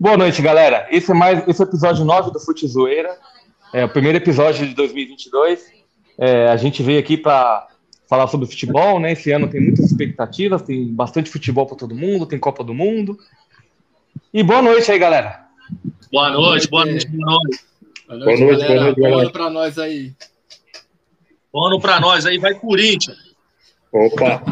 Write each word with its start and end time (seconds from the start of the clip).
Boa 0.00 0.16
noite, 0.16 0.40
galera. 0.40 0.86
Esse 0.92 1.10
é 1.10 1.14
mais 1.14 1.42
esse 1.48 1.60
é 1.60 1.64
o 1.64 1.68
episódio 1.68 2.04
9 2.04 2.30
do 2.30 2.38
Fute 2.38 2.68
Zoeira. 2.68 3.18
É 3.72 3.84
o 3.84 3.88
primeiro 3.88 4.16
episódio 4.16 4.64
de 4.64 4.72
2022. 4.72 5.72
É, 6.16 6.46
a 6.46 6.56
gente 6.56 6.84
veio 6.84 7.00
aqui 7.00 7.16
para 7.16 7.66
falar 8.08 8.28
sobre 8.28 8.46
futebol, 8.46 9.00
né? 9.00 9.10
Esse 9.10 9.32
ano 9.32 9.50
tem 9.50 9.60
muitas 9.60 9.86
expectativas, 9.86 10.62
tem 10.62 10.86
bastante 10.94 11.28
futebol 11.28 11.66
para 11.66 11.76
todo 11.76 11.96
mundo, 11.96 12.26
tem 12.26 12.38
Copa 12.38 12.62
do 12.62 12.72
Mundo. 12.72 13.18
E 14.32 14.40
boa 14.40 14.62
noite 14.62 14.88
aí, 14.92 15.00
galera. 15.00 15.48
Boa 16.12 16.30
noite, 16.30 16.70
boa 16.70 16.86
noite, 16.86 17.08
boa 17.08 17.32
noite. 17.32 17.64
Boa 18.06 18.18
noite, 18.18 18.38
boa 18.38 18.52
noite, 18.52 18.60
galera. 18.60 18.78
Boa 18.78 18.84
noite, 18.84 19.00
boa 19.00 19.10
noite 19.10 19.32
para 19.32 19.50
nós 19.50 19.78
aí. 19.80 20.14
Bom 21.52 21.66
ano 21.66 21.80
para 21.80 21.98
nós 21.98 22.24
aí, 22.24 22.38
vai 22.38 22.54
Corinthians. 22.54 23.18
Opa! 23.92 24.42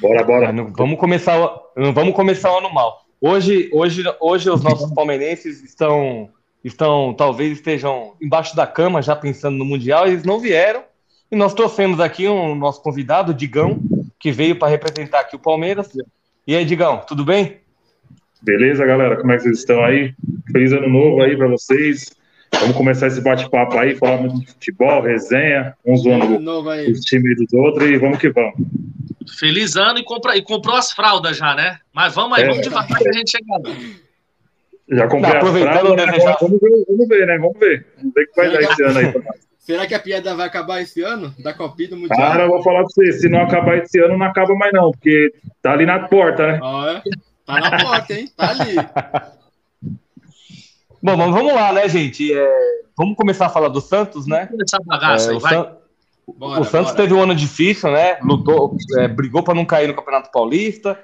Bora, 0.00 0.22
bora. 0.22 0.52
Não 0.52 0.72
vamos 0.72 1.00
começar, 1.00 1.36
não 1.76 1.92
vamos 1.92 2.14
começar 2.14 2.52
o 2.52 2.58
ano 2.58 2.72
mal. 2.72 3.01
Hoje, 3.24 3.70
hoje, 3.72 4.02
hoje 4.18 4.50
os 4.50 4.64
nossos 4.64 4.92
palmeirenses 4.92 5.62
estão, 5.62 6.28
estão, 6.64 7.14
talvez 7.14 7.52
estejam 7.52 8.14
embaixo 8.20 8.56
da 8.56 8.66
cama 8.66 9.00
já 9.00 9.14
pensando 9.14 9.56
no 9.56 9.64
mundial. 9.64 10.08
Eles 10.08 10.24
não 10.24 10.40
vieram 10.40 10.82
e 11.30 11.36
nós 11.36 11.54
trouxemos 11.54 12.00
aqui 12.00 12.26
um 12.26 12.56
nosso 12.56 12.82
convidado, 12.82 13.32
Digão, 13.32 13.80
que 14.18 14.32
veio 14.32 14.58
para 14.58 14.66
representar 14.66 15.20
aqui 15.20 15.36
o 15.36 15.38
Palmeiras. 15.38 15.88
E 16.44 16.56
aí, 16.56 16.64
Digão, 16.64 17.00
tudo 17.06 17.24
bem? 17.24 17.58
Beleza, 18.42 18.84
galera? 18.84 19.16
Como 19.16 19.30
é 19.30 19.36
que 19.36 19.44
vocês 19.44 19.60
estão 19.60 19.84
aí? 19.84 20.12
Feliz 20.50 20.72
ano 20.72 20.88
novo 20.88 21.22
aí 21.22 21.36
para 21.36 21.46
vocês. 21.46 22.10
Vamos 22.60 22.76
começar 22.76 23.08
esse 23.08 23.20
bate-papo 23.20 23.76
aí, 23.76 23.96
falar 23.96 24.18
muito 24.18 24.38
de 24.38 24.46
futebol, 24.46 25.02
resenha, 25.02 25.74
uns 25.84 26.02
zoando 26.02 26.38
os 26.90 27.00
times 27.00 27.36
dos 27.36 27.52
outros 27.52 27.90
e 27.90 27.98
vamos 27.98 28.18
que 28.18 28.30
vamos. 28.30 28.54
Feliz 29.38 29.76
ano 29.76 29.98
e, 29.98 30.04
compra, 30.04 30.36
e 30.36 30.42
comprou 30.42 30.76
as 30.76 30.92
fraldas 30.92 31.36
já, 31.36 31.54
né? 31.54 31.78
Mas 31.92 32.14
vamos 32.14 32.38
aí, 32.38 32.44
é. 32.44 32.46
vamos 32.48 32.62
devagar 32.62 32.98
que 32.98 33.08
a 33.08 33.12
gente 33.12 33.30
chega 33.30 33.46
lá. 33.50 33.74
Já 34.90 35.08
comprei 35.08 35.32
Não, 35.32 35.48
as 35.48 35.58
fraldas, 35.58 36.06
né? 36.06 36.12
vamos, 36.12 36.40
vamos, 36.40 36.60
ver, 36.60 36.84
vamos 36.88 37.08
ver, 37.08 37.26
né? 37.26 37.38
Vamos 37.38 37.58
ver. 37.58 37.86
Vamos 37.96 38.14
ver 38.14 38.22
o 38.22 38.26
que 38.28 38.36
vai 38.36 38.52
dar 38.52 38.60
esse 38.60 38.84
ano 38.84 38.98
aí 38.98 39.12
pra 39.12 39.22
nós. 39.22 39.52
Será 39.58 39.86
que 39.86 39.94
a 39.94 40.00
piada 40.00 40.34
vai 40.34 40.46
acabar 40.46 40.80
esse 40.80 41.02
ano? 41.02 41.32
Da 41.38 41.54
Copinha 41.54 41.90
do 41.90 41.96
Mundial? 41.96 42.18
Cara, 42.18 42.44
eu 42.44 42.48
vou 42.48 42.62
falar 42.62 42.80
pra 42.80 42.88
você, 42.88 43.12
se 43.12 43.28
não 43.28 43.42
acabar 43.42 43.78
esse 43.78 43.98
ano, 44.00 44.18
não 44.18 44.26
acaba 44.26 44.54
mais 44.54 44.72
não, 44.72 44.90
porque 44.90 45.32
tá 45.62 45.72
ali 45.72 45.86
na 45.86 46.08
porta, 46.08 46.46
né? 46.46 46.60
Ah, 46.62 47.00
é? 47.04 47.10
Tá 47.46 47.60
na 47.60 47.84
porta, 47.84 48.12
hein? 48.12 48.28
Tá 48.36 48.50
ali. 48.50 48.74
Bom, 51.02 51.16
mas 51.16 51.30
vamos 51.30 51.52
lá, 51.52 51.72
né, 51.72 51.88
gente? 51.88 52.32
É, 52.32 52.82
vamos 52.96 53.16
começar 53.16 53.46
a 53.46 53.50
falar 53.50 53.68
do 53.68 53.80
Santos, 53.80 54.26
né? 54.26 54.46
Vamos 54.46 54.50
começar 54.50 54.76
a 54.76 54.84
bagaça 54.84 55.30
é, 55.30 55.34
aí, 55.34 55.40
vai. 55.40 55.54
San... 55.54 55.76
Bora, 56.36 56.60
o 56.60 56.64
Santos 56.64 56.92
bora. 56.92 57.02
teve 57.02 57.14
um 57.14 57.22
ano 57.22 57.34
difícil, 57.34 57.90
né? 57.90 58.18
Lutou, 58.22 58.76
é, 58.98 59.08
brigou 59.08 59.42
para 59.42 59.54
não 59.54 59.64
cair 59.64 59.88
no 59.88 59.94
Campeonato 59.94 60.30
Paulista, 60.30 60.98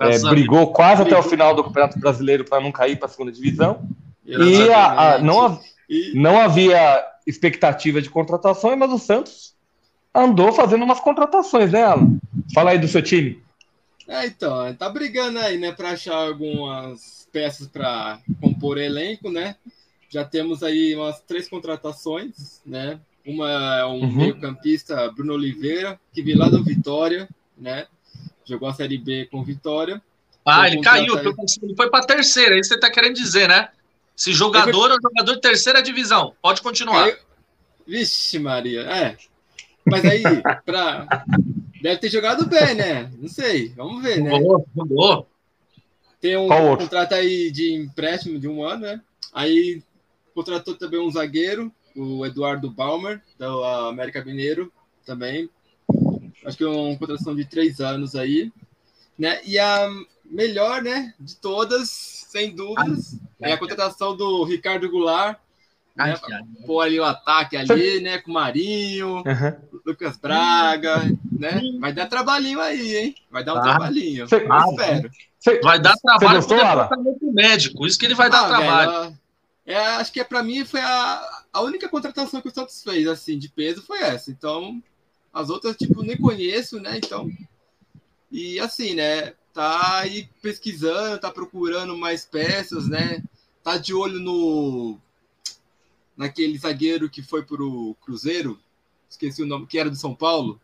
é, 0.00 0.18
brigou 0.20 0.72
quase 0.72 1.02
até 1.02 1.18
o 1.18 1.22
final 1.22 1.54
do 1.54 1.64
Campeonato 1.64 1.98
Brasileiro 1.98 2.44
para 2.44 2.62
não 2.62 2.70
cair 2.70 2.96
para 2.96 3.06
a 3.06 3.08
segunda 3.08 3.32
divisão. 3.32 3.82
E 4.24 4.70
a, 4.70 5.14
a, 5.14 5.18
não, 5.18 5.60
não 6.14 6.38
havia 6.38 7.04
expectativa 7.26 8.00
de 8.00 8.08
contratações, 8.08 8.78
mas 8.78 8.92
o 8.92 8.98
Santos 8.98 9.54
andou 10.14 10.52
fazendo 10.52 10.84
umas 10.84 11.00
contratações, 11.00 11.72
né, 11.72 11.82
Alan? 11.82 12.18
Fala 12.54 12.70
aí 12.70 12.78
do 12.78 12.86
seu 12.86 13.02
time. 13.02 13.42
É, 14.06 14.26
então, 14.26 14.72
tá 14.74 14.88
brigando 14.88 15.38
aí, 15.38 15.58
né, 15.58 15.72
para 15.72 15.90
achar 15.90 16.14
algumas 16.14 17.21
peças 17.32 17.66
para 17.66 18.20
compor 18.40 18.78
elenco, 18.78 19.30
né? 19.30 19.56
Já 20.08 20.24
temos 20.24 20.62
aí 20.62 20.94
umas 20.94 21.20
três 21.20 21.48
contratações, 21.48 22.60
né? 22.66 23.00
Uma 23.24 23.78
é 23.78 23.86
um 23.86 24.00
uhum. 24.02 24.16
meio-campista, 24.16 25.10
Bruno 25.10 25.32
Oliveira, 25.32 25.98
que 26.12 26.22
veio 26.22 26.38
lá 26.38 26.48
do 26.48 26.62
Vitória, 26.62 27.28
né? 27.56 27.86
Jogou 28.44 28.68
a 28.68 28.74
Série 28.74 28.98
B 28.98 29.26
com 29.30 29.42
Vitória. 29.42 30.02
Ah, 30.44 30.66
ele 30.66 30.80
caiu, 30.80 31.16
aí... 31.16 31.26
ele 31.62 31.74
foi 31.76 31.88
para 31.88 32.04
terceira, 32.04 32.56
é 32.56 32.58
isso 32.58 32.68
que 32.68 32.74
você 32.74 32.74
está 32.74 32.90
querendo 32.90 33.14
dizer, 33.14 33.48
né? 33.48 33.68
Se 34.14 34.32
jogador 34.32 34.90
é 34.90 34.94
jogador 34.94 35.34
de 35.34 35.40
terceira 35.40 35.82
divisão. 35.82 36.34
Pode 36.42 36.60
continuar. 36.60 37.04
Caiu... 37.04 37.16
Vixe, 37.86 38.38
Maria. 38.38 38.82
É. 38.82 39.16
Mas 39.84 40.04
aí, 40.04 40.22
pra... 40.64 41.24
deve 41.80 41.96
ter 41.98 42.10
jogado 42.10 42.46
bem, 42.46 42.74
né? 42.74 43.10
Não 43.18 43.28
sei. 43.28 43.70
Vamos 43.70 44.02
ver, 44.02 44.20
né? 44.20 44.30
Jogou, 44.76 45.26
Tem 46.22 46.36
um 46.36 46.46
contrato 46.76 47.14
aí 47.14 47.50
de 47.50 47.74
empréstimo 47.74 48.38
de 48.38 48.46
um 48.46 48.64
ano, 48.64 48.82
né? 48.82 49.00
Aí 49.32 49.82
contratou 50.32 50.76
também 50.76 51.00
um 51.00 51.10
zagueiro, 51.10 51.74
o 51.96 52.24
Eduardo 52.24 52.70
Balmer, 52.70 53.20
da 53.36 53.88
América 53.88 54.24
Mineiro, 54.24 54.72
também. 55.04 55.50
Acho 56.46 56.56
que 56.56 56.62
é 56.62 56.68
uma 56.68 56.96
contratação 56.96 57.34
de 57.34 57.44
três 57.44 57.80
anos 57.80 58.14
aí. 58.14 58.52
Né? 59.18 59.40
E 59.44 59.58
a 59.58 59.88
melhor 60.24 60.80
né, 60.80 61.12
de 61.18 61.34
todas, 61.34 61.90
sem 61.90 62.54
dúvidas, 62.54 63.16
é 63.40 63.52
a 63.52 63.58
contratação 63.58 64.16
do 64.16 64.44
Ricardo 64.44 64.88
Goulart. 64.88 65.40
Né, 65.94 66.14
pôr 66.66 66.80
ali 66.80 66.98
o 66.98 67.04
ataque 67.04 67.56
ali, 67.56 68.00
né? 68.00 68.18
Com 68.18 68.30
o 68.30 68.34
Marinho, 68.34 69.16
uhum. 69.16 69.80
Lucas 69.84 70.16
Braga, 70.16 71.02
né? 71.30 71.60
Vai 71.78 71.92
dar 71.92 72.06
trabalhinho 72.06 72.60
aí, 72.60 72.96
hein? 72.96 73.14
Vai 73.30 73.44
dar 73.44 73.54
um 73.54 73.58
ah, 73.58 73.62
trabalhinho. 73.62 74.26
Cê, 74.26 74.46
ah, 74.50 74.64
espero. 74.70 75.10
Cê, 75.38 75.60
vai 75.60 75.78
dar 75.78 75.94
trabalho 75.96 76.46
para 76.46 76.54
o 76.54 76.58
departamento 76.58 77.32
médico, 77.32 77.86
isso 77.86 77.98
que 77.98 78.06
ele 78.06 78.14
vai 78.14 78.28
ah, 78.28 78.30
dar 78.30 78.48
trabalho. 78.48 78.90
Velho, 79.02 79.18
é, 79.66 79.76
acho 79.76 80.12
que 80.12 80.20
é, 80.20 80.24
para 80.24 80.42
mim 80.42 80.64
foi 80.64 80.80
a, 80.80 81.42
a 81.52 81.60
única 81.60 81.88
contratação 81.88 82.40
que 82.40 82.48
o 82.48 82.54
Santos 82.54 82.82
fez, 82.82 83.06
assim, 83.06 83.38
de 83.38 83.48
peso 83.48 83.82
foi 83.82 84.00
essa. 84.00 84.30
Então, 84.30 84.82
as 85.32 85.50
outras, 85.50 85.76
tipo, 85.76 86.02
nem 86.02 86.16
conheço, 86.16 86.80
né? 86.80 86.96
Então, 86.96 87.30
e 88.30 88.58
assim, 88.58 88.94
né? 88.94 89.34
Tá 89.52 89.98
aí 89.98 90.28
pesquisando, 90.40 91.20
tá 91.20 91.30
procurando 91.30 91.96
mais 91.96 92.24
peças, 92.24 92.88
né? 92.88 93.22
Tá 93.62 93.76
de 93.76 93.92
olho 93.92 94.18
no 94.18 94.98
naquele 96.22 96.56
zagueiro 96.56 97.10
que 97.10 97.22
foi 97.22 97.42
pro 97.42 97.96
Cruzeiro, 98.04 98.58
esqueci 99.08 99.42
o 99.42 99.46
nome, 99.46 99.66
que 99.66 99.78
era 99.78 99.90
do 99.90 99.96
São 99.96 100.14
Paulo. 100.14 100.60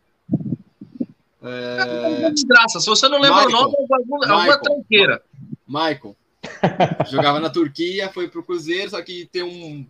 É... 1.41 2.23
é 2.25 2.31
desgraça, 2.31 2.79
se 2.79 2.85
você 2.87 3.07
não 3.07 3.19
lembra 3.19 3.45
Michael, 3.45 3.57
o 3.57 3.61
nome, 3.61 3.75
é 3.77 3.95
alguma, 3.95 4.19
Michael, 4.19 4.39
alguma 4.39 4.59
tranqueira. 4.59 5.23
Michael. 5.67 6.15
Jogava 7.09 7.39
na 7.39 7.49
Turquia, 7.49 8.09
foi 8.09 8.27
pro 8.27 8.43
Cruzeiro, 8.43 8.91
só 8.91 9.01
que 9.01 9.29
tem 9.31 9.43
um, 9.43 9.85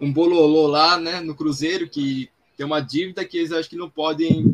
um 0.00 0.12
bololô 0.12 0.66
lá, 0.66 0.98
né, 0.98 1.20
no 1.20 1.34
Cruzeiro, 1.34 1.88
que 1.88 2.30
tem 2.56 2.64
uma 2.64 2.80
dívida 2.80 3.24
que 3.24 3.36
eles 3.36 3.52
acho 3.52 3.68
que 3.68 3.76
não 3.76 3.90
podem 3.90 4.44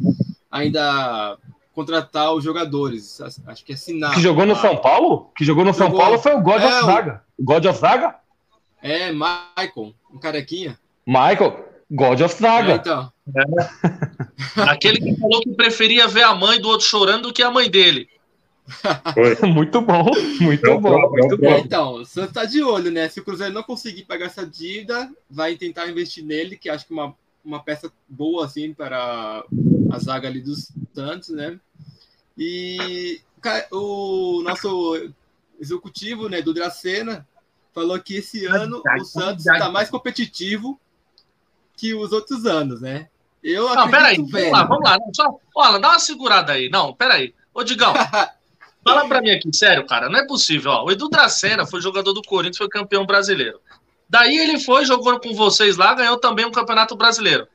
ainda 0.50 1.38
contratar 1.72 2.34
os 2.34 2.42
jogadores. 2.42 3.20
Acho 3.46 3.64
que 3.64 3.72
é 3.72 3.74
assinar. 3.74 4.14
Que 4.14 4.20
jogou 4.20 4.44
no 4.44 4.56
São 4.56 4.76
Paulo? 4.76 5.30
Que 5.36 5.44
jogou 5.44 5.64
no 5.64 5.72
jogou... 5.72 5.88
São 5.88 5.98
Paulo 5.98 6.18
foi 6.18 6.34
o 6.34 6.42
God 6.42 6.60
é, 6.60 6.66
of 6.66 6.86
Zaga. 6.86 7.24
O 7.38 7.44
God 7.44 7.64
of 7.64 7.78
Zaga? 7.78 8.16
É, 8.82 9.12
Michael, 9.12 9.94
um 10.12 10.18
carequinha. 10.18 10.78
Michael, 11.06 11.64
God 11.90 12.20
of 12.20 12.34
Zaga. 12.34 12.72
É, 12.72 12.76
então. 12.76 13.12
É. 13.34 14.62
Aquele 14.62 14.98
que 14.98 15.16
falou 15.16 15.40
que 15.40 15.54
preferia 15.54 16.06
ver 16.06 16.22
a 16.22 16.34
mãe 16.34 16.60
do 16.60 16.68
outro 16.68 16.86
chorando 16.86 17.28
do 17.28 17.32
que 17.32 17.42
a 17.42 17.50
mãe 17.50 17.70
dele. 17.70 18.08
muito 19.52 19.80
bom, 19.80 20.10
muito 20.40 20.80
bom, 20.80 21.10
muito 21.10 21.36
bom. 21.36 21.58
Então, 21.58 21.94
o 21.94 22.04
Santos 22.04 22.32
tá 22.32 22.44
de 22.44 22.62
olho, 22.62 22.90
né? 22.90 23.08
Se 23.08 23.20
o 23.20 23.24
Cruzeiro 23.24 23.52
não 23.52 23.62
conseguir 23.62 24.04
pagar 24.04 24.26
essa 24.26 24.46
dívida, 24.46 25.10
vai 25.28 25.56
tentar 25.56 25.88
investir 25.88 26.24
nele, 26.24 26.56
que 26.56 26.68
acho 26.68 26.86
que 26.86 26.92
uma, 26.92 27.14
uma 27.44 27.60
peça 27.60 27.90
boa, 28.08 28.44
assim, 28.44 28.72
para 28.72 29.44
a 29.90 29.98
zaga 29.98 30.28
ali 30.28 30.40
dos 30.40 30.70
Santos, 30.94 31.30
né? 31.30 31.58
E 32.38 33.20
o 33.72 34.42
nosso 34.42 35.10
executivo, 35.60 36.28
né, 36.28 36.40
do 36.40 36.54
Dracena, 36.54 37.26
falou 37.74 37.98
que 38.00 38.16
esse 38.16 38.46
ano 38.46 38.82
o 38.84 39.04
Santos 39.04 39.46
está 39.46 39.70
mais 39.70 39.88
competitivo 39.88 40.80
que 41.76 41.94
os 41.94 42.12
outros 42.12 42.46
anos, 42.46 42.80
né? 42.80 43.08
Eu 43.42 43.74
não, 43.74 43.90
peraí, 43.90 44.16
vamos 44.16 44.50
lá, 44.50 44.64
vamos 44.64 44.84
lá. 44.84 44.98
Só, 45.14 45.34
olha, 45.56 45.78
dá 45.78 45.90
uma 45.90 45.98
segurada 45.98 46.52
aí. 46.52 46.68
Não, 46.68 46.92
peraí. 46.92 47.34
Ô, 47.54 47.64
Digão, 47.64 47.94
Fala 48.82 49.06
pra 49.06 49.20
mim 49.20 49.30
aqui, 49.30 49.54
sério, 49.54 49.86
cara, 49.86 50.08
não 50.08 50.18
é 50.18 50.26
possível. 50.26 50.70
Ó, 50.70 50.84
o 50.86 50.90
Edu 50.90 51.08
Dracena 51.08 51.66
foi 51.66 51.80
jogador 51.80 52.12
do 52.12 52.22
Corinthians, 52.22 52.56
foi 52.56 52.68
campeão 52.68 53.04
brasileiro. 53.04 53.60
Daí 54.08 54.38
ele 54.38 54.58
foi, 54.58 54.84
jogou 54.84 55.20
com 55.20 55.34
vocês 55.34 55.76
lá, 55.76 55.94
ganhou 55.94 56.18
também 56.18 56.46
um 56.46 56.50
campeonato 56.50 56.96
brasileiro. 56.96 57.46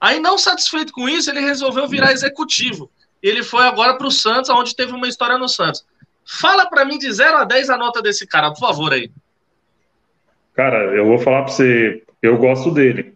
Aí, 0.00 0.18
não 0.18 0.36
satisfeito 0.36 0.92
com 0.92 1.08
isso, 1.08 1.30
ele 1.30 1.40
resolveu 1.40 1.86
virar 1.86 2.12
executivo. 2.12 2.90
Ele 3.22 3.42
foi 3.42 3.64
agora 3.64 3.96
pro 3.96 4.10
Santos, 4.10 4.50
onde 4.50 4.74
teve 4.74 4.92
uma 4.92 5.06
história 5.06 5.38
no 5.38 5.48
Santos. 5.48 5.84
Fala 6.24 6.66
para 6.66 6.84
mim 6.84 6.98
de 6.98 7.12
0 7.12 7.38
a 7.38 7.44
10 7.44 7.70
a 7.70 7.76
nota 7.76 8.02
desse 8.02 8.26
cara, 8.26 8.50
por 8.50 8.58
favor, 8.58 8.92
aí. 8.92 9.12
Cara, 10.54 10.94
eu 10.94 11.06
vou 11.06 11.18
falar 11.18 11.42
para 11.42 11.52
você, 11.52 12.02
eu 12.22 12.36
gosto 12.36 12.70
dele. 12.70 13.14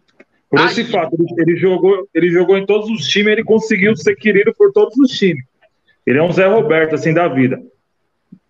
Por 0.49 0.59
esse 0.61 0.85
fato, 0.85 1.13
ele, 1.13 1.41
ele, 1.41 1.57
jogou, 1.57 2.07
ele 2.13 2.29
jogou 2.29 2.57
em 2.57 2.65
todos 2.65 2.89
os 2.89 3.05
times, 3.07 3.33
ele 3.33 3.43
conseguiu 3.43 3.95
ser 3.95 4.15
querido 4.15 4.53
por 4.57 4.71
todos 4.71 4.97
os 4.97 5.11
times. 5.11 5.43
Ele 6.05 6.19
é 6.19 6.23
um 6.23 6.31
Zé 6.31 6.47
Roberto, 6.47 6.95
assim, 6.95 7.13
da 7.13 7.27
vida. 7.27 7.61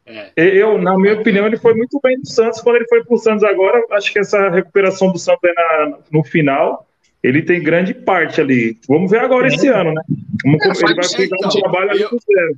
É. 0.05 0.31
Eu, 0.35 0.77
na 0.77 0.97
minha 0.97 1.15
opinião, 1.15 1.47
ele 1.47 1.57
foi 1.57 1.73
muito 1.73 1.99
bem 2.01 2.17
no 2.17 2.25
Santos. 2.25 2.61
Quando 2.61 2.77
ele 2.77 2.87
foi 2.87 3.03
para 3.03 3.15
o 3.15 3.17
Santos 3.17 3.43
agora, 3.43 3.83
acho 3.91 4.13
que 4.13 4.19
essa 4.19 4.49
recuperação 4.49 5.11
do 5.11 5.17
Santos 5.17 5.41
na, 5.55 5.97
no 6.11 6.23
final, 6.23 6.87
ele 7.21 7.41
tem 7.41 7.61
grande 7.61 7.93
parte 7.93 8.39
ali. 8.39 8.77
Vamos 8.87 9.11
ver 9.11 9.19
agora 9.19 9.47
é. 9.47 9.49
esse 9.49 9.67
ano, 9.67 9.91
né? 9.93 10.01
Vamos, 10.45 10.61
é, 10.63 10.85
ele 10.85 10.95
vai 10.95 11.07
pegar 11.09 11.35
então, 11.35 11.49
um 11.49 11.61
trabalho 11.61 11.89
ali 11.89 12.03
do 12.03 12.19
zero. 12.19 12.55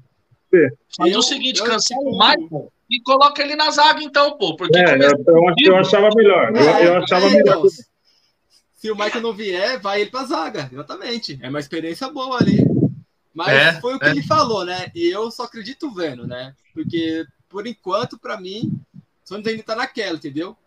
Faz 0.97 1.15
o 1.15 1.21
seguinte, 1.21 1.63
cancela 1.63 2.01
o 2.01 2.17
Michael 2.17 2.71
e 2.89 2.99
coloca 3.01 3.41
ele 3.41 3.55
na 3.55 3.69
zaga, 3.69 4.01
então, 4.01 4.37
pô. 4.37 4.55
Porque 4.55 4.77
é, 4.77 4.95
eu, 4.95 5.11
eu, 5.27 5.53
eu, 5.65 5.77
achava 5.77 6.09
melhor. 6.15 6.51
eu, 6.55 6.63
eu 6.63 7.03
achava 7.03 7.27
é, 7.27 7.29
melhor. 7.29 7.63
Se 8.73 8.89
o 8.89 8.95
Michael 8.95 9.21
não 9.21 9.33
vier, 9.33 9.79
vai 9.79 10.01
ele 10.01 10.09
pra 10.09 10.23
zaga, 10.23 10.69
exatamente. 10.71 11.37
É 11.41 11.49
uma 11.49 11.59
experiência 11.59 12.09
boa 12.09 12.37
ali. 12.41 12.57
Mas 13.33 13.49
é, 13.49 13.79
foi 13.79 13.95
o 13.95 13.99
que 13.99 14.05
é. 14.05 14.09
ele 14.09 14.23
falou, 14.23 14.65
né? 14.65 14.91
E 14.95 15.07
eu 15.07 15.29
só 15.29 15.43
acredito 15.43 15.93
vendo, 15.93 16.25
né? 16.25 16.55
Porque, 16.73 17.25
por 17.47 17.67
enquanto, 17.67 18.17
para 18.17 18.39
mim, 18.39 18.71
o 18.95 19.27
Santos 19.27 19.51
ainda 19.51 19.63
tá 19.63 19.75
naquela, 19.75 20.15
entendeu? 20.15 20.57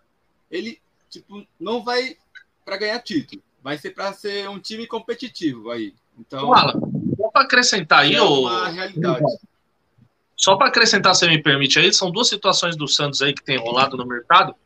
Ele, 0.51 0.79
tipo, 1.11 1.45
não 1.59 1.83
vai 1.83 2.17
para 2.65 2.77
ganhar 2.77 2.99
título. 3.01 3.43
Vai 3.63 3.79
ser 3.79 3.91
para 3.91 4.13
ser 4.13 4.49
um 4.49 4.61
time 4.61 4.87
competitivo 4.87 5.71
aí. 5.71 5.95
Então, 6.19 6.49
Fala, 6.49 6.75
só 7.17 7.29
para 7.31 7.43
acrescentar 7.43 8.01
aí, 8.01 8.15
é 8.15 8.23
uma 8.23 8.69
realidade. 8.69 9.25
Só 10.43 10.57
para 10.57 10.67
acrescentar, 10.67 11.15
se 11.15 11.25
me 11.29 11.41
permite 11.41 11.79
aí, 11.79 11.93
são 11.93 12.11
duas 12.11 12.29
situações 12.29 12.75
do 12.75 12.89
Santos 12.89 13.23
aí 13.23 13.33
que 13.33 13.45
tem 13.45 13.57
rolado 13.57 13.97
no 13.97 14.05
mercado. 14.05 14.57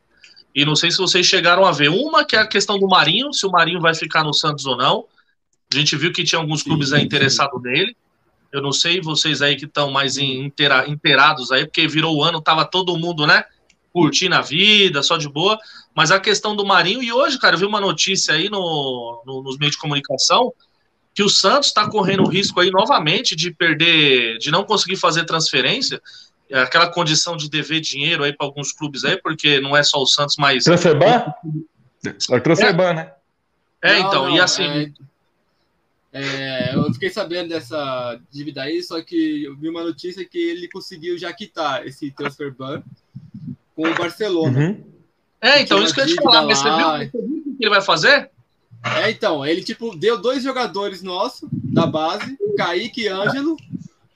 E 0.53 0.65
não 0.65 0.75
sei 0.75 0.89
se 0.89 0.97
vocês 0.97 1.23
chegaram 1.23 1.63
a 1.65 1.71
ver. 1.71 1.89
Uma 1.89 2.25
que 2.25 2.35
é 2.35 2.39
a 2.39 2.47
questão 2.47 2.79
do 2.79 2.87
Marinho, 2.87 3.31
se 3.31 3.45
o 3.45 3.51
Marinho 3.51 3.79
vai 3.79 3.93
ficar 3.93 4.23
no 4.23 4.33
Santos 4.33 4.65
ou 4.65 4.75
não. 4.75 5.05
A 5.71 5.77
gente 5.77 5.95
viu 5.95 6.11
que 6.11 6.23
tinha 6.23 6.39
alguns 6.39 6.63
clubes 6.63 6.93
aí 6.93 7.03
interessados 7.03 7.61
nele. 7.61 7.95
Eu 8.51 8.59
não 8.59 8.71
sei 8.71 8.99
vocês 9.01 9.39
aí 9.39 9.55
que 9.55 9.65
estão 9.65 9.91
mais 9.91 10.17
inteira, 10.17 10.89
inteirados 10.89 11.51
aí, 11.51 11.63
porque 11.63 11.87
virou 11.87 12.17
o 12.17 12.23
ano, 12.23 12.41
tava 12.41 12.65
todo 12.65 12.97
mundo, 12.97 13.27
né? 13.27 13.43
Curtindo 13.93 14.33
a 14.33 14.41
vida, 14.41 15.03
só 15.03 15.15
de 15.15 15.29
boa. 15.29 15.59
Mas 15.93 16.09
a 16.09 16.19
questão 16.19 16.55
do 16.55 16.65
Marinho, 16.65 17.03
e 17.03 17.13
hoje, 17.13 17.37
cara, 17.37 17.53
eu 17.53 17.59
vi 17.59 17.65
uma 17.65 17.79
notícia 17.79 18.33
aí 18.33 18.49
no, 18.49 19.21
no 19.27 19.43
nos 19.43 19.59
meios 19.59 19.75
de 19.75 19.81
comunicação 19.81 20.51
que 21.17 21.23
o 21.23 21.29
Santos 21.29 21.69
está 21.69 21.89
correndo 21.89 22.21
o 22.21 22.29
risco 22.29 22.59
aí 22.59 22.69
novamente 22.69 23.35
de 23.35 23.49
perder, 23.49 24.37
de 24.37 24.51
não 24.51 24.63
conseguir 24.63 24.97
fazer 24.97 25.25
transferência, 25.25 25.99
aquela 26.53 26.91
condição 26.91 27.35
de 27.35 27.49
dever 27.49 27.81
dinheiro 27.81 28.23
aí 28.23 28.31
para 28.31 28.45
alguns 28.45 28.71
clubes 28.71 29.03
aí, 29.03 29.19
porque 29.19 29.59
não 29.59 29.75
é 29.75 29.81
só 29.81 29.99
o 29.99 30.05
Santos, 30.05 30.35
mas. 30.37 30.65
Transferban? 30.65 31.33
É 32.05 32.39
Transferban, 32.39 32.89
é. 32.89 32.93
né? 32.93 33.11
É, 33.81 33.97
então, 33.97 34.25
não, 34.25 34.35
e 34.35 34.39
assim. 34.39 34.63
É... 34.63 35.07
É, 36.13 36.75
eu 36.75 36.93
fiquei 36.93 37.09
sabendo 37.09 37.49
dessa 37.49 38.19
dívida 38.31 38.61
aí, 38.61 38.83
só 38.83 39.01
que 39.01 39.45
eu 39.45 39.57
vi 39.57 39.69
uma 39.69 39.83
notícia 39.83 40.23
que 40.23 40.37
ele 40.37 40.69
conseguiu 40.69 41.17
já 41.17 41.33
quitar 41.33 41.85
esse 41.87 42.11
transfer 42.11 42.53
ban 42.53 42.83
com 43.75 43.89
o 43.89 43.95
Barcelona. 43.95 44.59
Uhum. 44.59 44.83
É, 45.41 45.61
então, 45.61 45.81
isso 45.81 45.95
que 45.95 45.99
eu 45.99 46.07
ia 46.07 46.15
te 46.15 46.21
falar, 46.21 46.43
mas 46.43 46.59
você 46.59 46.69
viu, 46.69 47.21
o 47.23 47.57
que 47.57 47.63
ele 47.65 47.69
vai 47.71 47.81
fazer? 47.81 48.29
É, 48.95 49.11
então, 49.11 49.45
ele 49.45 49.63
tipo 49.63 49.95
deu 49.95 50.17
dois 50.17 50.43
jogadores 50.43 51.01
nossos 51.01 51.49
da 51.51 51.85
base, 51.85 52.37
Kaique 52.57 53.01
e 53.01 53.07
Ângelo, 53.07 53.57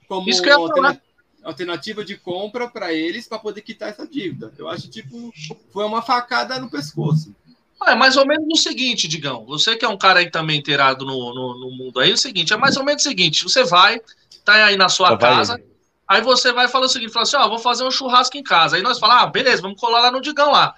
como 0.08 0.30
alternativa, 0.30 1.02
alternativa 1.44 2.06
de 2.06 2.18
compra 2.18 2.68
para 2.68 2.94
eles 2.94 3.28
para 3.28 3.40
poder 3.40 3.62
quitar 3.62 3.90
essa 3.90 4.08
dívida. 4.08 4.52
Eu 4.58 4.70
acho 4.70 4.90
tipo 4.90 5.34
foi 5.72 5.86
uma 5.86 6.02
facada 6.02 6.60
no 6.60 6.70
pescoço. 6.70 7.34
É 7.88 7.96
mais 7.96 8.16
ou 8.16 8.28
menos 8.28 8.46
o 8.52 8.62
seguinte, 8.62 9.08
Digão. 9.08 9.44
Você 9.46 9.76
que 9.76 9.84
é 9.84 9.90
um 9.90 9.98
cara 9.98 10.20
aí 10.20 10.30
também 10.30 10.60
inteirado 10.60 11.04
no, 11.04 11.34
no, 11.34 11.60
no, 11.60 11.72
mundo 11.72 12.00
aí, 12.00 12.12
é 12.12 12.14
o 12.14 12.18
seguinte, 12.18 12.54
é 12.54 12.58
mais 12.58 12.78
ou 12.78 12.84
menos 12.84 13.04
o 13.04 13.10
seguinte: 13.10 13.44
você 13.44 13.64
vai, 13.64 14.00
tá 14.46 14.66
aí 14.66 14.78
na 14.78 14.88
sua 14.88 15.18
casa, 15.18 15.54
vai. 15.54 15.64
aí 16.08 16.22
você 16.22 16.52
vai 16.52 16.68
falar 16.68 16.86
o 16.86 16.90
seguinte: 16.90 17.12
fala 17.12 17.24
assim, 17.24 17.38
ó, 17.38 17.48
vou 17.48 17.58
fazer 17.58 17.84
um 17.84 17.92
churrasco 17.92 18.38
em 18.38 18.44
casa. 18.44 18.76
Aí 18.76 18.84
nós 18.84 19.00
falamos, 19.00 19.24
ah, 19.24 19.28
beleza, 19.28 19.62
vamos 19.62 19.80
colar 19.80 20.02
lá 20.02 20.12
no 20.12 20.22
Digão 20.22 20.52
lá. 20.52 20.76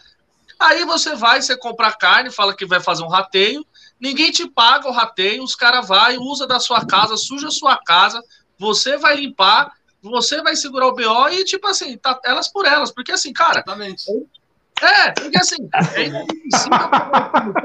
Aí 0.59 0.85
você 0.85 1.15
vai, 1.15 1.41
você 1.41 1.57
compra 1.57 1.91
carne, 1.91 2.31
fala 2.31 2.55
que 2.55 2.65
vai 2.65 2.79
fazer 2.79 3.03
um 3.03 3.09
rateio, 3.09 3.65
ninguém 4.03 4.29
te 4.31 4.47
paga 4.47 4.89
o 4.89 4.91
rateio, 4.91 5.41
os 5.41 5.55
caras 5.55 5.87
vai, 5.87 6.17
usa 6.17 6.45
da 6.45 6.59
sua 6.59 6.85
casa, 6.85 7.15
suja 7.15 7.47
a 7.47 7.51
sua 7.51 7.77
casa, 7.77 8.21
você 8.59 8.97
vai 8.97 9.15
limpar, 9.15 9.71
você 10.01 10.41
vai 10.41 10.55
segurar 10.55 10.87
o 10.87 10.93
BO 10.93 11.29
e, 11.29 11.45
tipo 11.45 11.65
assim, 11.65 11.97
tá 11.97 12.19
elas 12.25 12.51
por 12.51 12.65
elas, 12.65 12.91
porque 12.91 13.13
assim, 13.13 13.31
cara. 13.31 13.63
Exatamente 13.65 14.03
é, 14.81 15.11
porque 15.11 15.37
assim, 15.37 15.69
é 15.95 16.25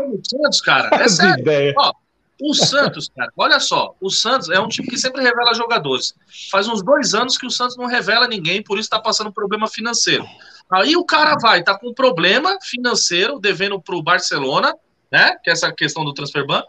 o 0.08 0.20
Santos, 0.25 0.61
cara, 0.61 0.90
é 1.02 1.08
sério. 1.08 1.75
Ó, 1.76 1.93
o 2.41 2.55
Santos, 2.55 3.11
cara, 3.17 3.32
olha 3.37 3.58
só, 3.58 3.94
o 4.00 4.11
Santos 4.11 4.49
é 4.50 4.61
um 4.61 4.69
time 4.69 4.88
que 4.88 4.96
sempre 4.96 5.23
revela 5.23 5.55
jogadores. 5.55 6.14
Faz 6.50 6.69
uns 6.69 6.82
dois 6.82 7.14
anos 7.14 7.37
que 7.37 7.46
o 7.46 7.50
Santos 7.50 7.76
não 7.76 7.87
revela 7.87 8.29
ninguém, 8.29 8.62
por 8.62 8.79
isso 8.79 8.87
está 8.87 9.00
passando 9.00 9.32
problema 9.32 9.67
financeiro. 9.67 10.25
Aí 10.70 10.96
o 10.96 11.05
cara 11.05 11.34
vai, 11.41 11.62
tá 11.62 11.76
com 11.76 11.93
problema 11.93 12.56
financeiro, 12.62 13.41
devendo 13.41 13.81
pro 13.81 14.02
Barcelona, 14.02 14.75
né? 15.10 15.37
Que 15.43 15.50
é 15.50 15.52
essa 15.52 15.72
questão 15.72 16.05
do 16.05 16.14
transfer 16.14 16.46
ban. 16.46 16.62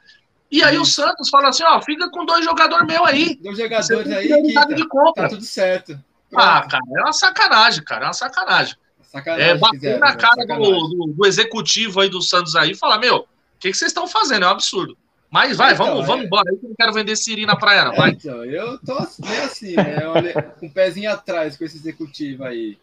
E 0.51 0.63
aí 0.63 0.77
o 0.77 0.85
Santos 0.85 1.29
fala 1.29 1.49
assim, 1.49 1.63
ó, 1.63 1.79
fica 1.81 2.09
com 2.09 2.25
dois 2.25 2.43
jogadores 2.43 2.87
meus 2.87 3.07
aí. 3.07 3.35
Dois 3.35 3.57
jogadores 3.57 4.11
aí, 4.11 4.27
que 4.41 4.53
tá, 4.53 4.65
de 4.65 4.87
compra. 4.87 5.23
tá 5.23 5.29
tudo 5.29 5.43
certo. 5.43 5.99
Pronto. 6.29 6.43
Ah, 6.43 6.67
cara, 6.67 6.83
é 6.97 7.01
uma 7.01 7.13
sacanagem, 7.13 7.83
cara, 7.83 8.05
é 8.05 8.07
uma 8.07 8.13
sacanagem. 8.13 8.75
Sacanagem, 9.03 9.49
é, 9.49 9.57
bater 9.57 9.99
na 9.99 10.15
cara 10.15 10.45
do, 10.45 10.55
do, 10.55 11.13
do, 11.17 11.25
executivo 11.25 11.99
aí 11.99 12.09
do 12.09 12.21
Santos 12.21 12.55
aí 12.55 12.71
e 12.71 12.75
falar, 12.75 12.99
meu, 12.99 13.17
o 13.17 13.27
que, 13.59 13.71
que 13.71 13.77
vocês 13.77 13.89
estão 13.89 14.07
fazendo? 14.07 14.45
É 14.45 14.47
um 14.47 14.51
absurdo. 14.51 14.95
Mas 15.31 15.57
vai, 15.57 15.73
então, 15.73 15.87
vamos, 15.87 16.03
é... 16.03 16.07
vamos 16.07 16.25
embora. 16.25 16.49
Eu 16.49 16.59
não 16.61 16.75
quero 16.75 16.93
vender 16.93 17.15
Siri 17.15 17.45
na 17.45 17.55
praia, 17.55 17.85
não. 17.85 17.95
Vai. 17.95 18.11
É, 18.11 18.13
então, 18.13 18.45
eu 18.45 18.79
tô 18.79 18.95
meio 19.19 19.43
assim, 19.43 19.75
né? 19.75 20.07
Olha, 20.07 20.41
com 20.59 20.65
um 20.65 20.71
pezinho 20.71 21.11
atrás 21.11 21.55
com 21.57 21.65
esse 21.65 21.77
executivo 21.77 22.43
aí. 22.43 22.79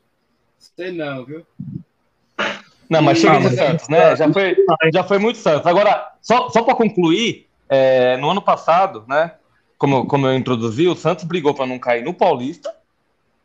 Sei 0.59 0.93
não, 0.93 1.25
viu? 1.25 1.47
Não, 2.89 3.03
mas 3.03 3.19
chega 3.19 3.41
de 3.41 3.57
Santos, 3.57 3.89
né? 3.89 4.17
Já 4.17 4.33
foi, 4.33 4.57
já 4.93 5.05
foi 5.05 5.19
muito 5.19 5.39
Santos. 5.39 5.67
Agora, 5.67 6.13
só, 6.23 6.49
só 6.51 6.63
para 6.63 6.75
concluir, 6.75 7.47
é, 7.69 8.17
no 8.17 8.31
ano 8.31 8.41
passado, 8.41 9.05
né? 9.09 9.33
Como, 9.79 10.07
como 10.07 10.27
eu 10.27 10.37
introduzi, 10.37 10.87
o 10.87 10.97
Santos 10.97 11.25
brigou 11.25 11.53
para 11.53 11.67
não 11.67 11.79
cair 11.79 12.05
no 12.05 12.15
Paulista 12.15 12.75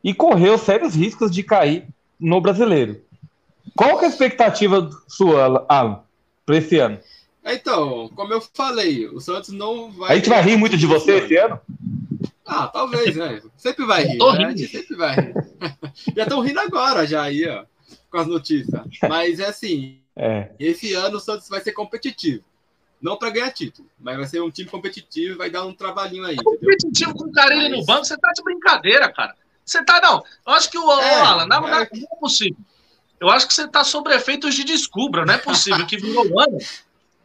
e 0.04 0.14
correu 0.14 0.58
sérios 0.58 0.96
riscos 0.96 1.32
de 1.32 1.44
cair 1.44 1.88
no 2.20 2.40
brasileiro. 2.40 3.02
Qual 3.76 3.98
que 3.98 4.06
é 4.06 4.08
a 4.08 4.12
expectativa 4.12 4.90
sua, 5.08 5.66
Alan, 5.68 6.00
para 6.46 6.58
esse 6.58 6.78
ano? 6.78 7.00
Então, 7.44 8.10
como 8.16 8.34
eu 8.34 8.42
falei, 8.54 9.08
o 9.08 9.20
Santos 9.20 9.50
não 9.50 9.92
vai. 9.92 10.12
A 10.12 10.16
gente 10.16 10.30
vai 10.30 10.42
rir 10.42 10.58
muito 10.58 10.78
de 10.78 10.86
você 10.86 11.18
esse 11.18 11.36
ano? 11.36 11.60
Ah, 12.46 12.68
talvez, 12.68 13.16
né? 13.16 13.42
Sempre 13.58 13.86
vai 13.86 14.04
rir. 14.04 14.18
Né? 14.18 14.46
A 14.46 14.50
gente 14.52 14.68
sempre 14.68 14.96
vai 14.96 15.16
rir. 15.16 15.34
já 16.16 16.24
estão 16.24 16.42
rindo 16.42 16.60
agora, 16.60 17.06
já 17.08 17.24
aí, 17.24 17.48
ó, 17.48 17.64
com 18.12 18.18
as 18.18 18.28
notícias. 18.28 18.82
Mas 19.10 19.40
é 19.40 19.46
assim: 19.46 20.00
é. 20.16 20.50
esse 20.60 20.94
ano 20.94 21.18
o 21.18 21.20
Santos 21.20 21.48
vai 21.50 21.62
ser 21.62 21.72
competitivo. 21.72 22.44
Não 23.02 23.18
para 23.18 23.32
ganhar 23.32 23.52
título, 23.52 23.90
mas 24.00 24.16
vai 24.16 24.28
ser 24.28 24.42
um 24.42 24.52
time 24.52 24.70
competitivo, 24.70 25.38
vai 25.38 25.50
dar 25.50 25.66
um 25.66 25.74
trabalhinho 25.74 26.24
aí. 26.24 26.36
Competitivo 26.36 27.16
com 27.16 27.26
o 27.26 27.32
Carilho 27.32 27.72
mas... 27.72 27.80
no 27.80 27.86
banco, 27.86 28.06
você 28.06 28.16
tá 28.16 28.32
de 28.32 28.44
brincadeira, 28.44 29.12
cara. 29.12 29.36
Você 29.66 29.84
tá, 29.84 30.00
não. 30.02 30.24
Eu 30.46 30.54
acho 30.54 30.70
que 30.70 30.78
o 30.78 31.02
é, 31.02 31.22
Alan, 31.22 31.48
não, 31.48 31.68
é... 31.68 31.72
não 31.72 31.80
é 31.80 31.90
possível. 32.20 32.58
Eu 33.20 33.30
acho 33.30 33.48
que 33.48 33.54
você 33.54 33.68
tá 33.68 33.84
sobre 33.84 34.14
efeitos 34.14 34.54
de 34.54 34.64
descubra, 34.64 35.26
não 35.26 35.34
é 35.34 35.38
possível 35.38 35.86
que 35.88 35.98
virou 35.98 36.28
o 36.28 36.40
ano. 36.40 36.58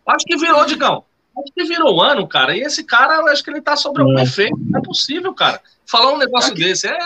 Acho 0.06 0.24
que 0.26 0.36
virou, 0.36 0.64
Digão. 0.64 1.04
Acho 1.38 1.52
que 1.52 1.64
virou 1.64 1.96
o 1.96 2.02
ano, 2.02 2.26
cara. 2.26 2.56
E 2.56 2.60
esse 2.60 2.82
cara, 2.84 3.16
eu 3.16 3.26
acho 3.28 3.42
que 3.42 3.50
ele 3.50 3.60
tá 3.60 3.76
sobre 3.76 4.02
algum 4.02 4.18
efeito. 4.18 4.56
Não 4.58 4.80
é 4.80 4.82
possível, 4.82 5.34
cara. 5.34 5.60
Falar 5.84 6.12
um 6.12 6.18
negócio 6.18 6.52
é 6.52 6.54
que... 6.54 6.64
desse. 6.64 6.86
É, 6.86 6.98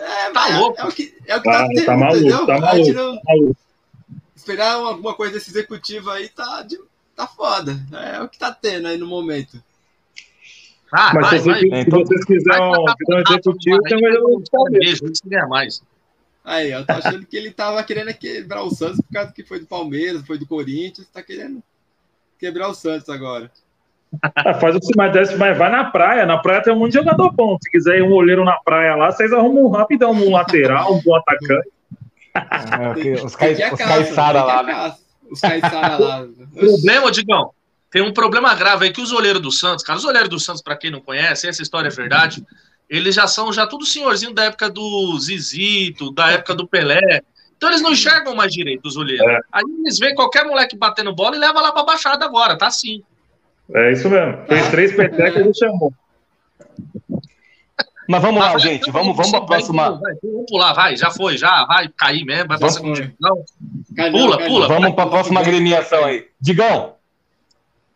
é, 0.00 0.30
tá 0.30 0.58
louco. 0.58 0.80
É, 0.80 0.84
o 0.84 0.92
que, 0.92 1.14
é 1.26 1.36
o 1.36 1.42
que 1.42 1.50
tá, 1.50 1.58
tá 1.58 1.68
tendo, 1.68 1.86
tá 1.86 1.96
maluco, 1.96 2.18
entendeu? 2.18 2.46
Tá 2.46 2.58
maluco, 2.58 2.92
não... 2.92 3.16
tá 3.16 3.22
maluco. 3.26 3.56
Esperar 4.34 4.72
alguma 4.72 5.14
coisa 5.14 5.34
desse 5.34 5.50
executivo 5.50 6.10
aí 6.10 6.28
tá, 6.28 6.62
de... 6.62 6.78
tá 7.14 7.26
foda. 7.26 7.78
É 7.92 8.22
o 8.22 8.28
que 8.28 8.38
tá 8.38 8.50
tendo 8.52 8.88
aí 8.88 8.96
no 8.96 9.06
momento. 9.06 9.62
Ah, 10.92 11.12
Mas 11.14 11.30
vai, 11.30 11.38
se, 11.38 11.68
vai, 11.68 11.84
se 11.84 11.90
vocês 11.90 12.24
quiserem 12.24 12.62
um 12.62 13.18
executivo, 13.20 13.80
tem 13.82 13.98
um 13.98 15.48
mais. 15.48 15.82
Aí, 16.42 16.72
eu 16.72 16.84
tô 16.84 16.92
achando 16.94 17.24
que 17.26 17.36
ele 17.36 17.52
tava 17.52 17.82
querendo 17.84 18.12
quebrar 18.14 18.62
o 18.62 18.70
Santos 18.70 19.00
por 19.00 19.12
causa 19.12 19.32
que 19.32 19.44
foi 19.44 19.60
do 19.60 19.66
Palmeiras, 19.66 20.26
foi 20.26 20.38
do 20.38 20.46
Corinthians, 20.46 21.06
tá 21.08 21.22
querendo 21.22 21.62
quebrar 22.38 22.68
o 22.68 22.74
Santos 22.74 23.08
agora. 23.08 23.52
Ah, 24.34 24.54
faz 24.54 24.74
o 24.74 24.80
que 24.80 24.96
mais 24.96 25.12
desce, 25.12 25.36
mas 25.36 25.56
vai 25.56 25.70
na 25.70 25.84
praia. 25.84 26.26
Na 26.26 26.38
praia 26.38 26.62
tem 26.62 26.72
um 26.72 26.78
monte 26.78 26.92
de 26.92 26.98
jogador 26.98 27.30
bom. 27.32 27.56
Se 27.62 27.70
quiser 27.70 27.98
ir 27.98 28.02
um 28.02 28.12
olheiro 28.12 28.44
na 28.44 28.56
praia 28.64 28.96
lá, 28.96 29.12
vocês 29.12 29.32
arrumam 29.32 29.64
um 29.64 29.70
rapidão, 29.70 30.12
um 30.12 30.32
lateral, 30.32 30.94
um 30.94 31.00
bom 31.02 31.14
atacante. 31.16 31.68
É, 32.34 33.24
os 33.24 33.36
caiçara 33.36 34.42
lá, 34.42 34.62
né? 34.62 34.94
Os 35.30 35.40
caiçara 35.40 35.96
lá. 35.96 36.26
Problema, 36.54 37.10
Digão, 37.10 37.52
tem 37.90 38.02
um 38.02 38.12
problema 38.12 38.54
grave 38.54 38.86
aí 38.86 38.92
que 38.92 39.00
os 39.00 39.12
olheiros 39.12 39.42
do 39.42 39.50
Santos, 39.50 39.84
cara, 39.84 39.98
os 39.98 40.04
olheiros 40.04 40.28
do 40.28 40.38
Santos, 40.38 40.62
para 40.62 40.76
quem 40.76 40.90
não 40.90 41.00
conhece, 41.00 41.48
essa 41.48 41.62
história 41.62 41.88
é 41.88 41.90
verdade, 41.90 42.44
eles 42.88 43.14
já 43.14 43.26
são 43.26 43.52
já 43.52 43.66
tudo 43.66 43.86
senhorzinho 43.86 44.32
da 44.32 44.44
época 44.44 44.68
do 44.68 45.18
Zizito, 45.18 46.12
da 46.12 46.30
época 46.30 46.54
do 46.54 46.66
Pelé. 46.66 47.22
Então 47.56 47.68
eles 47.68 47.82
não 47.82 47.92
enxergam 47.92 48.34
mais 48.34 48.52
direito 48.52 48.86
os 48.86 48.96
olheiros. 48.96 49.26
É. 49.26 49.38
Aí 49.52 49.64
eles 49.80 49.98
veem 49.98 50.14
qualquer 50.14 50.44
moleque 50.44 50.76
batendo 50.76 51.14
bola 51.14 51.36
e 51.36 51.38
leva 51.38 51.60
lá 51.60 51.72
pra 51.72 51.84
baixada 51.84 52.24
agora, 52.24 52.56
tá 52.56 52.66
assim. 52.66 53.02
É 53.74 53.92
isso 53.92 54.08
mesmo. 54.08 54.38
Fez 54.46 54.68
três 54.70 54.94
petecas 54.94 55.46
e 55.46 55.58
chamou. 55.58 55.92
Mas 58.08 58.22
vamos 58.22 58.40
lá, 58.40 58.58
gente. 58.58 58.90
Vamos, 58.90 59.16
vamos 59.16 59.30
para 59.30 59.40
a 59.40 59.46
próxima. 59.46 59.90
Vai, 60.00 60.14
vamos 60.22 60.46
pular, 60.48 60.72
vai. 60.72 60.96
Já 60.96 61.10
foi, 61.10 61.38
já. 61.38 61.64
Vai 61.66 61.88
cair 61.96 62.24
mesmo. 62.24 62.48
Vai 62.48 62.58
passar 62.58 62.80
com 62.80 62.92
Não. 63.20 63.44
Pula, 64.10 64.38
pula. 64.38 64.68
Vamos 64.68 64.94
para 64.94 65.04
a 65.04 65.08
próxima 65.08 65.40
agremiação 65.40 66.04
aí. 66.04 66.26
Digão, 66.40 66.94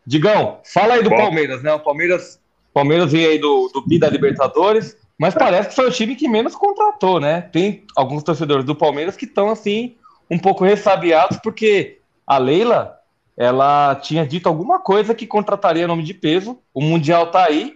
Digão, 0.05 0.59
fala 0.63 0.93
aí 0.93 1.03
do 1.03 1.09
Bom. 1.09 1.17
Palmeiras, 1.17 1.63
né? 1.63 1.73
O 1.73 1.79
Palmeiras, 1.79 2.39
Palmeiras 2.73 3.11
vem 3.11 3.25
aí 3.25 3.39
do, 3.39 3.69
do 3.73 3.81
Bi 3.81 3.97
da 3.97 4.07
Libertadores, 4.07 4.95
Mas 5.17 5.33
parece 5.33 5.69
que 5.69 5.75
foi 5.75 5.87
o 5.87 5.91
time 5.91 6.15
que 6.15 6.27
menos 6.27 6.55
contratou, 6.55 7.19
né? 7.19 7.41
Tem 7.41 7.83
alguns 7.95 8.21
torcedores 8.21 8.65
do 8.65 8.75
Palmeiras 8.75 9.17
que 9.17 9.25
estão 9.25 9.49
assim 9.49 9.95
um 10.29 10.37
pouco 10.37 10.63
ressabiados 10.63 11.37
porque 11.41 11.99
a 12.27 12.37
Leila 12.37 12.94
ela 13.37 13.95
tinha 13.95 14.25
dito 14.25 14.47
alguma 14.47 14.79
coisa 14.79 15.13
que 15.13 15.27
contrataria 15.27 15.87
nome 15.87 16.03
de 16.03 16.13
peso. 16.13 16.59
O 16.73 16.81
Mundial 16.81 17.31
tá 17.31 17.45
aí 17.45 17.75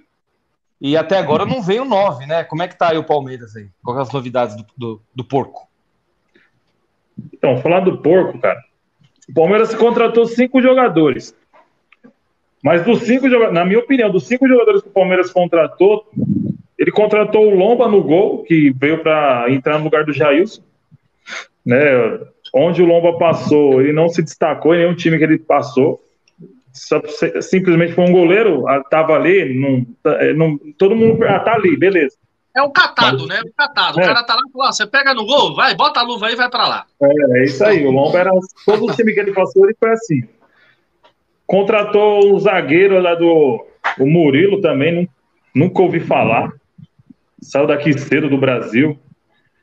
e 0.79 0.95
até 0.95 1.17
agora 1.17 1.45
não 1.45 1.61
veio 1.61 1.83
nove, 1.83 2.25
né? 2.25 2.43
Como 2.43 2.63
é 2.63 2.67
que 2.67 2.77
tá 2.77 2.91
aí 2.91 2.97
o 2.97 3.03
Palmeiras 3.03 3.55
aí? 3.55 3.67
Quais 3.83 3.99
as 3.99 4.11
novidades 4.11 4.55
do, 4.55 4.65
do, 4.77 5.01
do 5.13 5.23
porco? 5.23 5.67
Então, 7.33 7.57
falar 7.61 7.81
do 7.81 7.97
porco, 7.97 8.39
cara. 8.39 8.59
O 9.27 9.33
Palmeiras 9.33 9.75
contratou 9.75 10.25
cinco 10.25 10.61
jogadores. 10.61 11.35
Mas 12.63 12.83
dos 12.83 13.03
cinco 13.03 13.29
jogadores, 13.29 13.53
na 13.53 13.65
minha 13.65 13.79
opinião, 13.79 14.09
dos 14.09 14.25
cinco 14.25 14.47
jogadores 14.47 14.81
que 14.81 14.89
o 14.89 14.93
Palmeiras 14.93 15.31
contratou, 15.31 16.09
ele 16.77 16.91
contratou 16.91 17.45
o 17.45 17.55
Lomba 17.55 17.87
no 17.89 18.01
gol, 18.01 18.43
que 18.43 18.71
veio 18.71 19.03
para 19.03 19.51
entrar 19.51 19.77
no 19.77 19.83
lugar 19.83 20.05
do 20.05 20.13
Jailson. 20.13 20.61
Né? 21.65 21.77
Onde 22.53 22.81
o 22.81 22.85
Lomba 22.85 23.17
passou, 23.17 23.81
ele 23.81 23.93
não 23.93 24.09
se 24.09 24.21
destacou 24.21 24.73
em 24.73 24.79
nenhum 24.79 24.95
time 24.95 25.17
que 25.17 25.23
ele 25.23 25.37
passou. 25.37 26.01
Só, 26.73 27.01
simplesmente 27.41 27.93
foi 27.93 28.05
um 28.05 28.11
goleiro, 28.11 28.63
estava 28.81 29.15
ali, 29.15 29.57
não, 29.59 29.85
é, 30.13 30.33
não, 30.33 30.57
todo 30.77 30.95
mundo 30.95 31.23
ah, 31.25 31.39
tá 31.39 31.55
ali, 31.55 31.75
beleza. 31.75 32.15
É 32.55 32.61
o 32.61 32.69
catado, 32.71 33.25
né? 33.27 33.41
O 33.45 33.53
catado. 33.53 33.99
É. 33.99 34.03
O 34.03 34.07
cara 34.07 34.23
tá 34.23 34.35
lá 34.35 34.41
e 34.47 34.51
fala, 34.51 34.71
você 34.71 34.87
pega 34.87 35.13
no 35.13 35.25
gol, 35.25 35.55
vai, 35.55 35.75
bota 35.75 35.99
a 35.99 36.03
luva 36.03 36.27
aí 36.27 36.33
e 36.33 36.37
vai 36.37 36.49
para 36.49 36.67
lá. 36.67 36.85
É, 37.01 37.39
é 37.39 37.43
isso 37.43 37.63
aí. 37.63 37.85
O 37.85 37.91
Lomba 37.91 38.19
era. 38.19 38.31
Todo 38.65 38.85
o 38.85 38.95
time 38.95 39.13
que 39.13 39.19
ele 39.19 39.33
passou, 39.33 39.65
ele 39.65 39.75
foi 39.79 39.91
assim. 39.91 40.23
Contratou 41.45 42.33
o 42.33 42.39
zagueiro 42.39 42.99
lá 42.99 43.15
do 43.15 43.65
o 43.97 44.05
Murilo 44.05 44.61
também, 44.61 45.09
nunca 45.53 45.81
ouvi 45.81 45.99
falar. 45.99 46.51
Saiu 47.41 47.67
daqui 47.67 47.97
cedo 47.97 48.29
do 48.29 48.37
Brasil. 48.37 48.99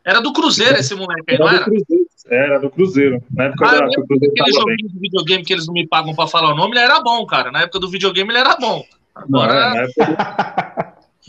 Era 0.07 0.21
do 0.21 0.33
Cruzeiro 0.33 0.79
esse 0.79 0.95
moleque 0.95 1.25
aí, 1.33 1.37
não 1.37 1.49
era? 1.49 1.65
Cruzeiro, 1.65 2.07
era 2.31 2.59
do 2.61 2.71
Cruzeiro. 2.71 3.21
Na 3.29 3.47
época 3.47 3.67
ah, 3.67 3.73
da, 3.73 3.87
do 3.87 4.07
Cruzeiro 4.07 4.35
aquele 4.39 4.53
joguinho 4.53 4.89
do 4.89 5.01
videogame 5.01 5.45
que 5.45 5.53
eles 5.53 5.67
não 5.67 5.75
me 5.75 5.85
pagam 5.85 6.15
pra 6.15 6.29
falar 6.29 6.53
o 6.53 6.57
nome, 6.57 6.77
ele 6.77 6.85
era 6.85 7.01
bom, 7.01 7.27
cara. 7.27 7.51
Na 7.51 7.63
época 7.63 7.81
do 7.81 7.91
videogame 7.91 8.31
ele 8.31 8.39
era 8.39 8.57
bom. 8.57 8.85
Agora. 9.13 9.53
Não, 9.53 9.53
é, 9.53 9.75
na 9.75 9.83
época 9.83 10.05
do... 10.05 10.13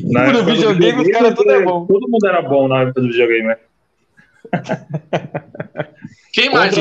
na 0.13 0.23
época 0.25 0.43
videogame, 0.43 0.91
do 0.91 0.99
videogame 0.99 1.01
os 1.01 1.17
caras 1.17 1.33
tudo 1.33 1.51
é 1.51 1.63
bom. 1.63 1.85
Todo 1.87 2.07
mundo 2.07 2.27
era 2.27 2.41
bom 2.43 2.67
na 2.67 2.81
época 2.81 3.01
do 3.01 3.07
videogame, 3.07 3.47
né? 3.47 3.57
Quem 6.31 6.51
mais? 6.51 6.75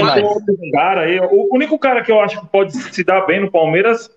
Cara, 0.75 1.00
aí, 1.00 1.19
o 1.19 1.49
único 1.55 1.79
cara 1.79 2.03
que 2.03 2.12
eu 2.12 2.21
acho 2.21 2.38
que 2.38 2.47
pode 2.49 2.73
se 2.75 3.03
dar 3.03 3.23
bem 3.23 3.41
no 3.41 3.50
Palmeiras 3.50 4.11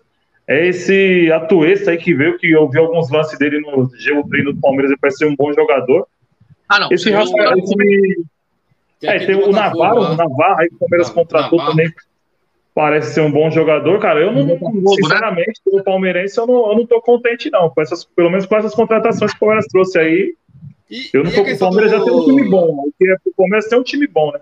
é 0.46 0.68
esse 0.68 1.32
Atuesta 1.32 1.92
aí 1.92 1.98
que 1.98 2.14
veio, 2.14 2.38
que 2.38 2.52
eu 2.52 2.68
vi 2.68 2.78
alguns 2.78 3.10
lances 3.10 3.40
dele 3.40 3.62
no 3.62 3.90
Gelo 3.96 4.28
Treino 4.28 4.52
do 4.52 4.60
Palmeiras, 4.60 4.92
ele 4.92 5.00
parece 5.00 5.20
ser 5.20 5.28
um 5.28 5.36
bom 5.36 5.54
jogador. 5.54 6.06
Ah, 6.70 6.80
não. 6.80 6.90
Esse 6.92 7.10
Rafael, 7.10 7.58
esse... 7.58 7.76
Tem, 9.00 9.10
é, 9.10 9.26
tem 9.26 9.36
o 9.36 9.52
Navarro, 9.52 10.14
o 10.14 10.16
Navarro 10.16 10.60
aí 10.60 10.70
que 10.70 10.76
o 10.76 10.80
Palmeiras 10.80 11.10
contratou 11.10 11.58
Navarro. 11.58 11.78
também. 11.78 11.94
Parece 12.76 13.14
ser 13.14 13.22
um 13.22 13.32
bom 13.32 13.50
jogador, 13.50 14.00
cara. 14.00 14.20
Eu 14.22 14.32
não, 14.32 14.46
né? 14.46 14.60
sinceramente, 15.02 15.60
como 15.64 15.84
palmeirense, 15.84 16.38
eu 16.38 16.46
não, 16.46 16.72
eu 16.72 16.78
não 16.78 16.86
tô 16.86 17.02
contente, 17.02 17.50
não. 17.50 17.70
Com 17.70 17.82
essas, 17.82 18.06
pelo 18.06 18.30
menos 18.30 18.46
com 18.46 18.56
essas 18.56 18.76
contratações 18.76 19.32
que 19.32 19.38
o 19.38 19.40
Palmeiras 19.40 19.66
trouxe 19.68 20.00
aí. 20.00 20.36
E, 20.90 21.10
eu 21.14 21.24
não 21.24 21.32
tô, 21.32 21.42
o 21.42 21.58
Palmeiras 21.58 21.92
do... 21.92 21.98
já 21.98 22.04
tem 22.04 22.14
um 22.14 22.26
time 22.26 22.50
bom. 22.50 22.86
O 23.26 23.34
Palmeiras 23.36 23.68
tem 23.68 23.80
um 23.80 23.84
time 23.84 24.08
bom, 24.08 24.32
né? 24.32 24.40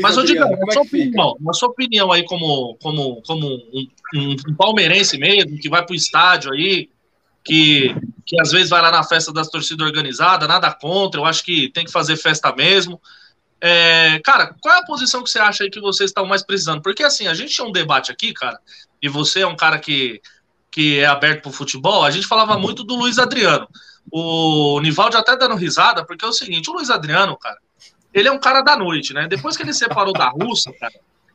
Mas, 0.00 0.16
eu 0.16 0.24
digo, 0.24 0.40
na, 0.40 0.50
é 0.50 0.72
sua 0.72 0.82
opinião, 0.82 1.36
na 1.40 1.52
sua 1.52 1.68
opinião 1.68 2.10
aí, 2.10 2.24
como, 2.24 2.76
como, 2.82 3.22
como 3.22 3.46
um, 3.46 3.86
um, 4.14 4.36
um 4.48 4.54
palmeirense 4.56 5.16
mesmo, 5.18 5.56
que 5.58 5.68
vai 5.68 5.84
pro 5.84 5.94
estádio 5.94 6.52
aí, 6.52 6.88
que, 7.44 7.94
que 8.24 8.40
às 8.40 8.50
vezes 8.52 8.70
vai 8.70 8.80
lá 8.80 8.90
na 8.90 9.04
festa 9.04 9.32
das 9.32 9.48
torcidas 9.48 9.86
organizadas, 9.86 10.48
nada 10.48 10.72
contra, 10.72 11.20
eu 11.20 11.24
acho 11.24 11.44
que 11.44 11.68
tem 11.70 11.84
que 11.84 11.92
fazer 11.92 12.16
festa 12.16 12.54
mesmo. 12.54 13.00
É, 13.60 14.18
cara, 14.24 14.54
qual 14.60 14.74
é 14.74 14.78
a 14.78 14.84
posição 14.84 15.22
que 15.22 15.30
você 15.30 15.38
acha 15.38 15.64
aí 15.64 15.70
que 15.70 15.80
vocês 15.80 16.10
estão 16.10 16.26
mais 16.26 16.42
precisando? 16.42 16.82
Porque 16.82 17.02
assim, 17.02 17.26
a 17.28 17.34
gente 17.34 17.54
tinha 17.54 17.66
um 17.66 17.72
debate 17.72 18.10
aqui, 18.10 18.32
cara, 18.32 18.58
e 19.00 19.08
você 19.08 19.40
é 19.40 19.46
um 19.46 19.56
cara 19.56 19.78
que, 19.78 20.20
que 20.70 20.98
é 20.98 21.06
aberto 21.06 21.42
pro 21.42 21.52
futebol, 21.52 22.04
a 22.04 22.10
gente 22.10 22.26
falava 22.26 22.58
muito 22.58 22.82
do 22.82 22.96
Luiz 22.96 23.18
Adriano. 23.18 23.68
O 24.10 24.80
Nivaldo 24.80 25.16
até 25.16 25.36
dando 25.36 25.54
risada, 25.54 26.04
porque 26.04 26.24
é 26.24 26.28
o 26.28 26.32
seguinte, 26.32 26.68
o 26.68 26.72
Luiz 26.72 26.90
Adriano, 26.90 27.36
cara, 27.36 27.58
ele 28.12 28.28
é 28.28 28.32
um 28.32 28.38
cara 28.38 28.62
da 28.62 28.76
noite, 28.76 29.14
né? 29.14 29.28
Depois 29.28 29.56
que 29.56 29.62
ele 29.62 29.72
separou 29.72 30.12
da 30.12 30.28
Rússia, 30.28 30.72
cara, 30.78 30.94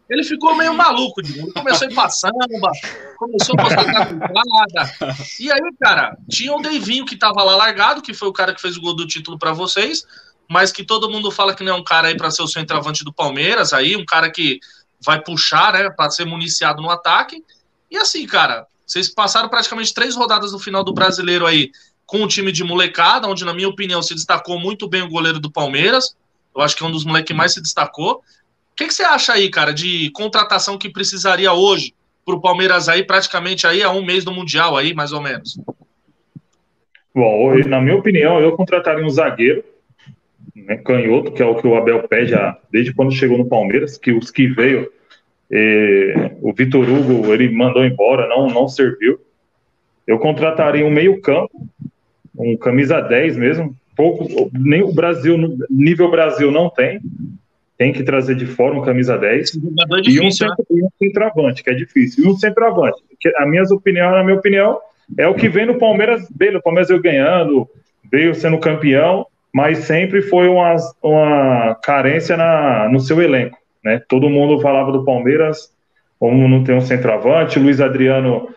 ele 0.09 0.23
ficou 0.23 0.55
meio 0.55 0.73
maluco, 0.73 1.21
ele 1.21 1.51
começou 1.51 1.87
a 1.87 1.91
ir 1.91 1.93
pra 1.93 2.09
samba, 2.09 2.71
começou 3.17 3.55
a 3.57 3.63
postar 3.63 3.85
caminhada. 3.85 5.15
E 5.39 5.51
aí, 5.51 5.61
cara, 5.79 6.17
tinha 6.29 6.53
o 6.55 6.61
Deivinho 6.61 7.05
que 7.05 7.17
tava 7.17 7.43
lá 7.43 7.55
largado, 7.55 8.01
que 8.01 8.13
foi 8.13 8.27
o 8.27 8.33
cara 8.33 8.53
que 8.53 8.61
fez 8.61 8.77
o 8.77 8.81
gol 8.81 8.95
do 8.95 9.05
título 9.05 9.37
para 9.37 9.51
vocês, 9.51 10.03
mas 10.49 10.71
que 10.71 10.83
todo 10.83 11.09
mundo 11.09 11.29
fala 11.29 11.53
que 11.53 11.63
não 11.63 11.73
é 11.73 11.75
um 11.75 11.83
cara 11.83 12.07
aí 12.07 12.15
para 12.15 12.31
ser 12.31 12.41
o 12.41 12.47
centroavante 12.47 13.03
do 13.03 13.13
Palmeiras, 13.13 13.73
aí 13.73 13.95
um 13.97 14.05
cara 14.05 14.31
que 14.31 14.59
vai 15.03 15.21
puxar, 15.21 15.73
né, 15.73 15.89
para 15.89 16.09
ser 16.09 16.25
municiado 16.25 16.81
no 16.81 16.89
ataque. 16.89 17.43
E 17.91 17.97
assim, 17.97 18.25
cara, 18.25 18.65
vocês 18.85 19.09
passaram 19.09 19.49
praticamente 19.49 19.93
três 19.93 20.15
rodadas 20.15 20.53
no 20.53 20.59
final 20.59 20.83
do 20.83 20.93
Brasileiro 20.93 21.45
aí 21.45 21.71
com 22.05 22.23
um 22.23 22.27
time 22.27 22.53
de 22.53 22.63
molecada, 22.63 23.27
onde 23.27 23.43
na 23.43 23.53
minha 23.53 23.67
opinião 23.67 24.01
se 24.01 24.15
destacou 24.15 24.57
muito 24.57 24.87
bem 24.87 25.01
o 25.01 25.09
goleiro 25.09 25.39
do 25.39 25.51
Palmeiras. 25.51 26.15
Eu 26.55 26.61
acho 26.61 26.75
que 26.75 26.83
é 26.83 26.87
um 26.87 26.91
dos 26.91 27.03
moleques 27.03 27.27
que 27.27 27.33
mais 27.33 27.53
se 27.53 27.61
destacou. 27.61 28.23
Que, 28.77 28.85
que, 28.85 28.93
você 28.93 29.01
acha 29.01 29.33
aí, 29.33 29.49
cara, 29.49 29.73
de 29.73 30.11
contratação 30.11 30.77
que 30.77 30.87
precisaria 30.87 31.51
hoje 31.51 31.95
para 32.23 32.35
o 32.35 32.41
Palmeiras 32.41 32.87
aí, 32.87 33.03
praticamente 33.03 33.65
aí 33.65 33.81
a 33.81 33.89
um 33.89 34.05
mês 34.05 34.23
do 34.23 34.31
Mundial 34.31 34.77
aí, 34.77 34.93
mais 34.93 35.11
ou 35.11 35.19
menos? 35.19 35.59
Bom, 37.13 37.55
na 37.67 37.81
minha 37.81 37.95
opinião, 37.95 38.39
eu 38.39 38.51
contrataria 38.51 39.03
um 39.03 39.09
zagueiro, 39.09 39.63
né, 40.55 40.77
canhoto, 40.77 41.31
que 41.31 41.41
é 41.41 41.45
o 41.45 41.55
que 41.55 41.65
o 41.65 41.75
Abel 41.75 42.07
pede 42.07 42.35
a, 42.35 42.55
desde 42.71 42.93
quando 42.93 43.11
chegou 43.11 43.39
no 43.39 43.49
Palmeiras, 43.49 43.97
que 43.97 44.11
os 44.11 44.29
que 44.29 44.45
veio, 44.45 44.91
eh, 45.51 46.35
o 46.39 46.53
Vitor 46.53 46.87
Hugo, 46.87 47.33
ele 47.33 47.49
mandou 47.49 47.83
embora, 47.83 48.27
não, 48.27 48.47
não 48.47 48.67
serviu. 48.67 49.19
Eu 50.05 50.19
contrataria 50.19 50.85
um 50.85 50.91
meio 50.91 51.19
campo, 51.19 51.67
um 52.37 52.55
camisa 52.55 53.01
10 53.01 53.37
mesmo, 53.37 53.75
pouco, 53.95 54.51
nem 54.53 54.83
o 54.83 54.93
Brasil, 54.93 55.35
nível 55.67 56.11
Brasil 56.11 56.51
não 56.51 56.69
tem, 56.69 57.01
tem 57.77 57.93
que 57.93 58.03
trazer 58.03 58.35
de 58.35 58.45
fora 58.45 58.73
um 58.73 58.81
camisa 58.81 59.17
10 59.17 59.51
é 59.55 60.01
difícil, 60.01 60.23
e, 60.23 60.27
um 60.27 60.31
centro, 60.31 60.65
né? 60.69 60.83
um 60.83 60.89
centroavante, 60.97 61.63
que 61.63 61.69
é 61.69 61.73
difícil. 61.73 62.25
E 62.25 62.27
um 62.27 62.35
centroavante, 62.35 63.01
que 63.19 63.31
a 63.37 63.45
minha 63.45 63.63
opinião, 63.63 64.11
na 64.11 64.23
minha 64.23 64.37
opinião, 64.37 64.79
é 65.17 65.27
o 65.27 65.35
que 65.35 65.47
vem 65.47 65.65
no 65.65 65.77
Palmeiras, 65.77 66.27
veio 66.35 66.57
o 66.57 66.61
Palmeiras 66.61 66.89
eu 66.89 67.01
ganhando, 67.01 67.69
veio 68.11 68.33
sendo 68.33 68.57
campeão, 68.57 69.27
mas 69.53 69.79
sempre 69.79 70.21
foi 70.21 70.47
uma, 70.47 70.75
uma 71.01 71.75
carência 71.83 72.35
na, 72.35 72.89
no 72.89 72.99
seu 72.99 73.21
elenco. 73.21 73.57
Né? 73.83 74.01
Todo 74.07 74.29
mundo 74.29 74.59
falava 74.59 74.91
do 74.91 75.05
Palmeiras, 75.05 75.71
como 76.19 76.47
não 76.47 76.63
tem 76.63 76.75
um 76.75 76.81
centroavante, 76.81 77.59
Luiz 77.59 77.79
Adriano 77.79 78.49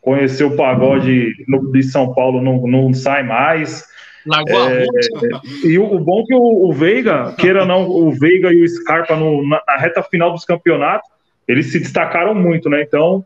conheceu 0.00 0.48
o 0.48 0.56
pagode 0.56 1.32
no, 1.48 1.72
de 1.72 1.82
São 1.82 2.14
Paulo, 2.14 2.40
não, 2.40 2.64
não 2.66 2.94
sai 2.94 3.24
mais. 3.24 3.84
Largou 4.26 4.70
é, 4.70 4.82
a 4.82 5.66
E 5.66 5.78
o, 5.78 5.94
o, 5.94 6.00
bom 6.00 6.20
é 6.20 6.24
que 6.24 6.34
o, 6.34 6.68
o, 6.68 6.72
Veiga, 6.72 7.32
queira 7.38 7.64
não, 7.64 7.88
o 7.88 8.10
Veiga 8.12 8.52
e 8.52 8.62
o 8.62 8.68
Scarpa 8.68 9.16
no, 9.16 9.46
na, 9.46 9.62
na, 9.66 9.76
reta 9.76 10.02
final 10.02 10.32
dos 10.32 10.44
campeonatos, 10.44 11.08
eles 11.46 11.70
se 11.70 11.78
destacaram 11.78 12.34
muito, 12.34 12.68
né? 12.68 12.82
Então, 12.82 13.24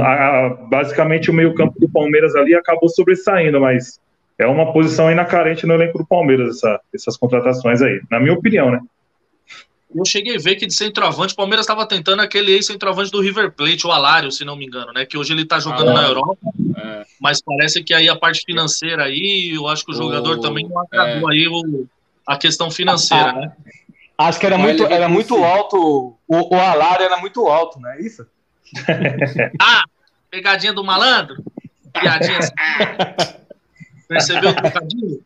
a, 0.00 0.56
basicamente 0.68 1.30
o 1.30 1.34
meio-campo 1.34 1.80
do 1.80 1.88
Palmeiras 1.88 2.34
ali 2.34 2.54
acabou 2.54 2.88
sobressaindo, 2.88 3.60
mas 3.60 3.98
é 4.38 4.46
uma 4.46 4.72
posição 4.72 5.08
ainda 5.08 5.24
carente 5.24 5.66
no 5.66 5.74
elenco 5.74 5.98
do 5.98 6.06
Palmeiras, 6.06 6.56
essa, 6.56 6.80
essas 6.94 7.16
contratações 7.16 7.80
aí, 7.80 8.00
na 8.10 8.20
minha 8.20 8.34
opinião, 8.34 8.70
né? 8.70 8.80
Eu 9.94 10.04
cheguei 10.04 10.36
a 10.36 10.38
ver 10.38 10.56
que 10.56 10.66
de 10.66 10.74
centroavante, 10.74 11.32
o 11.32 11.36
Palmeiras 11.36 11.64
estava 11.64 11.86
tentando 11.86 12.20
aquele 12.20 12.52
ex-centroavante 12.52 13.10
do 13.10 13.20
River 13.20 13.52
Plate, 13.52 13.86
o 13.86 13.92
Alário, 13.92 14.32
se 14.32 14.44
não 14.44 14.56
me 14.56 14.66
engano, 14.66 14.92
né? 14.92 15.06
Que 15.06 15.16
hoje 15.16 15.32
ele 15.32 15.42
está 15.42 15.58
jogando 15.58 15.90
ah, 15.90 15.94
na 15.94 16.02
Europa, 16.02 16.36
é. 16.76 17.06
mas 17.20 17.40
parece 17.40 17.82
que 17.82 17.94
aí 17.94 18.08
a 18.08 18.16
parte 18.16 18.42
financeira 18.44 19.04
aí, 19.04 19.52
eu 19.54 19.66
acho 19.68 19.84
que 19.84 19.92
o 19.92 19.94
jogador 19.94 20.38
o, 20.38 20.40
também 20.40 20.68
não 20.68 20.80
acabou 20.80 21.30
é. 21.30 21.34
aí 21.34 21.48
o, 21.48 21.86
a 22.26 22.36
questão 22.36 22.70
financeira, 22.70 23.32
né? 23.32 23.52
Acho 24.18 24.40
que 24.40 24.46
era 24.46 24.56
muito, 24.56 24.84
era 24.84 25.08
muito 25.08 25.36
alto, 25.44 26.16
o, 26.26 26.54
o 26.56 26.60
Alário 26.60 27.04
era 27.04 27.18
muito 27.18 27.46
alto, 27.46 27.78
não 27.78 27.90
é 27.90 28.00
isso? 28.00 28.26
ah, 29.60 29.84
pegadinha 30.30 30.72
do 30.72 30.82
malandro? 30.82 31.42
Piadinha 31.92 32.38
assim. 32.38 32.52
Percebeu 34.08 34.50
o 34.50 34.54
trocadilho? 34.54 35.24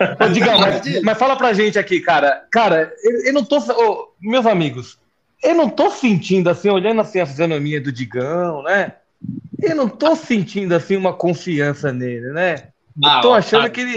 Ô, 0.00 0.28
Digão, 0.28 0.58
mas, 0.58 1.02
mas, 1.02 1.18
fala 1.18 1.36
pra 1.36 1.52
gente 1.52 1.78
aqui, 1.78 2.00
cara. 2.00 2.44
Cara, 2.50 2.92
eu, 3.04 3.26
eu 3.26 3.32
não 3.32 3.44
tô. 3.44 3.58
Oh, 3.58 4.08
meus 4.20 4.46
amigos, 4.46 4.98
eu 5.42 5.54
não 5.54 5.68
tô 5.68 5.90
sentindo 5.90 6.50
assim, 6.50 6.70
olhando 6.70 7.00
assim 7.00 7.20
a 7.20 7.26
fisionomia 7.26 7.80
do 7.80 7.92
Digão, 7.92 8.62
né? 8.62 8.94
Eu 9.60 9.76
não 9.76 9.88
tô 9.88 10.16
sentindo 10.16 10.74
assim 10.74 10.96
uma 10.96 11.12
confiança 11.12 11.92
nele, 11.92 12.32
né? 12.32 12.68
Ah, 13.04 13.16
eu 13.16 13.20
tô 13.22 13.32
achando 13.32 13.70
que 13.70 13.80
ele. 13.80 13.96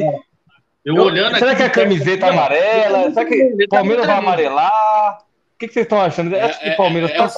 Eu, 0.84 0.96
olhando 0.98 1.38
será 1.40 1.56
que 1.56 1.64
a 1.64 1.70
camiseta 1.70 2.28
é 2.28 2.30
amarela? 2.30 3.12
Será 3.12 3.26
que 3.26 3.56
o 3.64 3.70
Palmeiras 3.70 4.06
vai 4.06 4.18
amarelar? 4.18 5.18
O 5.56 5.58
que, 5.58 5.70
que 5.70 5.74
vocês 5.74 5.86
estão 5.86 6.02
achando? 6.02 6.36
É, 6.36 6.50
que 6.50 6.70
o 6.72 6.76
Palmeiras 6.76 7.12
é, 7.12 7.14
é, 7.14 7.18
tá 7.18 7.32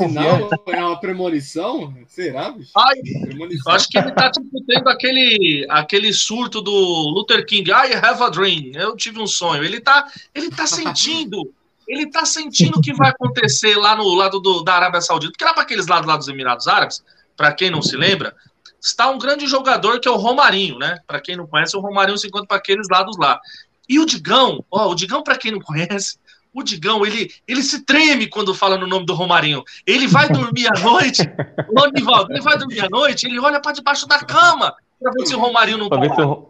é, 0.67 0.79
é 0.79 0.83
uma 0.83 0.99
premonição? 0.99 1.93
Será, 2.07 2.49
bicho? 2.49 2.71
Ai, 2.75 2.95
premonição. 3.21 3.71
Acho 3.71 3.87
que 3.87 3.95
ele 3.95 4.11
tá 4.11 4.31
tipo, 4.31 4.49
tendo 4.65 4.89
aquele, 4.89 5.67
aquele 5.69 6.11
surto 6.11 6.59
do 6.59 6.71
Luther 6.71 7.45
King. 7.45 7.69
I 7.69 7.93
have 7.93 8.23
a 8.23 8.29
dream. 8.29 8.71
Eu 8.73 8.95
tive 8.95 9.19
um 9.19 9.27
sonho. 9.27 9.63
Ele 9.63 9.79
tá, 9.79 10.07
ele 10.33 10.49
tá 10.49 10.65
sentindo. 10.65 11.53
Ele 11.87 12.09
tá 12.09 12.25
sentindo 12.25 12.79
o 12.79 12.81
que 12.81 12.91
vai 12.91 13.11
acontecer 13.11 13.77
lá 13.77 13.95
no 13.95 14.11
lado 14.15 14.39
do, 14.39 14.63
da 14.63 14.73
Arábia 14.73 14.99
Saudita. 14.99 15.31
Porque 15.31 15.45
lá 15.45 15.53
para 15.53 15.61
aqueles 15.61 15.85
lados 15.85 16.07
lá 16.07 16.17
dos 16.17 16.27
Emirados 16.27 16.67
Árabes, 16.67 17.03
para 17.35 17.53
quem 17.53 17.69
não 17.69 17.83
se 17.83 17.95
lembra, 17.95 18.35
está 18.81 19.11
um 19.11 19.19
grande 19.19 19.45
jogador 19.45 19.99
que 19.99 20.07
é 20.07 20.11
o 20.11 20.17
Romarinho, 20.17 20.79
né? 20.79 20.97
Para 21.05 21.21
quem 21.21 21.35
não 21.37 21.45
conhece, 21.45 21.77
o 21.77 21.81
Romarinho 21.81 22.17
se 22.17 22.25
encontra 22.25 22.47
para 22.47 22.57
aqueles 22.57 22.87
lados 22.89 23.15
lá. 23.15 23.39
E 23.87 23.99
o 23.99 24.05
Digão, 24.07 24.65
ó, 24.71 24.89
o 24.89 24.95
Digão, 24.95 25.21
para 25.21 25.37
quem 25.37 25.51
não 25.51 25.59
conhece, 25.59 26.17
o 26.57 26.63
Digão, 26.63 27.05
ele, 27.05 27.31
ele 27.47 27.61
se 27.61 27.85
treme 27.85 28.25
quando 28.25 28.55
fala 28.55 28.77
no 28.77 28.87
nome 28.87 29.05
do 29.05 29.13
Romarinho. 29.13 29.63
Ele 29.85 30.07
vai 30.07 30.27
dormir 30.27 30.67
à 30.67 30.79
noite, 30.79 31.21
Nivaldo, 31.93 32.33
ele 32.33 32.41
vai 32.41 32.57
dormir 32.57 32.81
à 32.81 32.89
noite, 32.89 33.27
ele 33.27 33.39
olha 33.39 33.61
para 33.61 33.73
debaixo 33.73 34.07
da 34.07 34.17
cama 34.19 34.75
para 34.99 35.11
ver 35.11 35.27
se 35.27 35.35
o 35.35 35.39
Romarinho 35.39 35.77
não 35.77 35.87
tá 35.87 35.97
lá. 35.97 36.05
Eu... 36.17 36.49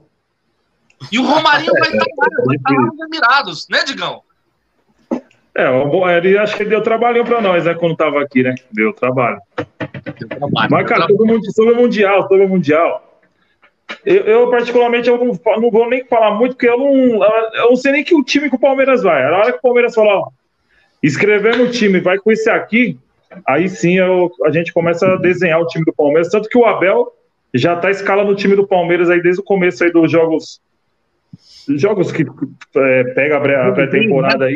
E 1.12 1.20
o 1.20 1.26
Romarinho 1.26 1.74
vai 1.74 1.90
estar 1.92 2.06
lá, 2.06 2.46
vai 2.46 2.56
estar 2.56 2.74
lá 2.74 2.86
nos 2.86 3.00
Emirados, 3.02 3.68
né, 3.70 3.84
Digão? 3.84 4.24
É, 5.54 6.18
ele 6.18 6.38
acho 6.38 6.56
que 6.56 6.64
deu 6.64 6.82
trabalho 6.82 7.26
para 7.26 7.42
nós, 7.42 7.66
né, 7.66 7.74
quando 7.74 7.98
tava 7.98 8.22
aqui, 8.22 8.44
né? 8.44 8.56
Deu 8.72 8.94
trabalho. 8.94 9.42
Deu 10.20 10.30
trabalho 10.30 10.70
Mas, 10.72 10.88
cara, 10.88 11.08
sobre 11.08 11.34
o, 11.34 11.52
sobre 11.52 11.74
o 11.74 11.76
Mundial, 11.76 12.22
sobre 12.22 12.46
o 12.46 12.50
Mundial, 12.50 13.17
eu, 14.06 14.24
eu, 14.24 14.50
particularmente, 14.50 15.10
eu 15.10 15.18
não, 15.18 15.40
não, 15.60 15.72
vou 15.72 15.90
nem 15.90 16.06
falar 16.06 16.32
muito, 16.32 16.56
porque 16.56 16.68
eu 16.68 16.78
não, 16.78 17.24
eu 17.56 17.70
não 17.70 17.76
sei 17.76 17.92
nem 17.92 18.04
que 18.04 18.16
o 18.16 18.24
time 18.24 18.50
que 18.50 18.56
o 18.56 18.60
Palmeiras 18.60 19.04
vai. 19.04 19.24
Na 19.24 19.38
hora 19.38 19.52
que 19.52 19.60
o 19.60 19.62
Palmeiras 19.62 19.96
falar, 19.96 20.18
ó, 20.18 20.30
escrevendo 21.02 21.64
o 21.64 21.72
time, 21.72 22.00
vai 22.00 22.18
com 22.18 22.32
esse 22.32 22.50
aqui, 22.50 22.98
aí 23.46 23.70
sim 23.70 23.98
eu, 23.98 24.32
a 24.46 24.52
gente 24.52 24.74
começa 24.74 25.06
a 25.06 25.18
desenhar 25.18 25.62
o 25.62 25.68
time 25.68 25.86
do 25.86 25.94
Palmeiras. 25.94 26.30
Tanto 26.30 26.50
que 26.50 26.58
o 26.58 26.66
Abel 26.66 27.14
já 27.54 27.76
tá 27.76 27.90
escalando 27.90 28.32
o 28.32 28.36
time 28.36 28.56
do 28.56 28.68
Palmeiras 28.68 29.10
aí 29.10 29.22
desde 29.22 29.42
o 29.42 29.44
começo 29.44 29.84
aí 29.84 29.92
dos 29.92 30.12
jogos 30.12 30.62
jogos 31.70 32.12
que 32.12 32.26
é, 32.76 33.04
pega 33.14 33.38
a 33.38 33.72
pré-temporada 33.72 34.46
aí 34.46 34.56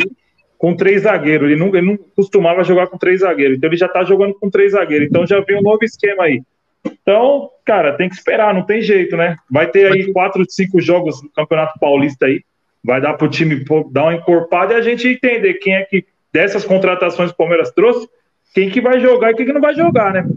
com 0.57 0.75
três 0.75 1.03
zagueiros. 1.03 1.49
Ele 1.49 1.59
não, 1.59 1.75
ele 1.75 1.85
não 1.85 1.97
costumava 2.15 2.63
jogar 2.63 2.87
com 2.87 2.97
três 2.97 3.21
zagueiros, 3.21 3.57
então 3.57 3.69
ele 3.69 3.77
já 3.77 3.87
tá 3.87 4.03
jogando 4.03 4.33
com 4.35 4.49
três 4.49 4.73
zagueiros. 4.73 5.07
Então 5.07 5.25
já 5.25 5.39
vem 5.41 5.57
um 5.57 5.61
novo 5.61 5.83
esquema 5.83 6.23
aí. 6.23 6.41
Então, 6.85 7.49
cara, 7.65 7.95
tem 7.95 8.09
que 8.09 8.15
esperar, 8.15 8.53
não 8.53 8.63
tem 8.63 8.81
jeito, 8.81 9.15
né? 9.15 9.35
Vai 9.49 9.67
ter 9.67 9.91
aí 9.91 10.11
quatro, 10.11 10.45
cinco 10.49 10.81
jogos 10.81 11.21
no 11.21 11.29
Campeonato 11.29 11.79
Paulista 11.79 12.25
aí. 12.25 12.43
Vai 12.83 12.99
dar 12.99 13.13
pro 13.13 13.29
time 13.29 13.63
dar 13.91 14.03
uma 14.03 14.15
encorpada 14.15 14.73
e 14.73 14.77
a 14.77 14.81
gente 14.81 15.07
entender 15.07 15.55
quem 15.55 15.75
é 15.75 15.83
que, 15.85 16.05
dessas 16.33 16.65
contratações 16.65 17.29
que 17.29 17.35
o 17.35 17.37
Palmeiras 17.37 17.71
trouxe, 17.71 18.09
quem 18.53 18.69
que 18.69 18.81
vai 18.81 18.99
jogar 18.99 19.31
e 19.31 19.35
quem 19.35 19.45
que 19.45 19.53
não 19.53 19.61
vai 19.61 19.75
jogar, 19.75 20.11
né? 20.11 20.27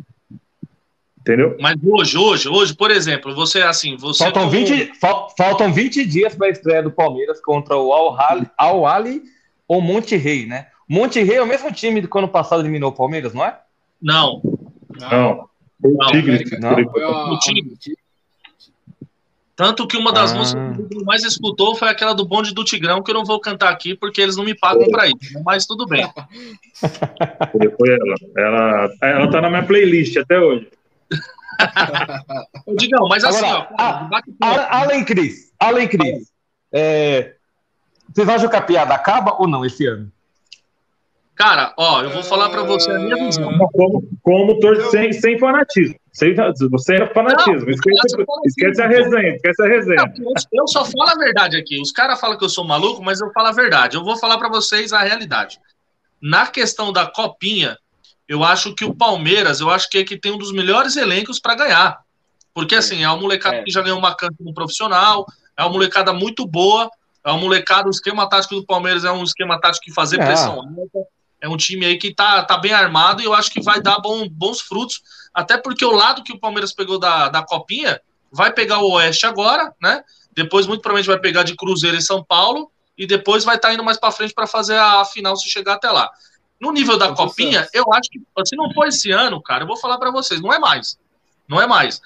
Entendeu? 1.25 1.57
Mas 1.59 1.77
hoje, 1.83 2.19
hoje, 2.19 2.49
hoje, 2.51 2.75
por 2.77 2.91
exemplo, 2.91 3.35
você 3.35 3.63
assim, 3.63 3.97
você. 3.97 4.25
Faltam, 4.25 4.43
como... 4.43 4.53
20, 4.53 5.01
fal, 5.01 5.35
faltam 5.35 5.73
20 5.73 6.05
dias 6.05 6.35
para 6.35 6.49
a 6.49 6.51
estreia 6.51 6.83
do 6.83 6.91
Palmeiras 6.91 7.41
contra 7.41 7.77
o 7.77 7.91
Al-Ali 8.59 9.23
ou 9.67 9.81
Monte 9.81 10.17
Rei, 10.17 10.45
né? 10.45 10.67
Monte 10.87 11.23
Rei 11.23 11.39
é 11.39 11.43
o 11.43 11.47
mesmo 11.47 11.73
time 11.73 12.03
do 12.03 12.19
ano 12.19 12.29
passado 12.29 12.61
eliminou 12.61 12.91
o 12.91 12.95
Palmeiras, 12.95 13.33
não 13.33 13.43
é? 13.43 13.59
Não. 14.03 14.43
Não. 15.01 15.49
Tigre. 16.11 16.59
Não, 16.61 17.39
Tigre. 17.39 17.77
Tanto 19.57 19.87
que 19.87 19.97
uma 19.97 20.13
das 20.13 20.33
ah. 20.33 20.37
músicas 20.37 20.89
que 20.89 21.05
mais 21.05 21.23
escutou 21.23 21.77
foi 21.77 21.89
aquela 21.89 22.13
do 22.13 22.27
bonde 22.27 22.53
do 22.53 22.65
Tigrão, 22.65 23.03
que 23.03 23.11
eu 23.11 23.15
não 23.15 23.25
vou 23.25 23.39
cantar 23.41 23.71
aqui 23.71 23.95
porque 23.95 24.21
eles 24.21 24.37
não 24.37 24.45
me 24.45 24.57
pagam 24.57 24.91
para 24.91 25.07
isso. 25.07 25.41
Mas 25.45 25.65
tudo 25.65 25.87
bem. 25.87 26.05
Foi 26.81 27.89
ela. 27.89 28.15
ela. 28.37 28.91
Ela 29.01 29.31
tá 29.31 29.41
na 29.41 29.51
minha 29.51 29.65
playlist 29.65 30.17
até 30.17 30.41
hoje. 30.41 30.69
Digão, 32.77 33.07
mas 33.09 33.23
assim, 33.23 33.47
Agora, 33.47 33.69
ó. 33.71 33.81
A, 33.81 34.21
a, 34.43 34.81
além 34.81 35.05
Cris, 35.05 35.53
além 35.61 35.87
Cris, 35.87 36.33
é, 36.73 37.35
vocês 38.13 38.29
acham 38.29 38.49
que 38.49 38.57
a 38.57 38.61
piada 38.61 38.93
acaba 38.95 39.37
ou 39.39 39.47
não 39.47 39.65
esse 39.65 39.87
ano? 39.87 40.11
Cara, 41.35 41.75
ó, 41.77 42.01
eu 42.03 42.11
vou 42.11 42.23
falar 42.23 42.49
para 42.49 42.63
você 42.63 42.91
a 42.91 42.99
minha 42.99 43.17
visão. 43.17 43.59
Como, 43.73 44.09
como 44.23 44.61
torcer 44.61 44.91
sem, 44.91 45.13
sem 45.13 45.39
fanatismo. 45.39 45.97
Sem, 46.13 46.33
você 46.71 46.95
é 46.95 47.07
fanatismo. 47.13 47.67
Não, 47.67 47.71
esquece, 47.71 48.25
esquece 48.47 48.83
a 48.83 48.87
resenha, 48.87 49.35
esquece 49.35 49.63
a 49.63 49.67
resenha. 49.67 50.13
Não, 50.19 50.33
eu 50.53 50.69
só 50.69 50.85
falo 50.85 51.11
a 51.11 51.17
verdade 51.17 51.57
aqui. 51.57 51.81
Os 51.81 51.91
caras 51.91 52.21
falam 52.21 52.39
que 52.39 52.45
eu 52.45 52.49
sou 52.49 52.65
maluco, 52.65 53.03
mas 53.03 53.21
eu 53.21 53.33
falo 53.33 53.49
a 53.49 53.53
verdade. 53.53 53.97
Eu 53.97 54.05
vou 54.05 54.17
falar 54.17 54.39
para 54.39 54.49
vocês 54.49 54.93
a 54.93 55.01
realidade. 55.01 55.59
Na 56.23 56.47
questão 56.47 56.93
da 56.93 57.07
copinha, 57.07 57.77
eu 58.29 58.45
acho 58.45 58.73
que 58.73 58.85
o 58.85 58.95
Palmeiras, 58.95 59.61
eu 59.61 59.71
acho 59.71 59.91
que 59.91 59.99
é 59.99 60.05
que 60.05 60.17
tem 60.17 60.31
um 60.31 60.39
dos 60.39 60.53
melhores 60.53 60.97
elencos 60.97 61.41
para 61.41 61.57
ganhar. 61.57 61.99
Porque 62.55 62.77
assim, 62.77 63.03
é 63.03 63.09
uma 63.09 63.21
molecada 63.21 63.57
é. 63.57 63.63
que 63.65 63.73
já 63.73 63.83
ganhou 63.83 63.99
uma 63.99 64.15
cancha 64.15 64.37
no 64.39 64.55
profissional, 64.55 65.27
é 65.57 65.63
uma 65.63 65.73
molecada 65.73 66.13
muito 66.13 66.47
boa, 66.47 66.89
é 67.25 67.31
uma 67.31 67.41
molecada, 67.41 67.89
o 67.89 67.91
esquema 67.91 68.29
tático 68.29 68.55
do 68.55 68.65
Palmeiras 68.65 69.05
é 69.05 69.11
um 69.11 69.25
esquema 69.25 69.61
tático 69.61 69.85
que 69.85 69.93
fazer 69.93 70.21
é. 70.21 70.25
pressão 70.25 70.61
alta 70.61 71.09
é 71.45 71.49
um 71.49 71.59
time 71.59 71.85
aí 71.85 71.99
que 71.99 72.15
tá, 72.15 72.43
tá 72.43 72.57
bem 72.57 72.73
armado 72.73 73.21
e 73.21 73.27
eu 73.27 73.35
acho 73.35 73.51
que 73.51 73.61
vai 73.61 73.79
dar 73.79 73.99
bom, 73.99 74.27
bons 74.27 74.63
frutos, 74.63 75.03
até 75.33 75.59
porque 75.59 75.85
o 75.85 75.93
lado 75.93 76.23
que 76.23 76.33
o 76.33 76.39
Palmeiras 76.39 76.73
pegou 76.73 76.99
da, 76.99 77.29
da 77.29 77.43
Copinha 77.43 78.01
vai 78.33 78.51
pegar 78.51 78.79
o 78.79 78.93
Oeste 78.93 79.27
agora, 79.27 79.75
né? 79.81 80.03
Depois, 80.35 80.67
muito 80.67 80.81
provavelmente, 80.81 81.07
vai 81.07 81.21
pegar 81.21 81.43
de 81.43 81.55
Cruzeiro 81.55 81.99
e 81.99 82.03
São 82.03 82.25
Paulo 82.25 82.73
e 82.97 83.07
depois 83.07 83.45
vai 83.45 83.57
estar 83.57 83.69
tá 83.69 83.75
indo 83.75 83.85
mais 83.85 83.99
para 84.01 84.11
frente 84.11 84.33
para 84.33 84.47
fazer 84.47 84.79
a 84.79 85.05
final 85.05 85.37
se 85.37 85.51
chegar 85.51 85.75
até 85.75 85.91
lá. 85.91 86.11
No 86.59 86.73
nível 86.73 86.97
da 86.97 87.13
Copinha, 87.13 87.69
eu 87.75 87.93
acho 87.93 88.09
que 88.09 88.21
se 88.47 88.57
não 88.57 88.73
for 88.73 88.87
esse 88.87 89.11
ano, 89.11 89.43
cara, 89.43 89.65
eu 89.65 89.69
vou 89.69 89.77
falar 89.77 89.99
para 89.99 90.11
vocês, 90.11 90.41
não 90.41 90.51
é 90.51 90.59
mais. 90.59 90.99
Não 91.47 91.61
é 91.61 91.67
mais. 91.67 92.01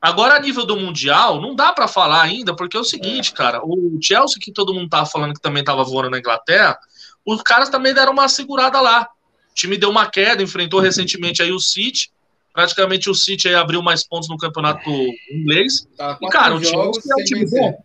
Agora, 0.00 0.36
a 0.36 0.40
nível 0.40 0.64
do 0.64 0.76
Mundial, 0.76 1.40
não 1.40 1.56
dá 1.56 1.72
para 1.72 1.88
falar 1.88 2.22
ainda, 2.22 2.54
porque 2.54 2.76
é 2.76 2.80
o 2.80 2.84
seguinte, 2.84 3.32
cara, 3.32 3.60
o 3.64 3.98
Chelsea, 4.00 4.38
que 4.40 4.52
todo 4.52 4.72
mundo 4.72 4.88
tava 4.88 5.06
falando 5.06 5.34
que 5.34 5.40
também 5.40 5.64
tava 5.64 5.82
voando 5.82 6.10
na 6.10 6.18
Inglaterra, 6.18 6.78
os 7.26 7.42
caras 7.42 7.68
também 7.68 7.92
deram 7.92 8.12
uma 8.12 8.28
segurada 8.28 8.80
lá. 8.80 9.08
O 9.50 9.54
time 9.54 9.76
deu 9.76 9.90
uma 9.90 10.08
queda, 10.08 10.42
enfrentou 10.42 10.78
recentemente 10.78 11.42
aí 11.42 11.50
o 11.50 11.58
City. 11.58 12.12
Praticamente 12.52 13.10
o 13.10 13.14
City 13.14 13.48
aí 13.48 13.54
abriu 13.54 13.82
mais 13.82 14.06
pontos 14.06 14.28
no 14.28 14.38
campeonato 14.38 14.88
inglês. 15.30 15.86
Tá, 15.96 16.16
e, 16.22 16.28
cara, 16.28 16.54
o 16.54 16.62
Chelsea 16.62 17.02
é 17.10 17.20
um 17.20 17.24
time 17.24 17.50
bom. 17.50 17.84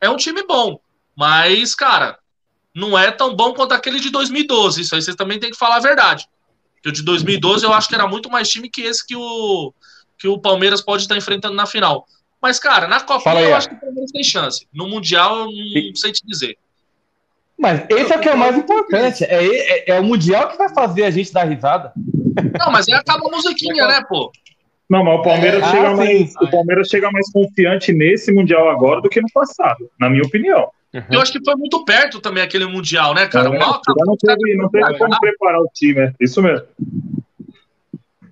É 0.00 0.10
um 0.10 0.16
time 0.16 0.42
bom. 0.44 0.80
Mas, 1.14 1.74
cara, 1.74 2.18
não 2.74 2.98
é 2.98 3.10
tão 3.10 3.36
bom 3.36 3.52
quanto 3.52 3.72
aquele 3.72 4.00
de 4.00 4.10
2012. 4.10 4.80
Isso 4.80 4.94
aí 4.94 5.02
vocês 5.02 5.14
também 5.14 5.38
têm 5.38 5.50
que 5.50 5.58
falar 5.58 5.76
a 5.76 5.80
verdade. 5.80 6.26
Porque 6.76 6.88
o 6.88 6.92
de 6.92 7.02
2012 7.02 7.64
eu 7.64 7.72
acho 7.72 7.88
que 7.88 7.94
era 7.94 8.08
muito 8.08 8.30
mais 8.30 8.48
time 8.48 8.70
que 8.70 8.80
esse 8.80 9.06
que 9.06 9.14
o, 9.14 9.72
que 10.18 10.26
o 10.26 10.38
Palmeiras 10.38 10.80
pode 10.80 11.02
estar 11.02 11.16
enfrentando 11.16 11.54
na 11.54 11.66
final. 11.66 12.06
Mas, 12.40 12.58
cara, 12.58 12.88
na 12.88 13.00
Copa 13.00 13.40
eu 13.40 13.54
acho 13.54 13.68
que 13.68 13.74
o 13.74 13.80
Palmeiras 13.80 14.10
tem 14.10 14.24
chance. 14.24 14.66
No 14.72 14.88
Mundial, 14.88 15.42
eu 15.42 15.46
não 15.46 15.94
sei 15.94 16.10
te 16.10 16.26
dizer. 16.26 16.58
Mas 17.62 17.84
esse 17.88 18.12
é 18.12 18.16
o 18.16 18.20
que 18.20 18.28
é 18.28 18.34
o 18.34 18.36
mais 18.36 18.56
importante. 18.56 19.22
É, 19.22 19.44
é, 19.44 19.90
é, 19.92 20.00
o 20.00 20.02
Mundial 20.02 20.48
que 20.48 20.58
vai 20.58 20.68
fazer 20.74 21.04
a 21.04 21.10
gente 21.10 21.32
dar 21.32 21.44
risada. 21.44 21.92
Não, 22.58 22.72
mas 22.72 22.88
aí 22.88 22.94
acaba 22.94 23.24
a 23.24 23.30
musiquinha, 23.30 23.86
né, 23.86 24.04
pô? 24.08 24.32
Não, 24.90 25.04
mas 25.04 25.20
o 25.20 25.22
Palmeiras, 25.22 25.62
é, 25.62 25.70
chega 25.70 25.88
ah, 25.88 25.96
mais, 25.96 26.34
o 26.34 26.50
Palmeiras 26.50 26.88
chega 26.88 27.10
mais 27.12 27.30
confiante 27.30 27.92
nesse 27.92 28.32
Mundial 28.32 28.68
agora 28.68 29.00
do 29.00 29.08
que 29.08 29.20
no 29.20 29.28
passado, 29.32 29.88
na 29.98 30.10
minha 30.10 30.24
opinião. 30.24 30.70
Uhum. 30.92 31.02
Eu 31.08 31.20
acho 31.20 31.32
que 31.32 31.42
foi 31.44 31.54
muito 31.54 31.84
perto 31.84 32.20
também 32.20 32.42
aquele 32.42 32.66
Mundial, 32.66 33.14
né, 33.14 33.28
cara? 33.28 33.48
É, 33.48 33.58
Mal 33.58 33.80
não 33.98 34.16
teve, 34.16 34.56
não 34.56 34.68
teve 34.68 34.98
como 34.98 35.20
preparar 35.20 35.60
o 35.60 35.68
time, 35.72 36.00
é 36.00 36.14
isso 36.20 36.42
mesmo. 36.42 36.66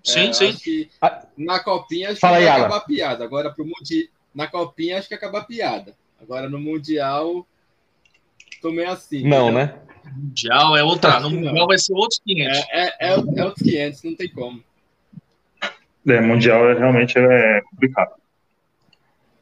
Sim, 0.03 0.31
é, 0.31 0.33
sim. 0.33 0.88
na 1.38 1.61
Copinha 1.61 2.11
acho 2.11 2.21
Fala 2.21 2.38
que 2.38 2.45
vai 2.45 2.59
acabar 2.59 2.77
a 2.79 2.81
piada. 2.81 3.25
Agora 3.25 3.51
pro 3.51 3.64
Mundial. 3.64 4.09
Na 4.35 4.49
Copinha 4.49 4.99
acho 4.99 5.07
que 5.07 5.14
acaba 5.14 5.38
a 5.38 5.45
piada. 5.45 5.95
Agora 6.21 6.49
no 6.49 6.59
Mundial 6.59 7.47
Tomei 8.61 8.87
assim. 8.87 9.27
Não, 9.27 9.51
né? 9.51 9.75
Mundial 10.14 10.77
é 10.77 10.83
outra. 10.83 11.20
No 11.20 11.31
Mundial 11.31 11.66
vai 11.66 11.79
ser 11.79 11.92
outros 11.92 12.20
500. 12.27 12.59
É, 12.59 12.64
é, 12.70 12.92
é, 13.01 13.12
é 13.12 13.44
outros 13.44 13.62
500, 13.62 14.03
não 14.03 14.14
tem 14.16 14.31
como. 14.31 14.62
É, 16.09 16.20
mundial 16.20 16.70
é, 16.70 16.79
realmente 16.79 17.18
é 17.18 17.61
complicado. 17.70 18.12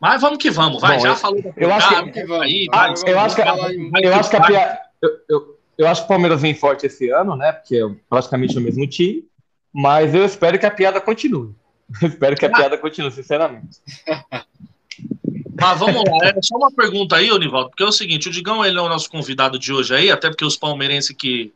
Mas 0.00 0.20
vamos 0.20 0.38
que 0.38 0.50
vamos, 0.50 0.80
vai, 0.80 0.96
Bom, 0.96 1.02
já 1.02 1.16
falou. 1.16 1.40
Eu 1.56 1.72
acho 1.72 1.88
que, 1.88 2.20
aí, 2.20 2.66
vai, 2.70 2.88
eu 2.88 2.92
acho 2.92 3.04
que, 3.04 3.10
eu 3.10 3.18
acho 3.18 4.30
que 4.30 4.36
a 4.36 4.80
eu, 5.02 5.10
eu, 5.28 5.58
eu 5.78 5.88
acho 5.88 6.02
que 6.02 6.04
o 6.06 6.08
Palmeiras 6.08 6.40
vem 6.40 6.54
forte 6.54 6.86
esse 6.86 7.08
ano, 7.10 7.36
né? 7.36 7.52
Porque 7.52 7.76
é 7.76 7.88
praticamente 8.08 8.56
o 8.58 8.60
mesmo 8.60 8.86
time. 8.86 9.24
Mas 9.72 10.14
eu 10.14 10.24
espero 10.24 10.58
que 10.58 10.66
a 10.66 10.70
piada 10.70 11.00
continue. 11.00 11.54
Eu 12.02 12.08
espero 12.08 12.36
que 12.36 12.44
a 12.44 12.48
ah. 12.48 12.52
piada 12.52 12.76
continue, 12.76 13.10
sinceramente. 13.10 13.78
Mas 15.60 15.78
vamos 15.78 16.04
lá, 16.04 16.28
é 16.28 16.40
só 16.40 16.56
uma 16.56 16.70
pergunta 16.70 17.16
aí, 17.16 17.32
Onivaldo, 17.32 17.70
porque 17.70 17.82
é 17.82 17.86
o 17.86 17.92
seguinte, 17.92 18.28
o 18.28 18.32
Digão 18.32 18.64
ele 18.64 18.78
é 18.78 18.80
o 18.80 18.88
nosso 18.88 19.10
convidado 19.10 19.58
de 19.58 19.72
hoje 19.72 19.92
aí, 19.92 20.10
até 20.10 20.28
porque 20.28 20.44
os 20.44 20.56
palmeirenses 20.56 21.14
que, 21.16 21.52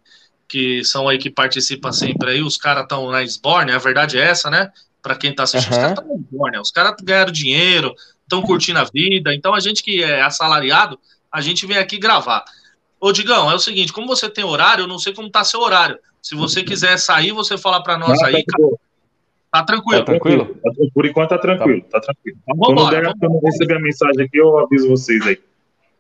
que 0.49 0.85
são 0.85 1.09
aí 1.09 1.19
que 1.19 1.31
participam 1.31 1.93
sempre 1.93 2.31
aí, 2.31 2.43
os 2.43 2.57
caras 2.57 2.83
estão 2.83 3.09
na 3.11 3.25
Sborne, 3.25 3.71
a 3.71 3.79
verdade 3.79 4.19
é 4.19 4.23
essa, 4.23 4.51
né? 4.51 4.73
Para 5.01 5.15
quem 5.15 5.33
tá 5.33 5.45
assistindo, 5.45 5.73
uhum. 5.73 5.79
os 5.79 5.83
caras 5.83 5.99
estão 5.99 6.17
na 6.17 6.23
Sborne, 6.25 6.59
os 6.59 6.71
caras 6.73 6.97
ganharam 7.01 7.33
dinheiro, 7.33 7.95
estão 8.23 8.43
curtindo 8.43 8.81
a 8.81 8.85
vida, 8.85 9.33
então 9.33 9.55
a 9.55 9.61
gente 9.61 9.85
que 9.85 10.03
é 10.03 10.21
assalariado, 10.21 10.99
a 11.31 11.41
gente 11.41 11.65
vem 11.65 11.79
aqui 11.79 11.97
gravar. 11.97 12.45
Ô, 13.01 13.13
Digão, 13.13 13.51
é 13.51 13.55
o 13.55 13.59
seguinte, 13.59 13.93
como 13.93 14.07
você 14.07 14.29
tem 14.29 14.45
horário, 14.45 14.83
eu 14.83 14.89
não 14.89 14.99
sei 14.99 15.13
como 15.13 15.31
tá 15.31 15.45
seu 15.45 15.61
horário. 15.61 15.99
Se 16.21 16.35
você 16.35 16.63
quiser 16.63 16.99
sair, 16.99 17.33
você 17.33 17.59
falar 17.59 17.83
para 17.83 17.99
nós 17.99 18.19
não, 18.21 18.27
aí, 18.27 18.45
tá. 18.45 18.59
Tá 19.53 19.63
tranquilo. 19.65 20.01
Tá 20.01 20.05
tranquilo? 20.07 20.47
Tá, 20.47 20.71
por 20.95 21.05
enquanto 21.05 21.29
tá 21.29 21.39
tranquilo, 21.39 21.83
tá, 21.83 22.01
tá 22.01 22.07
tranquilo. 22.07 22.39
Então, 22.43 22.57
quando 22.57 22.81
embora, 22.81 23.03
der, 23.03 23.15
quando 23.21 23.39
receber 23.45 23.77
a 23.77 23.81
mensagem 23.81 24.25
aqui, 24.25 24.39
eu 24.39 24.59
aviso 24.59 24.89
vocês 24.89 25.27
aí. 25.27 25.39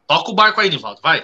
Toca 0.06 0.30
o 0.30 0.34
barco 0.34 0.58
aí, 0.58 0.70
Nivaldo, 0.70 1.02
vai. 1.02 1.22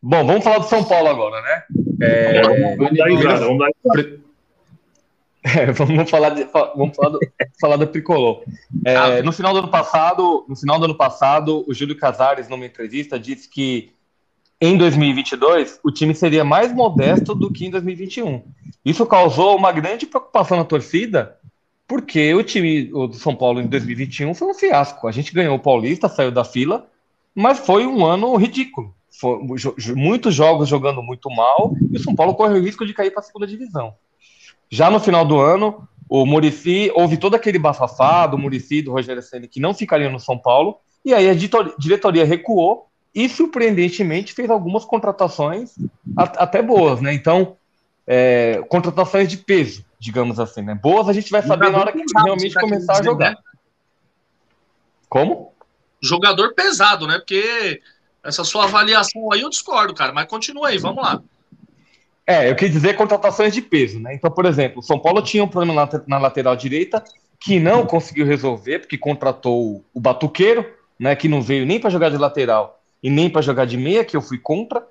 Bom, 0.00 0.24
vamos 0.24 0.44
falar 0.44 0.58
do 0.58 0.68
São 0.68 0.84
Paulo 0.84 1.08
agora, 1.08 1.42
né? 1.42 1.64
É... 2.00 2.76
Vamos 2.76 2.96
dar 2.96 3.08
risada, 3.08 3.44
vamos 3.44 3.58
dar 3.58 3.70
risada. 3.84 4.20
É, 5.42 5.72
vamos 5.72 6.10
falar, 6.10 6.30
de, 6.30 6.44
vamos 6.76 6.94
falar, 6.94 7.08
do, 7.08 7.18
falar 7.58 7.76
do 7.76 7.86
tricolor. 7.86 8.42
É, 8.84 9.22
no 9.22 9.32
final 9.32 9.54
do 9.54 9.60
ano 9.60 9.70
passado, 9.70 10.44
no 10.46 10.54
final 10.54 10.78
do 10.78 10.84
ano 10.84 10.94
passado, 10.94 11.64
o 11.66 11.72
Júlio 11.72 11.96
Casares, 11.96 12.46
numa 12.46 12.66
entrevista, 12.66 13.18
disse 13.18 13.48
que 13.48 13.90
em 14.60 14.76
2022 14.76 15.80
o 15.82 15.90
time 15.90 16.14
seria 16.14 16.44
mais 16.44 16.72
modesto 16.72 17.34
do 17.34 17.50
que 17.50 17.66
em 17.66 17.70
2021. 17.70 18.42
Isso 18.84 19.06
causou 19.06 19.56
uma 19.56 19.72
grande 19.72 20.06
preocupação 20.06 20.58
na 20.58 20.64
torcida, 20.64 21.36
porque 21.88 22.34
o 22.34 22.42
time 22.42 22.84
do 22.84 23.14
São 23.14 23.34
Paulo 23.34 23.60
em 23.60 23.66
2021 23.66 24.34
foi 24.34 24.48
um 24.48 24.54
fiasco. 24.54 25.08
A 25.08 25.12
gente 25.12 25.32
ganhou 25.32 25.56
o 25.56 25.60
Paulista, 25.60 26.08
saiu 26.08 26.30
da 26.30 26.44
fila, 26.44 26.86
mas 27.34 27.58
foi 27.58 27.86
um 27.86 28.04
ano 28.04 28.36
ridículo. 28.36 28.94
Foi, 29.10 29.38
muitos 29.96 30.34
jogos 30.34 30.68
jogando 30.68 31.02
muito 31.02 31.28
mal 31.30 31.74
e 31.90 31.96
o 31.96 32.00
São 32.00 32.14
Paulo 32.14 32.34
correu 32.34 32.56
o 32.56 32.64
risco 32.64 32.86
de 32.86 32.94
cair 32.94 33.10
para 33.10 33.20
a 33.20 33.24
segunda 33.24 33.46
divisão. 33.46 33.94
Já 34.70 34.90
no 34.90 35.00
final 35.00 35.24
do 35.24 35.38
ano, 35.38 35.88
o 36.08 36.26
Murici, 36.26 36.92
houve 36.94 37.16
todo 37.16 37.34
aquele 37.34 37.58
bafafá 37.58 38.26
do 38.26 38.38
Murici 38.38 38.82
do 38.82 38.92
Rogério 38.92 39.22
Senna 39.22 39.46
que 39.46 39.60
não 39.60 39.74
ficariam 39.74 40.12
no 40.12 40.20
São 40.20 40.38
Paulo, 40.38 40.76
e 41.04 41.14
aí 41.14 41.28
a 41.28 41.34
diretoria 41.78 42.24
recuou 42.24 42.89
e, 43.14 43.28
surpreendentemente, 43.28 44.32
fez 44.32 44.48
algumas 44.50 44.84
contratações 44.84 45.74
até 46.16 46.62
boas, 46.62 47.00
né? 47.00 47.12
Então, 47.12 47.56
é, 48.06 48.62
contratações 48.68 49.28
de 49.28 49.36
peso, 49.36 49.84
digamos 49.98 50.38
assim, 50.38 50.62
né? 50.62 50.74
Boas 50.74 51.08
a 51.08 51.12
gente 51.12 51.30
vai 51.30 51.42
saber 51.42 51.70
na 51.70 51.78
hora 51.78 51.92
que 51.92 52.04
realmente 52.14 52.54
tá 52.54 52.60
começar 52.60 52.98
a 52.98 53.02
jogar. 53.02 53.30
Né? 53.30 53.36
Como? 55.08 55.52
Jogador 56.00 56.54
pesado, 56.54 57.06
né? 57.06 57.18
Porque 57.18 57.80
essa 58.24 58.44
sua 58.44 58.64
avaliação 58.64 59.32
aí 59.32 59.40
eu 59.40 59.50
discordo, 59.50 59.94
cara, 59.94 60.12
mas 60.12 60.26
continua 60.26 60.68
aí, 60.68 60.78
vamos 60.78 61.02
lá. 61.02 61.20
É, 62.26 62.48
eu 62.48 62.54
quis 62.54 62.70
dizer 62.70 62.94
contratações 62.94 63.52
de 63.52 63.60
peso, 63.60 63.98
né? 63.98 64.14
Então, 64.14 64.30
por 64.30 64.46
exemplo, 64.46 64.78
o 64.78 64.82
São 64.82 65.00
Paulo 65.00 65.20
tinha 65.20 65.42
um 65.42 65.48
problema 65.48 65.74
na, 65.74 66.02
na 66.06 66.18
lateral 66.18 66.54
direita 66.54 67.02
que 67.40 67.58
não 67.58 67.84
conseguiu 67.84 68.24
resolver, 68.24 68.80
porque 68.80 68.96
contratou 68.96 69.84
o 69.92 70.00
Batuqueiro, 70.00 70.64
né? 70.98 71.16
Que 71.16 71.28
não 71.28 71.42
veio 71.42 71.66
nem 71.66 71.80
para 71.80 71.90
jogar 71.90 72.10
de 72.10 72.16
lateral 72.16 72.79
e 73.02 73.08
nem 73.08 73.30
para 73.30 73.42
jogar 73.42 73.64
de 73.64 73.76
meia, 73.76 74.04
que 74.04 74.16
eu 74.16 74.22
fui 74.22 74.38
contra. 74.38 74.86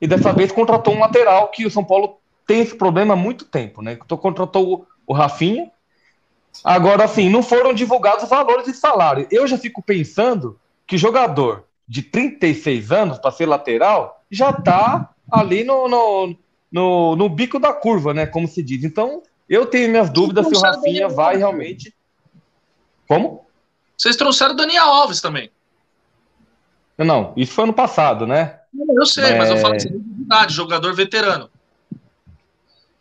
E 0.00 0.06
dessa 0.06 0.32
vez 0.32 0.52
contratou 0.52 0.94
um 0.94 1.00
lateral 1.00 1.48
que 1.50 1.64
o 1.64 1.70
São 1.70 1.84
Paulo 1.84 2.18
tem 2.46 2.60
esse 2.60 2.74
problema 2.74 3.14
há 3.14 3.16
muito 3.16 3.44
tempo, 3.44 3.82
né? 3.82 3.98
Então, 4.04 4.18
contratou 4.18 4.86
o, 5.06 5.12
Rafinha. 5.12 5.70
Agora, 6.62 7.04
assim, 7.04 7.28
não 7.28 7.42
foram 7.42 7.72
divulgados 7.72 8.24
os 8.24 8.30
valores 8.30 8.66
de 8.66 8.74
salário. 8.74 9.26
Eu 9.30 9.46
já 9.46 9.56
fico 9.56 9.82
pensando 9.82 10.58
que 10.86 10.98
jogador 10.98 11.64
de 11.88 12.02
36 12.02 12.92
anos 12.92 13.18
para 13.18 13.30
ser 13.30 13.46
lateral 13.46 14.22
já 14.30 14.50
está 14.50 15.10
ali 15.30 15.64
no, 15.64 15.88
no, 15.88 16.36
no, 16.70 17.16
no 17.16 17.28
bico 17.28 17.58
da 17.58 17.72
curva, 17.72 18.12
né? 18.12 18.26
Como 18.26 18.46
se 18.46 18.62
diz. 18.62 18.84
Então, 18.84 19.22
eu 19.48 19.66
tenho 19.66 19.90
minhas 19.90 20.10
dúvidas 20.10 20.48
se 20.48 20.54
o 20.54 20.60
Rafinha 20.60 21.08
vai 21.08 21.36
realmente. 21.36 21.94
Como? 23.08 23.44
Vocês 23.96 24.16
trouxeram 24.16 24.54
o 24.54 24.56
Daniel 24.56 24.86
Alves 24.86 25.20
também. 25.20 25.50
Não, 26.98 27.32
isso 27.36 27.52
foi 27.52 27.64
ano 27.64 27.72
passado, 27.72 28.26
né? 28.26 28.60
Eu 28.96 29.06
sei, 29.06 29.24
é... 29.24 29.38
mas 29.38 29.50
eu 29.50 29.56
falo 29.56 29.76
de 29.76 29.88
idade, 29.88 30.54
jogador 30.54 30.94
veterano. 30.94 31.50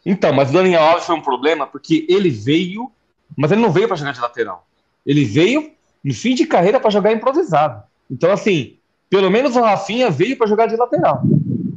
Então, 0.05 0.33
mas 0.33 0.49
o 0.49 0.53
Daniel 0.53 0.83
Alves 0.83 1.05
foi 1.05 1.15
um 1.15 1.21
problema 1.21 1.65
porque 1.65 2.05
ele 2.09 2.29
veio, 2.29 2.91
mas 3.37 3.51
ele 3.51 3.61
não 3.61 3.71
veio 3.71 3.87
para 3.87 3.95
jogar 3.95 4.11
de 4.11 4.19
lateral. 4.19 4.67
Ele 5.05 5.23
veio 5.23 5.71
no 6.03 6.13
fim 6.13 6.35
de 6.35 6.45
carreira 6.45 6.79
para 6.79 6.89
jogar 6.89 7.13
improvisado. 7.13 7.83
Então, 8.11 8.31
assim, 8.31 8.77
pelo 9.09 9.29
menos 9.29 9.55
o 9.55 9.61
Rafinha 9.61 10.09
veio 10.09 10.37
para 10.37 10.47
jogar 10.47 10.67
de 10.67 10.75
lateral 10.75 11.23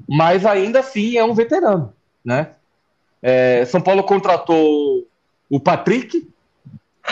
mas 0.09 0.47
ainda 0.47 0.81
assim 0.81 1.17
é 1.17 1.25
um 1.25 1.35
veterano, 1.35 1.93
né? 2.25 2.53
É, 3.21 3.65
São 3.65 3.81
Paulo 3.81 4.05
contratou 4.05 5.07
o 5.51 5.59
Patrick, 5.59 6.29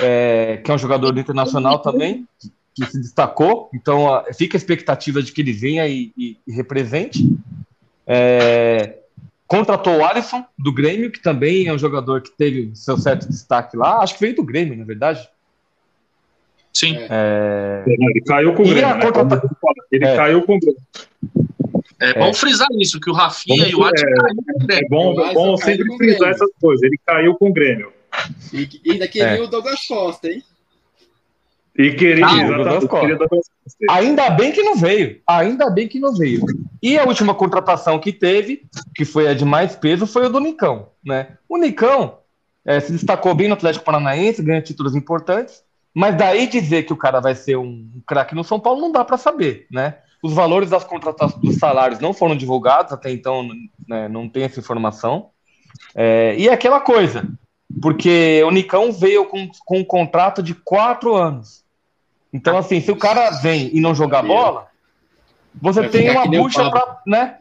é, 0.00 0.60
que 0.62 0.70
é 0.70 0.74
um 0.74 0.78
jogador 0.78 1.12
do 1.12 1.20
internacional 1.20 1.80
também, 1.80 2.26
que, 2.74 2.84
se 2.86 3.00
destacou, 3.00 3.70
então 3.72 4.24
fica 4.36 4.56
a 4.56 4.58
expectativa 4.58 5.22
de 5.22 5.32
que 5.32 5.40
ele 5.40 5.52
venha 5.52 5.86
e, 5.86 6.12
e, 6.16 6.36
e 6.46 6.52
represente. 6.52 7.28
É, 8.06 8.98
contratou 9.46 9.98
o 9.98 10.04
Alisson, 10.04 10.44
do 10.58 10.72
Grêmio, 10.72 11.10
que 11.10 11.20
também 11.20 11.68
é 11.68 11.72
um 11.72 11.78
jogador 11.78 12.20
que 12.20 12.30
teve 12.30 12.72
seu 12.74 12.98
certo 12.98 13.28
destaque 13.28 13.76
lá, 13.76 13.98
acho 13.98 14.14
que 14.14 14.20
veio 14.20 14.36
do 14.36 14.44
Grêmio, 14.44 14.76
na 14.76 14.84
verdade. 14.84 15.28
Sim. 16.72 16.96
É... 17.08 17.84
Ele 17.86 18.20
caiu 18.26 18.52
com 18.52 18.62
o 18.62 18.68
Grêmio. 18.68 18.96
Né? 18.96 19.00
Contrata... 19.00 19.48
Ele 19.92 20.04
é. 20.04 20.16
caiu 20.16 20.42
com 20.42 20.56
o 20.56 20.58
Grêmio. 20.58 20.82
É, 22.00 22.10
é, 22.10 22.18
vamos 22.18 22.38
frisar 22.38 22.66
isso, 22.72 23.00
que 23.00 23.08
o 23.08 23.12
Rafinha 23.12 23.68
e 23.68 23.74
o 23.74 23.84
Adi 23.84 24.02
é, 24.02 24.78
é 24.78 24.88
bom, 24.88 25.20
é 25.20 25.32
bom 25.32 25.56
sempre 25.56 25.86
frisar 25.96 26.30
essas 26.30 26.50
coisas. 26.60 26.82
Ele 26.82 26.98
caiu 27.06 27.36
com 27.36 27.50
o 27.50 27.52
Grêmio. 27.52 27.92
E, 28.52 28.68
e 28.84 28.92
ainda 28.92 29.06
queria 29.06 29.36
é. 29.36 29.40
o 29.40 29.46
Douglas 29.46 29.86
Costa, 29.86 30.28
hein? 30.28 30.42
E 31.76 31.92
queria, 31.92 32.24
ah. 32.24 32.36
Ainda 33.90 34.30
bem 34.30 34.52
que 34.52 34.62
não 34.62 34.76
veio. 34.76 35.20
Ainda 35.26 35.68
bem 35.70 35.88
que 35.88 35.98
não 35.98 36.14
veio. 36.14 36.40
E 36.80 36.96
a 36.96 37.04
última 37.04 37.34
contratação 37.34 37.98
que 37.98 38.12
teve, 38.12 38.62
que 38.94 39.04
foi 39.04 39.26
a 39.26 39.34
de 39.34 39.44
mais 39.44 39.74
peso, 39.74 40.06
foi 40.06 40.26
o 40.26 40.28
do 40.30 40.38
Nicão. 40.38 40.88
Né? 41.04 41.36
O 41.48 41.58
Nicão 41.58 42.18
é, 42.64 42.78
se 42.78 42.92
destacou 42.92 43.34
bem 43.34 43.48
no 43.48 43.54
Atlético 43.54 43.84
Paranaense, 43.84 44.42
ganha 44.42 44.62
títulos 44.62 44.94
importantes, 44.94 45.64
mas 45.92 46.16
daí 46.16 46.46
dizer 46.46 46.84
que 46.84 46.92
o 46.92 46.96
cara 46.96 47.20
vai 47.20 47.34
ser 47.34 47.56
um 47.56 47.88
craque 48.06 48.34
no 48.34 48.44
São 48.44 48.60
Paulo 48.60 48.80
não 48.80 48.92
dá 48.92 49.04
para 49.04 49.16
saber, 49.16 49.66
né? 49.70 49.98
Os 50.22 50.32
valores 50.32 50.70
das 50.70 50.84
contratações 50.84 51.42
dos 51.42 51.56
salários 51.56 52.00
não 52.00 52.14
foram 52.14 52.36
divulgados, 52.36 52.92
até 52.92 53.10
então 53.10 53.48
né, 53.86 54.08
não 54.08 54.28
tem 54.28 54.44
essa 54.44 54.58
informação. 54.58 55.30
É, 55.94 56.34
e 56.38 56.48
é 56.48 56.52
aquela 56.52 56.80
coisa, 56.80 57.28
porque 57.82 58.42
o 58.44 58.50
Nicão 58.50 58.92
veio 58.92 59.26
com, 59.26 59.48
com 59.64 59.78
um 59.78 59.84
contrato 59.84 60.42
de 60.42 60.54
quatro 60.54 61.14
anos. 61.14 61.63
Então, 62.34 62.58
assim, 62.58 62.80
se 62.80 62.90
o 62.90 62.96
cara 62.96 63.30
vem 63.30 63.70
e 63.72 63.80
não 63.80 63.94
jogar 63.94 64.24
bola, 64.24 64.66
você 65.54 65.82
Vai 65.82 65.88
tem 65.88 66.10
uma 66.10 66.26
bucha 66.26 66.68
para. 66.68 67.00
Né? 67.06 67.36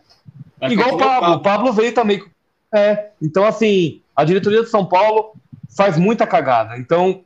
Igual 0.61 0.93
o 0.93 0.97
Pablo. 0.99 1.33
O 1.33 1.39
Pablo 1.39 1.73
veio 1.73 1.91
também. 1.95 2.23
É, 2.71 3.09
então, 3.19 3.43
assim, 3.43 4.03
a 4.15 4.23
diretoria 4.23 4.61
de 4.61 4.69
São 4.69 4.85
Paulo 4.85 5.33
faz 5.75 5.97
muita 5.97 6.27
cagada. 6.27 6.77
Então, 6.77 7.23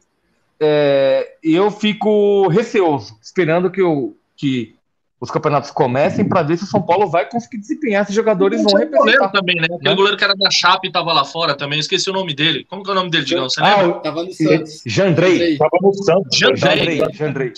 é, 0.57 1.35
eu 1.43 1.69
fico 1.69 2.47
receoso, 2.47 3.17
esperando 3.21 3.69
que, 3.69 3.81
o, 3.81 4.15
que 4.37 4.76
os 5.19 5.31
campeonatos 5.31 5.71
comecem 5.71 6.23
para 6.23 6.43
ver 6.43 6.57
se 6.57 6.63
o 6.63 6.67
São 6.67 6.81
Paulo 6.81 7.09
vai 7.09 7.27
conseguir 7.27 7.57
desempenhar 7.57 8.03
esses 8.03 8.13
jogadores 8.13 8.61
vão 8.61 8.73
representar. 8.73 8.97
goleiro 8.99 9.31
também, 9.31 9.55
né? 9.55 9.65
Aquele 9.65 9.89
né? 9.89 9.95
goleiro 9.95 10.17
que 10.17 10.23
era 10.23 10.35
da 10.35 10.51
Chape 10.51 10.87
e 10.87 10.91
tava 10.91 11.11
lá 11.11 11.25
fora 11.25 11.55
também, 11.55 11.79
esqueci 11.79 12.09
o 12.09 12.13
nome 12.13 12.35
dele. 12.35 12.65
Como 12.69 12.83
que 12.83 12.89
é 12.89 12.93
o 12.93 12.95
nome 12.95 13.09
dele, 13.09 13.25
Digão? 13.25 13.49
Você 13.49 13.59
ah, 13.61 13.81
lembra? 13.81 13.99
Tava 13.99 14.23
no 14.23 14.31
Santos. 14.31 14.83
Jandrei. 14.85 15.57
Tava 15.57 15.77
no 15.81 15.93
Santos. 15.93 16.37
Jandrei. 16.37 17.01
Jandrei. 17.13 17.53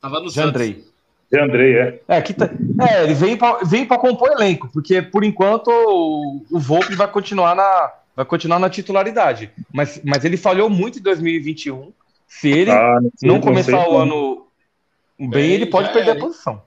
Tava 0.00 0.20
no 0.20 0.30
Jandrei. 0.30 0.74
Santos. 0.74 0.90
Jandrei, 1.32 1.76
é. 1.76 2.00
É, 2.08 2.22
que 2.22 2.34
tá, 2.34 2.50
é 2.88 3.04
ele 3.04 3.14
vem 3.14 3.36
para 3.36 3.62
vem 3.64 3.86
compor 3.86 4.32
elenco, 4.32 4.68
porque 4.72 5.00
por 5.00 5.22
enquanto 5.22 5.68
o, 5.68 6.44
o 6.50 6.58
Volpe 6.58 6.96
vai 6.96 7.06
continuar 7.06 7.54
na 7.54 7.92
vai 8.16 8.24
continuar 8.24 8.58
na 8.58 8.68
titularidade, 8.68 9.50
mas, 9.72 10.00
mas 10.04 10.24
ele 10.24 10.36
falhou 10.36 10.68
muito 10.68 10.98
em 10.98 11.02
2021. 11.02 11.92
Se 12.26 12.50
ele 12.50 12.70
ah, 12.70 12.98
não, 13.22 13.34
não 13.34 13.40
começar 13.40 13.88
o 13.88 13.96
ano 13.96 14.46
bem, 15.18 15.52
ele 15.52 15.66
pode 15.66 15.92
perder 15.92 16.12
a 16.12 16.16
posição. 16.16 16.62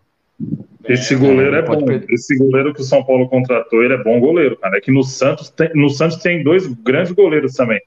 Esse 0.87 1.15
goleiro 1.15 1.55
é, 1.55 1.59
é 1.59 1.61
bom. 1.61 1.85
Esse 2.09 2.37
goleiro 2.37 2.73
que 2.73 2.81
o 2.81 2.83
São 2.83 3.03
Paulo 3.03 3.27
contratou, 3.29 3.83
ele 3.83 3.93
é 3.93 4.03
bom 4.03 4.19
goleiro, 4.19 4.57
cara. 4.57 4.77
É 4.77 4.81
que 4.81 4.91
no 4.91 5.03
Santos 5.03 5.49
tem, 5.49 5.69
no 5.73 5.89
Santos 5.89 6.17
tem 6.17 6.43
dois 6.43 6.67
grandes 6.67 7.11
goleiros 7.11 7.53
também. 7.53 7.79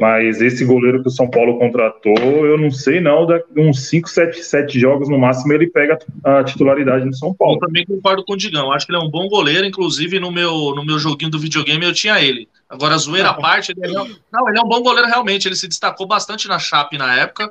Mas 0.00 0.40
esse 0.40 0.64
goleiro 0.64 1.02
que 1.02 1.08
o 1.08 1.12
São 1.12 1.28
Paulo 1.28 1.58
contratou, 1.58 2.16
eu 2.46 2.56
não 2.56 2.70
sei 2.70 3.00
não, 3.00 3.26
uns 3.56 3.88
5, 3.88 4.08
7, 4.08 4.42
7 4.42 4.78
jogos 4.78 5.08
no 5.08 5.18
máximo 5.18 5.52
ele 5.52 5.66
pega 5.66 5.98
a 6.24 6.44
titularidade 6.44 7.04
no 7.04 7.14
São 7.14 7.34
Paulo. 7.34 7.56
Eu 7.56 7.66
também 7.66 7.84
concordo 7.84 8.24
com 8.24 8.34
o 8.34 8.36
Digão, 8.36 8.72
acho 8.72 8.86
que 8.86 8.92
ele 8.92 9.02
é 9.02 9.04
um 9.04 9.10
bom 9.10 9.28
goleiro, 9.28 9.66
inclusive 9.66 10.20
no 10.20 10.30
meu, 10.30 10.52
no 10.74 10.84
meu 10.84 10.98
joguinho 10.98 11.30
do 11.30 11.38
videogame 11.38 11.84
eu 11.84 11.92
tinha 11.92 12.20
ele. 12.20 12.48
Agora, 12.68 12.98
zoeira 12.98 13.30
à 13.30 13.34
parte, 13.34 13.72
ele 13.72 13.86
é, 13.86 14.04
não, 14.32 14.48
ele 14.48 14.58
é 14.58 14.62
um 14.62 14.68
bom 14.68 14.82
goleiro 14.82 15.08
realmente, 15.08 15.48
ele 15.48 15.56
se 15.56 15.66
destacou 15.66 16.06
bastante 16.06 16.46
na 16.46 16.58
Chape 16.58 16.96
na 16.96 17.18
época, 17.18 17.50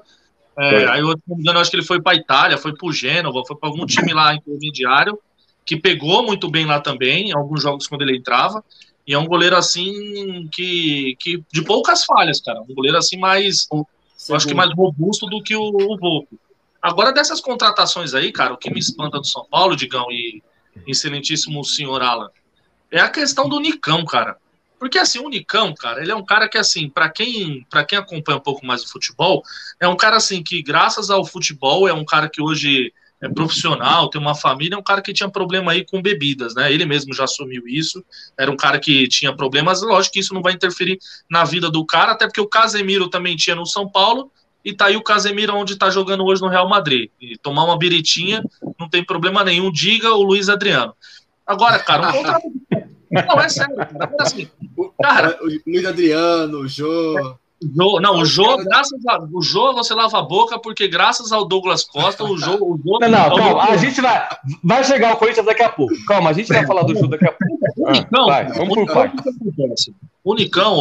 é, 0.57 0.87
aí, 0.89 1.01
eu, 1.01 1.15
eu 1.27 1.59
acho 1.59 1.69
que 1.69 1.77
ele 1.77 1.85
foi 1.85 2.01
para 2.01 2.15
Itália, 2.15 2.57
foi 2.57 2.75
para 2.75 2.87
o 2.87 2.91
Gênova, 2.91 3.43
foi 3.45 3.55
para 3.55 3.69
algum 3.69 3.85
time 3.85 4.13
lá 4.13 4.33
intermediário, 4.33 5.19
que 5.65 5.77
pegou 5.77 6.23
muito 6.23 6.49
bem 6.49 6.65
lá 6.65 6.79
também, 6.79 7.29
em 7.29 7.33
alguns 7.33 7.61
jogos 7.61 7.87
quando 7.87 8.01
ele 8.01 8.17
entrava. 8.17 8.63
E 9.05 9.13
é 9.13 9.19
um 9.19 9.25
goleiro 9.25 9.55
assim 9.55 10.47
que, 10.51 11.15
que 11.19 11.43
de 11.53 11.61
poucas 11.61 12.03
falhas, 12.03 12.41
cara. 12.41 12.61
Um 12.61 12.73
goleiro 12.73 12.97
assim 12.97 13.17
mais, 13.17 13.67
eu 13.71 14.35
acho 14.35 14.47
que 14.47 14.53
mais 14.53 14.73
robusto 14.73 15.25
do 15.27 15.41
que 15.41 15.55
o, 15.55 15.61
o 15.61 15.97
Volpe. 15.97 16.37
Agora, 16.81 17.11
dessas 17.11 17.39
contratações 17.39 18.13
aí, 18.13 18.31
cara, 18.31 18.53
o 18.53 18.57
que 18.57 18.71
me 18.71 18.79
espanta 18.79 19.19
do 19.19 19.25
São 19.25 19.45
Paulo, 19.49 19.75
Digão, 19.75 20.11
e, 20.11 20.41
excelentíssimo 20.85 21.63
senhor 21.63 22.01
Alan, 22.01 22.29
é 22.91 22.99
a 22.99 23.09
questão 23.09 23.49
do 23.49 23.59
Nicão, 23.59 24.05
cara. 24.05 24.37
Porque 24.79 24.99
assim, 24.99 25.19
o 25.19 25.29
Nicão, 25.29 25.73
cara, 25.73 26.01
ele 26.01 26.11
é 26.11 26.15
um 26.15 26.25
cara 26.25 26.47
que 26.47 26.57
assim, 26.57 26.89
para 26.89 27.09
quem, 27.09 27.65
para 27.69 27.83
quem 27.83 27.97
acompanha 27.97 28.37
um 28.37 28.41
pouco 28.41 28.65
mais 28.65 28.83
o 28.83 28.89
futebol, 28.89 29.43
é 29.79 29.87
um 29.87 29.97
cara 29.97 30.17
assim 30.17 30.43
que 30.43 30.61
graças 30.61 31.09
ao 31.09 31.25
futebol 31.25 31.87
é 31.87 31.93
um 31.93 32.05
cara 32.05 32.29
que 32.29 32.41
hoje 32.41 32.93
é 33.19 33.27
profissional, 33.27 34.09
tem 34.09 34.21
uma 34.21 34.35
família, 34.35 34.75
é 34.75 34.77
um 34.77 34.83
cara 34.83 35.01
que 35.01 35.13
tinha 35.13 35.29
problema 35.29 35.71
aí 35.71 35.83
com 35.83 36.01
bebidas, 36.01 36.53
né? 36.53 36.71
Ele 36.71 36.85
mesmo 36.85 37.13
já 37.13 37.23
assumiu 37.23 37.67
isso. 37.67 38.05
Era 38.37 38.51
um 38.51 38.55
cara 38.55 38.79
que 38.79 39.07
tinha 39.07 39.35
problemas, 39.35 39.81
lógico 39.81 40.13
que 40.13 40.19
isso 40.19 40.33
não 40.33 40.41
vai 40.41 40.53
interferir 40.53 40.99
na 41.29 41.43
vida 41.43 41.69
do 41.71 41.83
cara, 41.83 42.11
até 42.11 42.27
porque 42.27 42.41
o 42.41 42.47
Casemiro 42.47 43.09
também 43.09 43.35
tinha 43.35 43.55
no 43.55 43.65
São 43.65 43.89
Paulo 43.89 44.31
e 44.63 44.71
tá 44.73 44.85
aí 44.85 44.97
o 44.97 45.03
Casemiro 45.03 45.55
onde 45.55 45.77
tá 45.77 45.89
jogando 45.89 46.23
hoje 46.25 46.41
no 46.41 46.47
Real 46.47 46.69
Madrid. 46.69 47.09
E 47.19 47.37
tomar 47.37 47.63
uma 47.63 47.77
biritinha 47.77 48.43
não 48.79 48.87
tem 48.87 49.03
problema 49.03 49.43
nenhum, 49.43 49.71
diga 49.71 50.13
o 50.13 50.21
Luiz 50.21 50.47
Adriano. 50.47 50.93
Agora, 51.45 51.79
cara, 51.79 52.09
um 52.09 52.11
contrato 52.21 52.43
Não, 53.11 53.39
é 53.39 53.49
sério, 53.49 53.75
cara. 53.75 54.15
Assim, 54.19 54.47
cara 55.01 55.37
o 55.41 55.45
Luiz 55.45 55.85
Adriano, 55.85 56.59
o 56.59 56.67
Jô. 56.67 57.37
Jô, 57.59 57.99
não, 57.99 58.19
o 58.19 58.25
Jô, 58.25 58.57
graças 58.57 59.03
a, 59.07 59.19
o 59.33 59.41
Jô, 59.41 59.73
você 59.73 59.93
lava 59.95 60.19
a 60.19 60.21
boca, 60.21 60.59
porque 60.59 60.87
graças 60.87 61.31
ao 61.31 61.43
Douglas 61.43 61.83
Costa, 61.83 62.23
o 62.23 62.37
Jô. 62.37 62.55
O 62.55 62.79
Jô 62.83 62.99
não, 62.99 63.09
não, 63.09 63.35
calma, 63.35 63.63
a 63.63 63.77
gente 63.77 63.99
vai. 63.99 64.27
Vai 64.63 64.83
chegar 64.83 65.15
o 65.15 65.17
Corinthians 65.17 65.45
daqui 65.45 65.63
a 65.63 65.69
pouco. 65.69 65.93
Calma, 66.05 66.29
a 66.29 66.33
gente 66.33 66.49
vai 66.49 66.65
falar 66.67 66.83
do 66.83 66.95
Jô 66.95 67.07
daqui 67.07 67.25
a 67.25 67.31
pouco. 67.31 67.57
Unicão, 67.77 68.23
ah, 68.23 68.25
vai, 68.27 68.47
vamos 68.53 68.75
por 68.75 68.85
parte. 68.93 69.15
O 70.23 70.35
Nicão, 70.35 70.75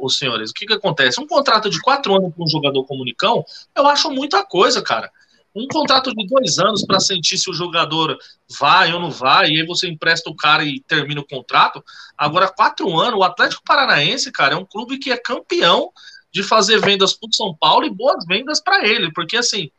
os 0.00 0.16
senhores, 0.16 0.50
o 0.50 0.54
que, 0.54 0.66
que 0.66 0.72
acontece? 0.72 1.20
Um 1.20 1.26
contrato 1.26 1.70
de 1.70 1.80
quatro 1.80 2.16
anos 2.16 2.32
com 2.34 2.44
um 2.44 2.48
jogador 2.48 2.84
como 2.84 3.02
o 3.02 3.04
Nicão, 3.04 3.44
eu 3.76 3.86
acho 3.86 4.10
muita 4.10 4.44
coisa, 4.44 4.82
cara 4.82 5.10
um 5.54 5.66
contrato 5.68 6.10
de 6.14 6.26
dois 6.26 6.58
anos 6.58 6.84
para 6.84 6.98
sentir 6.98 7.36
se 7.36 7.50
o 7.50 7.54
jogador 7.54 8.16
vai 8.58 8.92
ou 8.92 9.00
não 9.00 9.10
vai, 9.10 9.48
e 9.48 9.60
aí 9.60 9.66
você 9.66 9.86
empresta 9.86 10.30
o 10.30 10.36
cara 10.36 10.64
e 10.64 10.80
termina 10.80 11.20
o 11.20 11.26
contrato. 11.26 11.84
Agora, 12.16 12.48
quatro 12.48 12.98
anos, 12.98 13.20
o 13.20 13.22
Atlético 13.22 13.62
Paranaense, 13.64 14.32
cara, 14.32 14.54
é 14.54 14.56
um 14.56 14.64
clube 14.64 14.98
que 14.98 15.12
é 15.12 15.16
campeão 15.16 15.90
de 16.32 16.42
fazer 16.42 16.80
vendas 16.80 17.12
para 17.12 17.28
o 17.28 17.34
São 17.34 17.54
Paulo 17.54 17.84
e 17.84 17.90
boas 17.90 18.24
vendas 18.26 18.60
para 18.60 18.86
ele, 18.86 19.12
porque 19.12 19.36
assim, 19.36 19.70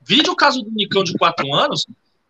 vide 0.00 0.30
o 0.30 0.36
caso 0.36 0.62
do 0.62 0.70
Nicão 0.70 1.04
de 1.04 1.16
quatro 1.18 1.52
anos. 1.54 1.86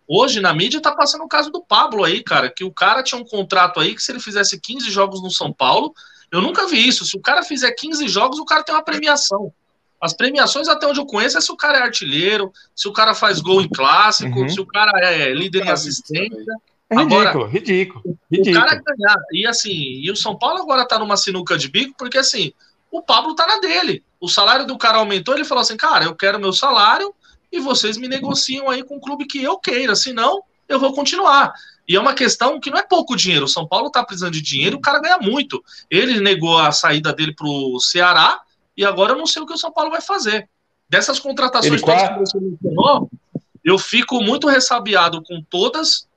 Hoje 0.09 0.40
na 0.40 0.53
mídia 0.53 0.81
tá 0.81 0.92
passando 0.92 1.23
o 1.25 1.29
caso 1.29 1.51
do 1.51 1.62
Pablo 1.62 2.03
aí, 2.03 2.23
cara, 2.23 2.51
que 2.51 2.64
o 2.64 2.73
cara 2.73 3.03
tinha 3.03 3.21
um 3.21 3.25
contrato 3.25 3.79
aí 3.79 3.95
que 3.95 4.03
se 4.03 4.11
ele 4.11 4.18
fizesse 4.18 4.61
15 4.61 4.90
jogos 4.90 5.23
no 5.23 5.31
São 5.31 5.53
Paulo, 5.53 5.95
eu 6.33 6.42
nunca 6.42 6.66
vi 6.66 6.87
isso. 6.87 7.05
Se 7.05 7.16
o 7.16 7.21
cara 7.21 7.45
fizer 7.45 7.71
15 7.71 8.09
jogos, 8.09 8.38
o 8.40 8.45
cara 8.45 8.64
tem 8.64 8.75
uma 8.75 8.83
premiação. 8.83 9.53
As 10.03 10.12
premiações, 10.12 10.67
até 10.67 10.85
onde 10.85 10.99
eu 10.99 11.07
conheço, 11.07 11.38
é 11.38 11.41
se 11.41 11.53
o 11.53 11.57
cara 11.57 11.79
é 11.79 11.83
artilheiro, 11.83 12.53
se 12.75 12.88
o 12.88 12.93
cara 12.93 13.15
faz 13.15 13.38
gol 13.41 13.62
em 13.62 13.69
clássico, 13.69 14.41
uhum. 14.41 14.49
se 14.49 14.61
o 14.61 14.67
cara 14.67 14.99
é 15.01 15.33
líder 15.33 15.65
em 15.65 15.71
assistência. 15.71 16.57
É 16.91 16.97
ridículo, 16.97 17.21
agora, 17.21 17.49
ridículo, 17.49 18.19
ridículo. 18.29 18.57
O 18.57 18.61
cara 18.61 18.83
ganhar. 18.85 19.17
E 19.33 19.47
assim, 19.47 19.71
e 19.71 20.11
o 20.11 20.17
São 20.17 20.37
Paulo 20.37 20.61
agora 20.61 20.85
tá 20.85 20.99
numa 20.99 21.17
sinuca 21.17 21.57
de 21.57 21.69
bico, 21.69 21.95
porque 21.97 22.19
assim, 22.19 22.53
o 22.91 23.01
Pablo 23.01 23.37
tá 23.37 23.47
na 23.47 23.61
dele. 23.61 24.03
O 24.21 24.29
salário 24.29 24.67
do 24.67 24.77
cara 24.77 24.99
aumentou, 24.99 25.37
ele 25.37 25.45
falou 25.45 25.62
assim: 25.62 25.77
cara, 25.77 26.05
eu 26.05 26.17
quero 26.17 26.41
meu 26.41 26.53
salário 26.53 27.15
e 27.53 27.61
vocês 27.61 27.97
me 27.97 28.09
negociam 28.09 28.69
aí 28.69 28.83
com 28.83 28.97
o 28.97 29.01
clube 29.01 29.25
que 29.25 29.41
eu 29.41 29.57
queira, 29.57 29.95
senão 29.95 30.43
eu 30.69 30.81
vou 30.81 30.93
continuar. 30.93 31.53
E 31.88 31.95
é 31.95 32.01
uma 32.01 32.12
questão 32.12 32.59
que 32.59 32.71
não 32.71 32.79
é 32.79 32.83
pouco 32.83 33.15
dinheiro. 33.15 33.45
O 33.45 33.49
São 33.49 33.69
Paulo 33.69 33.88
tá 33.88 34.05
precisando 34.05 34.33
de 34.33 34.43
dinheiro, 34.43 34.79
o 34.79 34.81
cara 34.81 34.99
ganha 34.99 35.19
muito. 35.19 35.62
Ele 35.88 36.21
negou 36.21 36.59
a 36.59 36.73
saída 36.73 37.12
dele 37.12 37.33
pro 37.33 37.79
Ceará 37.79 38.41
e 38.77 38.85
agora 38.85 39.13
eu 39.13 39.19
não 39.19 39.27
sei 39.27 39.43
o 39.43 39.47
que 39.47 39.53
o 39.53 39.59
São 39.59 39.73
Paulo 39.73 39.91
vai 39.91 40.01
fazer. 40.01 40.49
Dessas 40.89 41.19
contratações 41.19 41.81
todas 41.81 42.09
que 42.09 42.19
você 42.19 42.39
mencionou, 42.39 43.11
eu 43.65 43.79
fico 43.79 44.23
muito 44.23 44.49
ressabiado 44.49 45.23
com 45.23 45.43
todas, 45.43 46.09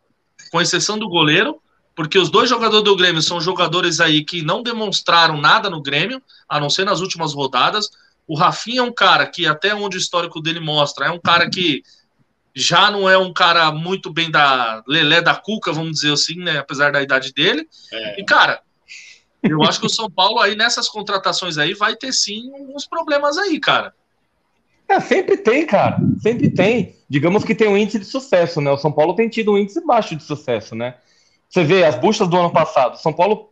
com 0.51 0.59
exceção 0.59 0.97
do 0.97 1.07
goleiro, 1.07 1.61
porque 1.95 2.19
os 2.19 2.29
dois 2.29 2.49
jogadores 2.49 2.83
do 2.83 2.95
Grêmio 2.95 3.21
são 3.21 3.39
jogadores 3.39 4.01
aí 4.01 4.23
que 4.23 4.41
não 4.41 4.61
demonstraram 4.61 5.37
nada 5.37 5.69
no 5.69 5.81
Grêmio, 5.81 6.21
a 6.47 6.59
não 6.59 6.69
ser 6.69 6.85
nas 6.85 6.99
últimas 6.99 7.33
rodadas. 7.33 7.89
O 8.27 8.35
Rafinha 8.35 8.81
é 8.81 8.83
um 8.83 8.91
cara 8.91 9.25
que, 9.25 9.47
até 9.47 9.73
onde 9.73 9.95
o 9.95 9.99
histórico 9.99 10.41
dele 10.41 10.59
mostra, 10.59 11.05
é 11.05 11.11
um 11.11 11.19
cara 11.19 11.49
que 11.49 11.83
já 12.53 12.89
não 12.89 13.09
é 13.09 13.17
um 13.17 13.33
cara 13.33 13.71
muito 13.71 14.11
bem 14.11 14.31
da 14.31 14.83
Lelé 14.87 15.21
da 15.21 15.35
Cuca, 15.35 15.71
vamos 15.71 15.93
dizer 15.93 16.13
assim, 16.13 16.35
né? 16.37 16.57
Apesar 16.57 16.91
da 16.91 17.01
idade 17.01 17.33
dele. 17.33 17.67
É. 17.91 18.19
E, 18.19 18.25
cara, 18.25 18.61
eu 19.49 19.63
acho 19.63 19.79
que 19.79 19.85
o 19.85 19.89
São 19.89 20.09
Paulo 20.09 20.39
aí 20.39 20.55
nessas 20.55 20.89
contratações 20.89 21.57
aí 21.57 21.73
vai 21.73 21.95
ter 21.95 22.11
sim 22.11 22.51
uns 22.73 22.87
problemas 22.87 23.37
aí, 23.37 23.59
cara. 23.59 23.93
É, 24.87 24.99
sempre 24.99 25.37
tem, 25.37 25.65
cara. 25.65 25.97
Sempre 26.21 26.49
tem. 26.49 26.95
Digamos 27.09 27.43
que 27.43 27.55
tem 27.55 27.67
um 27.67 27.77
índice 27.77 27.99
de 27.99 28.05
sucesso, 28.05 28.61
né? 28.61 28.71
O 28.71 28.77
São 28.77 28.91
Paulo 28.91 29.15
tem 29.15 29.27
tido 29.27 29.53
um 29.53 29.57
índice 29.57 29.83
baixo 29.85 30.15
de 30.15 30.23
sucesso, 30.23 30.75
né? 30.75 30.95
Você 31.49 31.63
vê 31.63 31.83
as 31.83 31.95
buscas 31.95 32.27
do 32.27 32.37
ano 32.37 32.51
passado. 32.51 32.97
São 32.97 33.13
Paulo. 33.13 33.49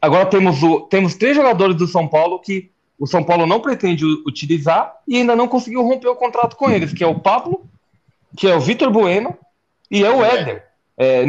Agora 0.00 0.26
temos, 0.26 0.62
o... 0.62 0.82
temos 0.82 1.14
três 1.14 1.36
jogadores 1.36 1.76
do 1.76 1.86
São 1.86 2.06
Paulo 2.06 2.38
que 2.38 2.70
o 2.98 3.06
São 3.06 3.22
Paulo 3.22 3.46
não 3.46 3.60
pretende 3.60 4.04
utilizar 4.26 4.94
e 5.06 5.16
ainda 5.16 5.36
não 5.36 5.48
conseguiu 5.48 5.82
romper 5.82 6.08
o 6.08 6.16
contrato 6.16 6.56
com 6.56 6.70
eles, 6.70 6.92
que 6.92 7.04
é 7.04 7.06
o 7.06 7.18
Pablo, 7.18 7.64
que 8.36 8.48
é 8.48 8.54
o 8.54 8.60
Vitor 8.60 8.90
Bueno 8.90 9.36
e 9.90 10.04
é 10.04 10.10
o 10.10 10.24
Éder. 10.24 10.64
É, 10.96 11.24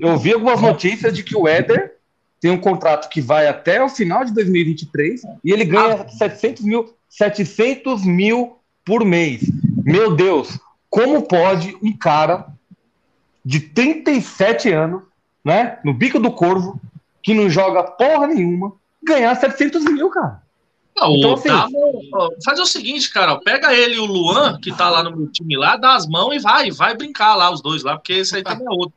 eu 0.00 0.16
vi 0.16 0.32
algumas 0.32 0.60
notícias 0.60 1.14
de 1.14 1.22
que 1.22 1.36
o 1.36 1.46
Éder 1.46 1.96
tem 2.40 2.50
um 2.50 2.60
contrato 2.60 3.08
que 3.08 3.20
vai 3.20 3.46
até 3.46 3.82
o 3.82 3.88
final 3.88 4.24
de 4.24 4.32
2023 4.32 5.22
e 5.44 5.52
ele 5.52 5.64
ganha 5.64 6.02
ah. 6.02 6.08
700 6.08 6.64
mil, 6.64 6.94
700 7.08 8.04
mil 8.04 8.56
por 8.84 9.04
mês. 9.04 9.42
Meu 9.84 10.16
Deus, 10.16 10.58
como 10.88 11.22
pode 11.22 11.76
um 11.82 11.96
cara 11.96 12.46
de 13.44 13.60
37 13.60 14.70
anos, 14.70 15.02
né, 15.44 15.78
no 15.84 15.92
bico 15.92 16.18
do 16.18 16.32
corvo, 16.32 16.80
que 17.22 17.34
não 17.34 17.48
joga 17.50 17.82
porra 17.82 18.26
nenhuma, 18.26 18.72
ganhar 19.02 19.34
700 19.34 19.84
mil, 19.84 20.08
cara? 20.10 20.42
Não, 20.96 21.16
então, 21.16 21.34
assim, 21.34 21.48
dá, 21.48 21.66
faz 22.44 22.58
o 22.58 22.66
seguinte, 22.66 23.10
cara, 23.10 23.38
pega 23.38 23.72
ele 23.72 23.94
e 23.94 23.98
o 23.98 24.04
Luan, 24.04 24.58
que 24.60 24.74
tá 24.74 24.90
lá 24.90 25.02
no 25.02 25.16
meu 25.16 25.28
time 25.28 25.56
lá, 25.56 25.76
dá 25.76 25.94
as 25.94 26.06
mãos 26.06 26.34
e 26.34 26.38
vai, 26.38 26.70
vai 26.70 26.94
brincar 26.94 27.34
lá, 27.36 27.50
os 27.50 27.62
dois 27.62 27.82
lá, 27.82 27.96
porque 27.96 28.14
esse 28.14 28.36
aí 28.36 28.42
também 28.42 28.66
é 28.66 28.70
outro. 28.70 28.94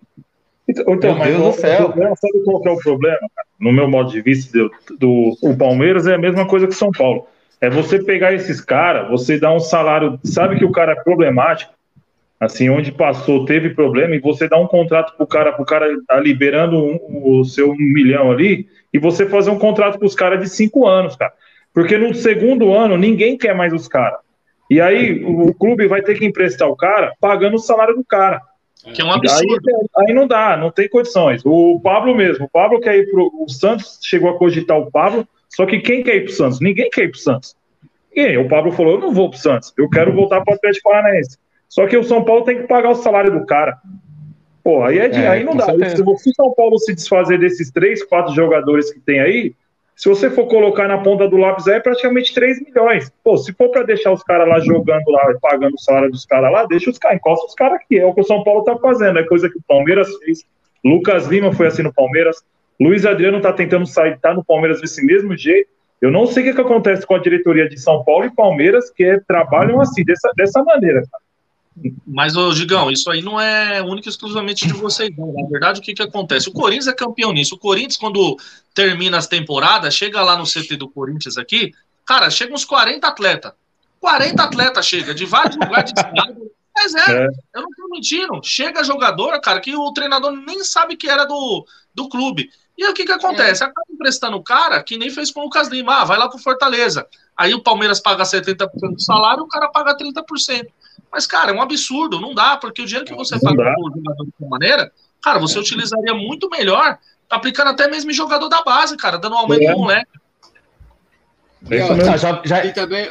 Então, 0.67 0.93
então 0.93 1.15
mas 1.15 1.27
Deus 1.27 1.55
do 1.55 1.61
céu. 1.61 1.85
Problema, 1.89 2.15
sabe 2.15 2.43
qual 2.43 2.61
é 2.65 2.71
o 2.71 2.77
problema? 2.77 3.19
No 3.59 3.71
meu 3.71 3.87
modo 3.87 4.11
de 4.11 4.21
vista, 4.21 4.57
do, 4.57 4.71
do, 4.97 5.37
o 5.41 5.57
Palmeiras 5.57 6.07
é 6.07 6.15
a 6.15 6.17
mesma 6.17 6.47
coisa 6.47 6.67
que 6.67 6.75
São 6.75 6.91
Paulo. 6.91 7.27
É 7.59 7.69
você 7.69 8.03
pegar 8.03 8.33
esses 8.33 8.59
caras, 8.59 9.09
você 9.09 9.39
dá 9.39 9.53
um 9.53 9.59
salário, 9.59 10.19
sabe 10.23 10.57
que 10.57 10.65
o 10.65 10.71
cara 10.71 10.93
é 10.93 11.03
problemático, 11.03 11.73
assim, 12.39 12.69
onde 12.69 12.91
passou, 12.91 13.45
teve 13.45 13.69
problema, 13.69 14.15
e 14.15 14.19
você 14.19 14.49
dá 14.49 14.57
um 14.57 14.67
contrato 14.67 15.15
pro 15.15 15.25
cara, 15.25 15.53
pro 15.53 15.65
cara 15.65 15.87
tá 16.05 16.19
liberando 16.19 16.77
um, 16.77 17.39
o 17.39 17.45
seu 17.45 17.71
um 17.71 17.77
milhão 17.77 18.31
ali, 18.31 18.67
e 18.93 18.99
você 18.99 19.25
fazer 19.25 19.49
um 19.49 19.57
contrato 19.57 19.97
com 19.97 20.05
os 20.05 20.15
caras 20.15 20.41
de 20.41 20.49
cinco 20.49 20.85
anos, 20.85 21.15
cara. 21.15 21.31
Porque 21.73 21.97
no 21.97 22.13
segundo 22.13 22.73
ano, 22.73 22.97
ninguém 22.97 23.37
quer 23.37 23.55
mais 23.55 23.73
os 23.73 23.87
caras. 23.87 24.19
E 24.69 24.81
aí, 24.81 25.23
o 25.23 25.53
clube 25.53 25.87
vai 25.87 26.01
ter 26.01 26.17
que 26.17 26.25
emprestar 26.25 26.67
o 26.67 26.75
cara 26.75 27.13
pagando 27.19 27.55
o 27.55 27.59
salário 27.59 27.95
do 27.95 28.03
cara. 28.03 28.41
Que 28.83 29.01
é 29.01 29.05
um 29.05 29.11
absurdo. 29.11 29.61
Aí, 29.97 30.07
aí, 30.09 30.13
não 30.13 30.27
dá, 30.27 30.57
não 30.57 30.69
tem 30.69 30.89
condições. 30.89 31.41
O 31.45 31.79
Pablo 31.81 32.15
mesmo, 32.15 32.45
o 32.45 32.49
Pablo 32.49 32.81
quer 32.81 32.97
ir 32.97 33.09
pro. 33.09 33.31
O 33.39 33.49
Santos 33.49 33.99
chegou 34.01 34.29
a 34.29 34.37
cogitar 34.37 34.77
o 34.77 34.91
Pablo, 34.91 35.27
só 35.49 35.65
que 35.65 35.79
quem 35.79 36.03
quer 36.03 36.17
ir 36.17 36.25
pro 36.25 36.33
Santos? 36.33 36.59
Ninguém 36.59 36.89
quer 36.89 37.03
ir 37.03 37.11
pro 37.11 37.19
Santos. 37.19 37.55
E 38.13 38.37
o 38.37 38.47
Pablo 38.47 38.71
falou: 38.71 38.93
eu 38.93 38.99
não 38.99 39.13
vou 39.13 39.29
pro 39.29 39.39
Santos, 39.39 39.73
eu 39.77 39.89
quero 39.89 40.13
voltar 40.13 40.41
pro 40.41 40.53
Atlético 40.53 40.89
Paranaense. 40.89 41.37
Só 41.69 41.87
que 41.87 41.97
o 41.97 42.03
São 42.03 42.23
Paulo 42.23 42.43
tem 42.43 42.57
que 42.57 42.67
pagar 42.67 42.91
o 42.91 42.95
salário 42.95 43.31
do 43.31 43.45
cara. 43.45 43.77
Pô, 44.63 44.83
aí, 44.83 44.99
é 44.99 45.09
de, 45.09 45.19
é, 45.19 45.27
aí 45.27 45.43
não 45.43 45.55
dá. 45.55 45.65
Se 45.65 46.01
o 46.01 46.33
São 46.35 46.53
Paulo 46.53 46.77
se 46.77 46.93
desfazer 46.93 47.39
desses 47.39 47.71
três, 47.71 48.03
quatro 48.03 48.33
jogadores 48.33 48.91
que 48.91 48.99
tem 48.99 49.19
aí, 49.19 49.55
se 49.95 50.09
você 50.09 50.29
for 50.29 50.47
colocar 50.47 50.87
na 50.87 50.97
ponta 50.97 51.27
do 51.27 51.37
lápis 51.37 51.67
aí, 51.67 51.75
é 51.75 51.79
praticamente 51.79 52.33
3 52.33 52.61
milhões. 52.63 53.11
Pô, 53.23 53.37
se 53.37 53.53
for 53.53 53.69
para 53.69 53.83
deixar 53.83 54.11
os 54.11 54.23
caras 54.23 54.47
lá 54.47 54.59
jogando 54.59 55.07
lá, 55.09 55.33
pagando 55.41 55.75
o 55.75 55.79
salário 55.79 56.09
dos 56.09 56.25
caras 56.25 56.51
lá, 56.51 56.65
deixa 56.65 56.89
os 56.89 56.97
caras, 56.97 57.17
encosta 57.17 57.45
os 57.45 57.53
caras 57.53 57.75
aqui. 57.75 57.99
É 57.99 58.05
o 58.05 58.13
que 58.13 58.21
o 58.21 58.23
São 58.23 58.43
Paulo 58.43 58.63
tá 58.63 58.75
fazendo, 58.77 59.19
é 59.19 59.23
coisa 59.23 59.49
que 59.49 59.57
o 59.57 59.63
Palmeiras 59.67 60.07
fez. 60.17 60.43
Lucas 60.83 61.27
Lima 61.27 61.53
foi 61.53 61.67
assim 61.67 61.83
no 61.83 61.93
Palmeiras. 61.93 62.43
Luiz 62.79 63.05
Adriano 63.05 63.39
tá 63.39 63.53
tentando 63.53 63.85
sair, 63.85 64.19
tá 64.19 64.33
no 64.33 64.43
Palmeiras 64.43 64.81
desse 64.81 65.05
mesmo 65.05 65.37
jeito. 65.37 65.69
Eu 66.01 66.11
não 66.11 66.25
sei 66.25 66.43
o 66.43 66.45
que, 66.47 66.53
que 66.55 66.61
acontece 66.61 67.07
com 67.07 67.15
a 67.15 67.19
diretoria 67.19 67.69
de 67.69 67.79
São 67.79 68.03
Paulo 68.03 68.25
e 68.25 68.35
Palmeiras, 68.35 68.89
que 68.89 69.05
é, 69.05 69.19
trabalham 69.25 69.79
assim, 69.79 70.03
dessa, 70.03 70.31
dessa 70.35 70.61
maneira, 70.63 71.01
cara. 71.09 71.22
Mas, 72.05 72.35
ô, 72.35 72.53
Digão, 72.53 72.91
isso 72.91 73.09
aí 73.09 73.21
não 73.21 73.39
é 73.39 73.81
único 73.81 74.07
e 74.07 74.09
exclusivamente 74.09 74.67
de 74.67 74.73
vocês, 74.73 75.09
não. 75.17 75.33
Na 75.33 75.49
verdade, 75.49 75.79
o 75.79 75.83
que, 75.83 75.93
que 75.93 76.03
acontece? 76.03 76.49
O 76.49 76.53
Corinthians 76.53 76.87
é 76.87 76.93
campeão 76.93 77.33
nisso. 77.33 77.55
O 77.55 77.59
Corinthians, 77.59 77.97
quando 77.97 78.37
termina 78.73 79.17
as 79.17 79.27
temporadas, 79.27 79.93
chega 79.93 80.21
lá 80.21 80.37
no 80.37 80.45
CT 80.45 80.75
do 80.77 80.89
Corinthians 80.89 81.37
aqui, 81.37 81.73
cara, 82.05 82.29
chega 82.29 82.53
uns 82.53 82.65
40 82.65 83.07
atletas. 83.07 83.53
40 83.99 84.43
atletas 84.43 84.85
chega, 84.85 85.13
de 85.13 85.25
vários 85.25 85.55
lugares 85.55 85.93
de 85.93 85.99
estado. 85.99 86.51
Mas 86.75 86.95
é, 86.95 87.11
é, 87.11 87.27
eu 87.55 87.61
não 87.61 87.69
tô 87.69 87.87
mentindo. 87.89 88.41
Chega 88.43 88.83
jogadora, 88.83 89.39
cara, 89.39 89.59
que 89.59 89.75
o 89.75 89.91
treinador 89.93 90.31
nem 90.31 90.63
sabe 90.63 90.97
que 90.97 91.09
era 91.09 91.23
do, 91.25 91.65
do 91.93 92.09
clube. 92.09 92.49
E 92.77 92.83
aí 92.83 92.91
o 92.91 92.93
que 92.93 93.05
que 93.05 93.11
acontece? 93.11 93.63
É. 93.63 93.65
Acaba 93.67 93.85
emprestando 93.91 94.37
o 94.37 94.43
cara 94.43 94.81
que 94.83 94.97
nem 94.97 95.09
fez 95.09 95.31
com 95.31 95.41
o 95.41 95.43
Lucas 95.43 95.67
Lima. 95.69 96.01
Ah, 96.01 96.05
vai 96.05 96.17
lá 96.17 96.27
pro 96.27 96.39
Fortaleza. 96.39 97.07
Aí 97.37 97.53
o 97.53 97.61
Palmeiras 97.61 97.99
paga 97.99 98.23
70% 98.23 98.67
do 98.93 99.01
salário, 99.01 99.43
o 99.43 99.47
cara 99.47 99.69
paga 99.69 99.95
30%. 99.95 100.67
Mas, 101.11 101.27
cara, 101.27 101.51
é 101.51 101.53
um 101.53 101.61
absurdo, 101.61 102.19
não 102.19 102.33
dá, 102.33 102.57
porque 102.57 102.81
o 102.81 102.85
dinheiro 102.85 103.05
que 103.05 103.13
você 103.13 103.35
não 103.35 103.41
paga 103.41 103.75
por 103.75 103.91
jogador 103.93 104.25
de 104.25 104.47
maneira, 104.47 104.91
cara, 105.21 105.39
você 105.39 105.59
utilizaria 105.59 106.13
muito 106.13 106.49
melhor, 106.49 106.97
aplicando 107.29 107.69
até 107.69 107.87
mesmo 107.87 108.09
em 108.09 108.13
jogador 108.13 108.49
da 108.49 108.63
base, 108.63 108.97
cara, 108.97 109.17
dando 109.17 109.35
um 109.35 109.39
aumento 109.39 109.63
é. 109.63 109.71
no 109.71 109.77
moleque. 109.79 110.19
É 111.69 112.17
já, 112.17 112.41
já... 112.43 112.61
Tem, 112.61 112.73
também, 112.73 113.09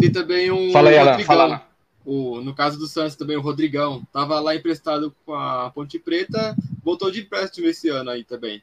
tem 0.00 0.12
também 0.12 0.50
um. 0.52 0.70
Fala 0.70 0.90
aí, 0.90 0.98
Alan, 0.98 1.18
fala 1.24 1.66
O, 2.04 2.40
no 2.40 2.54
caso 2.54 2.78
do 2.78 2.86
Santos 2.86 3.16
também, 3.16 3.36
o 3.36 3.40
Rodrigão. 3.40 4.06
Tava 4.12 4.38
lá 4.38 4.54
emprestado 4.54 5.14
com 5.26 5.34
a 5.34 5.70
Ponte 5.70 5.98
Preta, 5.98 6.54
voltou 6.84 7.10
de 7.10 7.20
empréstimo 7.22 7.66
esse 7.66 7.88
ano 7.88 8.10
aí 8.10 8.22
também. 8.22 8.62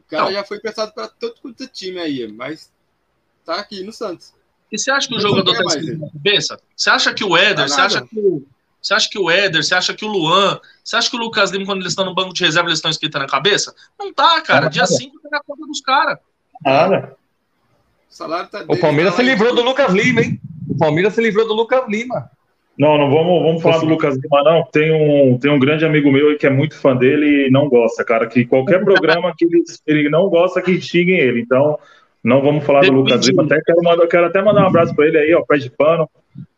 O 0.00 0.08
cara 0.08 0.24
Não. 0.24 0.32
já 0.32 0.44
foi 0.44 0.56
emprestado 0.56 0.92
para 0.92 1.08
todo 1.08 1.40
quanto 1.40 1.62
é 1.62 1.66
time 1.66 1.98
aí, 2.00 2.26
mas 2.32 2.72
tá 3.44 3.56
aqui 3.56 3.82
no 3.84 3.92
Santos. 3.92 4.34
E 4.70 4.78
você 4.78 4.90
acha 4.90 5.08
que 5.08 5.14
o 5.14 5.20
jogador 5.20 5.52
tá 5.52 5.62
na 5.62 6.10
cabeça? 6.10 6.58
Você 6.76 6.90
acha 6.90 7.14
que 7.14 7.24
o 7.24 7.36
Éder, 7.36 7.68
você 7.68 7.80
acha 7.80 8.02
que 8.02 8.18
o, 8.18 8.46
você 8.84 8.92
acha 8.92 9.08
que 9.08 9.18
o 9.18 9.30
Éder, 9.30 9.64
você 9.64 9.74
acha 9.74 9.94
que 9.94 10.04
o 10.04 10.08
Luan, 10.08 10.60
você 10.82 10.96
acha 10.96 11.08
que 11.08 11.16
o 11.16 11.18
Lucas 11.18 11.50
Lima, 11.50 11.64
quando 11.64 11.80
eles 11.80 11.92
estão 11.92 12.04
no 12.04 12.14
banco 12.14 12.34
de 12.34 12.44
reserva, 12.44 12.68
eles 12.68 12.78
estão 12.78 12.90
escritos 12.90 13.18
na 13.18 13.26
cabeça? 13.26 13.74
Não 13.98 14.12
tá, 14.12 14.42
cara. 14.42 14.68
Dia 14.68 14.86
5 14.86 15.20
tá 15.22 15.28
na 15.32 15.40
conta 15.40 15.66
dos 15.66 15.80
caras. 15.80 16.18
Nada. 16.62 17.16
O, 18.10 18.14
salário 18.14 18.50
tá 18.50 18.62
o 18.68 18.76
Palmeiras 18.78 19.14
tá 19.14 19.22
se 19.22 19.26
livrou 19.26 19.54
do 19.54 19.62
Lucas 19.62 19.90
Lima, 19.90 20.20
hein? 20.20 20.38
O 20.68 20.76
Palmeiras 20.76 21.14
se 21.14 21.22
livrou 21.22 21.48
do 21.48 21.54
Lucas 21.54 21.82
Lima. 21.88 22.30
Não, 22.78 22.98
não 22.98 23.10
vamos, 23.10 23.42
vamos 23.42 23.62
falar 23.62 23.78
do 23.78 23.86
Lucas 23.86 24.16
Lima, 24.16 24.42
não. 24.42 24.62
Tem 24.70 24.92
um, 24.92 25.38
tem 25.38 25.50
um 25.50 25.58
grande 25.58 25.86
amigo 25.86 26.12
meu 26.12 26.36
que 26.36 26.46
é 26.46 26.50
muito 26.50 26.76
fã 26.76 26.94
dele 26.94 27.46
e 27.46 27.50
não 27.50 27.70
gosta, 27.70 28.04
cara. 28.04 28.26
Que 28.26 28.44
qualquer 28.44 28.84
programa 28.84 29.32
que 29.34 29.46
ele, 29.46 29.62
ele 29.86 30.10
não 30.10 30.28
gosta 30.28 30.60
que 30.60 30.78
xinguem 30.78 31.18
ele. 31.18 31.40
Então, 31.40 31.78
não 32.24 32.40
vamos 32.40 32.64
falar 32.64 32.80
do 32.80 32.92
Lucas 32.92 33.26
Lima. 33.26 33.44
Até 33.44 33.60
quero, 33.60 33.82
mandar, 33.82 34.06
quero 34.06 34.26
até 34.26 34.42
mandar 34.42 34.64
um 34.64 34.68
abraço 34.68 34.94
para 34.94 35.06
ele 35.06 35.18
aí, 35.18 35.34
ó, 35.34 35.42
pé 35.42 35.58
de 35.58 35.68
pano. 35.68 36.08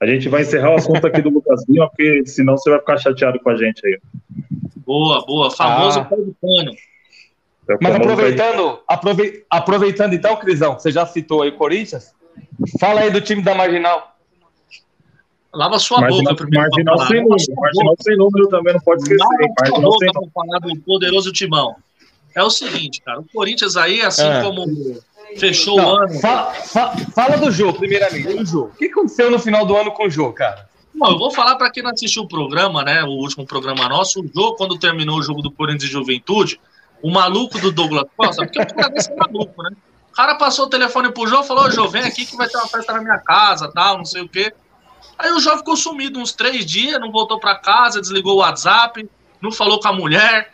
A 0.01 0.07
gente 0.07 0.29
vai 0.29 0.43
encerrar 0.43 0.71
o 0.71 0.77
assunto 0.77 1.05
aqui 1.05 1.21
do 1.21 1.29
Lucas 1.29 1.65
Lima, 1.69 1.89
porque 1.89 2.25
senão 2.25 2.57
você 2.57 2.71
vai 2.71 2.79
ficar 2.79 2.97
chateado 2.99 3.41
com 3.41 3.51
a 3.51 3.57
gente 3.57 3.85
aí. 3.85 3.99
Boa, 4.77 5.27
boa. 5.27 5.51
Famoso 5.51 5.99
ah. 5.99 6.05
pé 6.05 6.17
de 6.17 6.33
pano. 6.41 6.73
É 7.69 7.77
Mas 7.83 7.97
aproveitando, 7.97 8.79
aprove... 8.87 9.45
aproveitando 9.51 10.13
então, 10.15 10.37
Crisão, 10.37 10.79
você 10.79 10.93
já 10.93 11.05
citou 11.05 11.43
aí 11.43 11.49
o 11.49 11.57
Corinthians, 11.57 12.15
fala 12.79 13.01
aí 13.01 13.11
do 13.11 13.21
time 13.21 13.43
da 13.43 13.57
Marginal. 13.57 14.15
Lava 15.53 15.79
sua 15.81 16.01
marginal, 16.01 16.23
boca 16.23 16.37
primeiro. 16.37 16.69
Marginal 16.71 16.99
sem 17.09 17.23
número. 17.23 17.55
Marginal 17.57 17.95
sem 17.99 18.17
número 18.17 18.49
também, 18.49 18.73
não 18.75 18.81
pode 18.81 19.03
esquecer. 19.03 19.25
Lava 19.25 19.55
marginal 19.61 19.93
sua 19.93 20.13
boca 20.13 20.31
falar 20.33 20.59
do 20.61 20.81
poderoso 20.83 21.33
timão. 21.33 21.75
É 22.37 22.43
o 22.43 22.51
seguinte, 22.51 23.03
cara, 23.03 23.19
o 23.19 23.25
Corinthians 23.25 23.77
aí, 23.77 24.03
assim 24.03 24.29
é. 24.29 24.43
como 24.43 24.65
Fechou 25.39 25.77
não, 25.77 25.85
o 25.85 25.97
ano. 25.97 26.21
Fala, 26.21 26.55
fala, 26.55 26.97
fala, 27.15 27.37
do 27.39 27.51
jogo, 27.51 27.79
primeiramente. 27.79 28.35
Do 28.35 28.47
jogo. 28.47 28.73
O 28.75 28.77
que 28.77 28.87
aconteceu 28.87 29.31
no 29.31 29.39
final 29.39 29.67
do 29.67 29.77
ano 29.77 29.91
com 29.93 30.07
o 30.07 30.11
jogo, 30.11 30.33
cara? 30.33 30.69
Bom, 30.95 31.11
eu 31.11 31.19
vou 31.19 31.31
falar 31.31 31.57
para 31.57 31.71
quem 31.71 31.83
não 31.83 31.91
assistiu 31.91 32.23
o 32.23 32.29
programa, 32.29 32.83
né? 32.83 33.03
O 33.05 33.11
último 33.11 33.47
programa 33.47 33.89
nosso, 33.89 34.21
o 34.21 34.31
jogo, 34.35 34.57
quando 34.57 34.79
terminou 34.79 35.19
o 35.19 35.23
jogo 35.23 35.43
do 35.43 35.51
Corinthians 35.51 35.91
e 35.91 35.93
Juventude, 35.93 36.59
o 37.03 37.11
maluco 37.11 37.59
do 37.59 37.71
Douglas 37.71 38.07
Costa, 38.17 38.45
porque 38.45 38.61
o 38.61 38.75
cara 38.75 38.89
desse 38.89 39.13
é 39.13 39.15
maluco, 39.15 39.63
né? 39.63 39.71
O 40.11 40.13
cara 40.13 40.37
passou 40.37 40.65
o 40.65 40.71
telefone 40.71 41.13
pro 41.13 41.27
Jô, 41.27 41.43
falou, 41.43 41.71
Jô, 41.71 41.87
vem 41.87 42.03
aqui 42.03 42.25
que 42.25 42.35
vai 42.37 42.49
ter 42.49 42.57
uma 42.57 42.67
festa 42.67 42.95
na 42.95 43.03
minha 43.03 43.19
casa, 43.19 43.71
tal, 43.71 43.99
não 43.99 44.05
sei 44.07 44.23
o 44.23 44.29
quê. 44.29 44.51
Aí 45.19 45.31
o 45.31 45.41
Jô 45.41 45.57
ficou 45.59 45.77
sumido 45.77 46.19
uns 46.19 46.33
três 46.33 46.65
dias, 46.65 46.99
não 46.99 47.13
voltou 47.13 47.39
para 47.39 47.55
casa, 47.57 48.01
desligou 48.01 48.37
o 48.37 48.39
WhatsApp, 48.39 49.07
não 49.43 49.53
falou 49.53 49.79
com 49.79 49.89
a 49.89 49.93
mulher. 49.93 50.51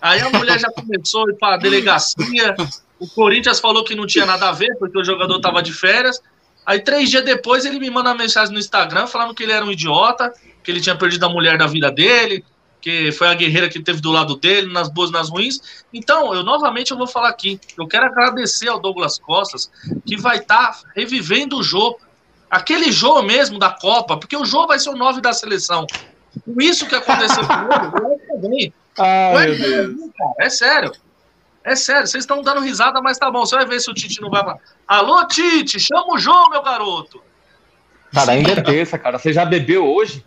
Aí 0.00 0.20
a 0.20 0.30
mulher 0.30 0.60
já 0.60 0.70
começou 0.70 1.26
a 1.26 1.30
ir 1.32 1.34
pra 1.34 1.56
delegacia, 1.56 2.54
o 3.00 3.08
Corinthians 3.08 3.58
falou 3.58 3.82
que 3.82 3.94
não 3.94 4.06
tinha 4.06 4.26
nada 4.26 4.50
a 4.50 4.52
ver, 4.52 4.76
porque 4.78 4.98
o 4.98 5.04
jogador 5.04 5.36
estava 5.36 5.62
de 5.62 5.72
férias. 5.72 6.22
Aí, 6.66 6.78
três 6.80 7.08
dias 7.08 7.24
depois, 7.24 7.64
ele 7.64 7.78
me 7.78 7.90
manda 7.90 8.10
uma 8.10 8.16
mensagem 8.16 8.52
no 8.52 8.60
Instagram 8.60 9.06
falando 9.06 9.34
que 9.34 9.42
ele 9.42 9.52
era 9.52 9.64
um 9.64 9.72
idiota, 9.72 10.32
que 10.62 10.70
ele 10.70 10.80
tinha 10.80 10.94
perdido 10.94 11.24
a 11.24 11.28
mulher 11.30 11.56
da 11.56 11.66
vida 11.66 11.90
dele, 11.90 12.44
que 12.78 13.10
foi 13.12 13.28
a 13.28 13.34
guerreira 13.34 13.70
que 13.70 13.82
teve 13.82 14.02
do 14.02 14.12
lado 14.12 14.36
dele, 14.36 14.70
nas 14.70 14.90
boas 14.90 15.08
e 15.08 15.12
nas 15.14 15.30
ruins. 15.30 15.82
Então, 15.92 16.34
eu 16.34 16.44
novamente 16.44 16.90
eu 16.90 16.98
vou 16.98 17.06
falar 17.06 17.30
aqui. 17.30 17.58
Eu 17.78 17.88
quero 17.88 18.04
agradecer 18.04 18.68
ao 18.68 18.78
Douglas 18.78 19.18
Costas, 19.18 19.70
que 20.04 20.18
vai 20.18 20.36
estar 20.36 20.72
tá 20.72 20.80
revivendo 20.94 21.58
o 21.58 21.62
jogo. 21.62 21.98
Aquele 22.50 22.92
jogo 22.92 23.22
mesmo 23.22 23.58
da 23.58 23.70
Copa, 23.70 24.18
porque 24.18 24.36
o 24.36 24.44
jogo 24.44 24.68
vai 24.68 24.78
ser 24.78 24.90
o 24.90 24.96
9 24.96 25.22
da 25.22 25.32
seleção. 25.32 25.86
Com 26.44 26.60
isso 26.60 26.86
que 26.86 26.94
aconteceu 26.94 27.46
com 27.46 27.54
ele, 27.54 28.14
eu 28.14 28.40
também. 28.40 28.74
Ah, 28.98 29.32
é, 29.46 30.44
é 30.46 30.50
sério. 30.50 30.92
É 31.62 31.76
sério, 31.76 32.06
vocês 32.06 32.24
estão 32.24 32.42
dando 32.42 32.60
risada, 32.60 33.00
mas 33.02 33.18
tá 33.18 33.30
bom. 33.30 33.44
Você 33.44 33.56
vai 33.56 33.66
ver 33.66 33.80
se 33.80 33.90
o 33.90 33.94
Tite 33.94 34.20
não 34.20 34.30
vai 34.30 34.40
falar. 34.40 34.58
Alô, 34.88 35.26
Tite, 35.26 35.78
chama 35.78 36.14
o 36.14 36.18
João, 36.18 36.48
meu 36.50 36.62
garoto. 36.62 37.22
Cara, 38.12 38.32
ainda 38.32 38.52
é 38.52 38.60
terça, 38.60 38.98
cara. 38.98 39.18
Você 39.18 39.32
já 39.32 39.44
bebeu 39.44 39.86
hoje? 39.86 40.24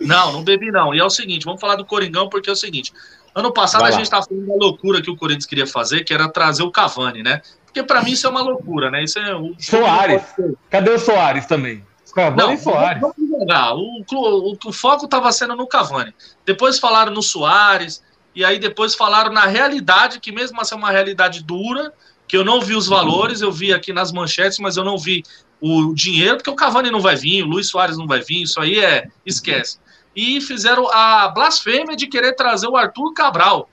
Não, 0.00 0.32
não 0.32 0.42
bebi 0.42 0.70
não. 0.70 0.94
E 0.94 0.98
é 0.98 1.04
o 1.04 1.10
seguinte, 1.10 1.44
vamos 1.44 1.60
falar 1.60 1.76
do 1.76 1.84
Coringão, 1.84 2.28
porque 2.28 2.48
é 2.48 2.52
o 2.52 2.56
seguinte. 2.56 2.92
Ano 3.34 3.52
passado 3.52 3.84
a 3.84 3.90
gente 3.90 4.02
estava 4.02 4.24
falando 4.24 4.46
da 4.46 4.54
loucura 4.54 5.00
que 5.00 5.10
o 5.10 5.16
Corinthians 5.16 5.46
queria 5.46 5.66
fazer, 5.66 6.04
que 6.04 6.12
era 6.12 6.28
trazer 6.28 6.62
o 6.62 6.70
Cavani, 6.70 7.22
né? 7.22 7.40
Porque 7.64 7.82
para 7.82 8.02
mim 8.02 8.12
isso 8.12 8.26
é 8.26 8.30
uma 8.30 8.42
loucura, 8.42 8.90
né? 8.90 9.02
Isso 9.04 9.18
é 9.18 9.34
o 9.34 9.54
Soares. 9.58 10.22
Cadê 10.68 10.90
o 10.90 10.98
Soares 10.98 11.46
também? 11.46 11.82
Cavani 12.14 12.36
não, 12.36 12.52
e 12.52 12.58
Soares. 12.58 13.00
Vamos 13.00 13.16
jogar. 13.16 13.74
O, 13.74 14.04
o, 14.12 14.58
o 14.66 14.72
foco 14.72 15.06
estava 15.06 15.32
sendo 15.32 15.56
no 15.56 15.66
Cavani. 15.66 16.14
Depois 16.44 16.78
falaram 16.78 17.12
no 17.12 17.22
Soares 17.22 18.02
e 18.34 18.44
aí 18.44 18.58
depois 18.58 18.94
falaram 18.94 19.32
na 19.32 19.46
realidade, 19.46 20.20
que 20.20 20.32
mesmo 20.32 20.60
assim 20.60 20.74
é 20.74 20.78
uma 20.78 20.90
realidade 20.90 21.42
dura, 21.42 21.92
que 22.26 22.36
eu 22.36 22.44
não 22.44 22.60
vi 22.60 22.74
os 22.74 22.86
valores, 22.86 23.40
eu 23.40 23.52
vi 23.52 23.72
aqui 23.72 23.92
nas 23.92 24.10
manchetes, 24.10 24.58
mas 24.58 24.76
eu 24.76 24.84
não 24.84 24.96
vi 24.96 25.22
o 25.60 25.94
dinheiro, 25.94 26.36
porque 26.36 26.50
o 26.50 26.56
Cavani 26.56 26.90
não 26.90 27.00
vai 27.00 27.14
vir, 27.14 27.42
o 27.42 27.46
Luiz 27.46 27.68
Soares 27.68 27.96
não 27.96 28.06
vai 28.06 28.20
vir, 28.20 28.42
isso 28.42 28.60
aí 28.60 28.78
é, 28.78 29.08
esquece. 29.24 29.78
E 30.14 30.40
fizeram 30.40 30.88
a 30.92 31.28
blasfêmia 31.28 31.94
de 31.94 32.06
querer 32.06 32.34
trazer 32.34 32.66
o 32.66 32.76
Arthur 32.76 33.12
Cabral, 33.12 33.68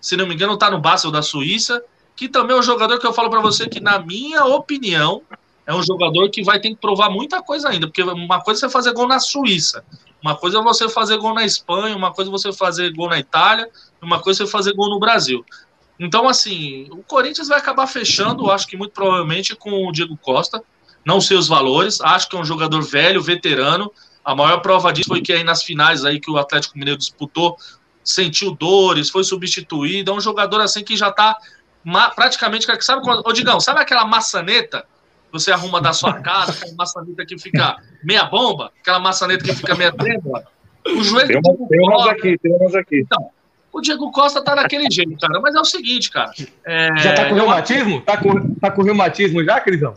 se 0.00 0.16
não 0.16 0.26
me 0.26 0.34
engano 0.34 0.54
está 0.54 0.70
no 0.70 0.80
Basel 0.80 1.10
da 1.10 1.22
Suíça, 1.22 1.82
que 2.16 2.28
também 2.28 2.56
é 2.56 2.58
um 2.58 2.62
jogador 2.62 2.98
que 2.98 3.06
eu 3.06 3.12
falo 3.12 3.28
para 3.28 3.40
você 3.40 3.68
que, 3.68 3.80
na 3.80 3.98
minha 3.98 4.44
opinião, 4.44 5.22
é 5.66 5.74
um 5.74 5.82
jogador 5.82 6.30
que 6.30 6.42
vai 6.42 6.60
ter 6.60 6.70
que 6.70 6.76
provar 6.76 7.10
muita 7.10 7.42
coisa 7.42 7.68
ainda, 7.68 7.86
porque 7.86 8.02
uma 8.02 8.40
coisa 8.40 8.60
é 8.60 8.68
você 8.68 8.72
fazer 8.72 8.92
gol 8.92 9.08
na 9.08 9.18
Suíça, 9.18 9.84
uma 10.24 10.34
coisa 10.34 10.58
é 10.58 10.62
você 10.62 10.88
fazer 10.88 11.18
gol 11.18 11.34
na 11.34 11.44
Espanha, 11.44 11.94
uma 11.94 12.10
coisa 12.10 12.30
é 12.30 12.32
você 12.32 12.50
fazer 12.50 12.90
gol 12.94 13.10
na 13.10 13.18
Itália, 13.18 13.68
uma 14.00 14.22
coisa 14.22 14.42
é 14.42 14.46
você 14.46 14.50
fazer 14.50 14.72
gol 14.72 14.88
no 14.88 14.98
Brasil. 14.98 15.44
Então, 16.00 16.26
assim, 16.26 16.88
o 16.90 17.02
Corinthians 17.02 17.46
vai 17.46 17.58
acabar 17.58 17.86
fechando, 17.86 18.50
acho 18.50 18.66
que 18.66 18.74
muito 18.74 18.92
provavelmente 18.92 19.54
com 19.54 19.86
o 19.86 19.92
Diego 19.92 20.16
Costa. 20.16 20.64
Não 21.04 21.20
sei 21.20 21.36
os 21.36 21.46
valores, 21.46 22.00
acho 22.00 22.26
que 22.26 22.36
é 22.36 22.40
um 22.40 22.44
jogador 22.44 22.80
velho, 22.80 23.22
veterano. 23.22 23.92
A 24.24 24.34
maior 24.34 24.62
prova 24.62 24.90
disso 24.90 25.08
foi 25.10 25.20
que 25.20 25.30
aí 25.30 25.44
nas 25.44 25.62
finais 25.62 26.06
aí 26.06 26.18
que 26.18 26.30
o 26.30 26.38
Atlético 26.38 26.78
Mineiro 26.78 26.98
disputou, 26.98 27.58
sentiu 28.02 28.52
dores, 28.52 29.10
foi 29.10 29.24
substituído. 29.24 30.10
É 30.10 30.14
um 30.14 30.22
jogador 30.22 30.62
assim 30.62 30.82
que 30.82 30.96
já 30.96 31.12
tá 31.12 31.36
praticamente. 32.16 32.66
Sabe, 32.82 33.02
quando, 33.02 33.22
ô 33.28 33.30
Digão, 33.30 33.60
sabe 33.60 33.78
aquela 33.78 34.06
maçaneta 34.06 34.86
você 35.34 35.50
arruma 35.50 35.80
da 35.80 35.92
sua 35.92 36.14
casa, 36.20 36.52
aquela 36.52 36.76
maçaneta 36.76 37.26
que 37.26 37.36
fica 37.36 37.76
meia 38.04 38.24
bomba, 38.24 38.70
aquela 38.80 39.00
maçaneta 39.00 39.44
que 39.44 39.52
fica 39.52 39.74
meia 39.74 39.90
trêmula. 39.90 40.44
O 40.86 41.02
joelho 41.02 41.26
tem, 41.26 41.38
uma, 41.38 41.68
tem 41.68 41.80
umas 41.80 42.06
aqui, 42.06 42.38
tem 42.38 42.52
umas 42.54 42.74
aqui. 42.76 43.00
Então, 43.00 43.30
o 43.72 43.80
Diego 43.80 44.12
Costa 44.12 44.44
tá 44.44 44.54
daquele 44.54 44.88
jeito, 44.88 45.18
cara. 45.18 45.40
Mas 45.40 45.56
é 45.56 45.60
o 45.60 45.64
seguinte, 45.64 46.08
cara. 46.08 46.30
É... 46.64 46.96
Já 46.98 47.14
tá 47.14 47.28
com 47.28 47.34
reumatismo? 47.34 48.00
Tá 48.02 48.16
com, 48.16 48.54
tá 48.54 48.70
com 48.70 48.82
reumatismo 48.82 49.42
já, 49.42 49.60
Crisão? 49.60 49.96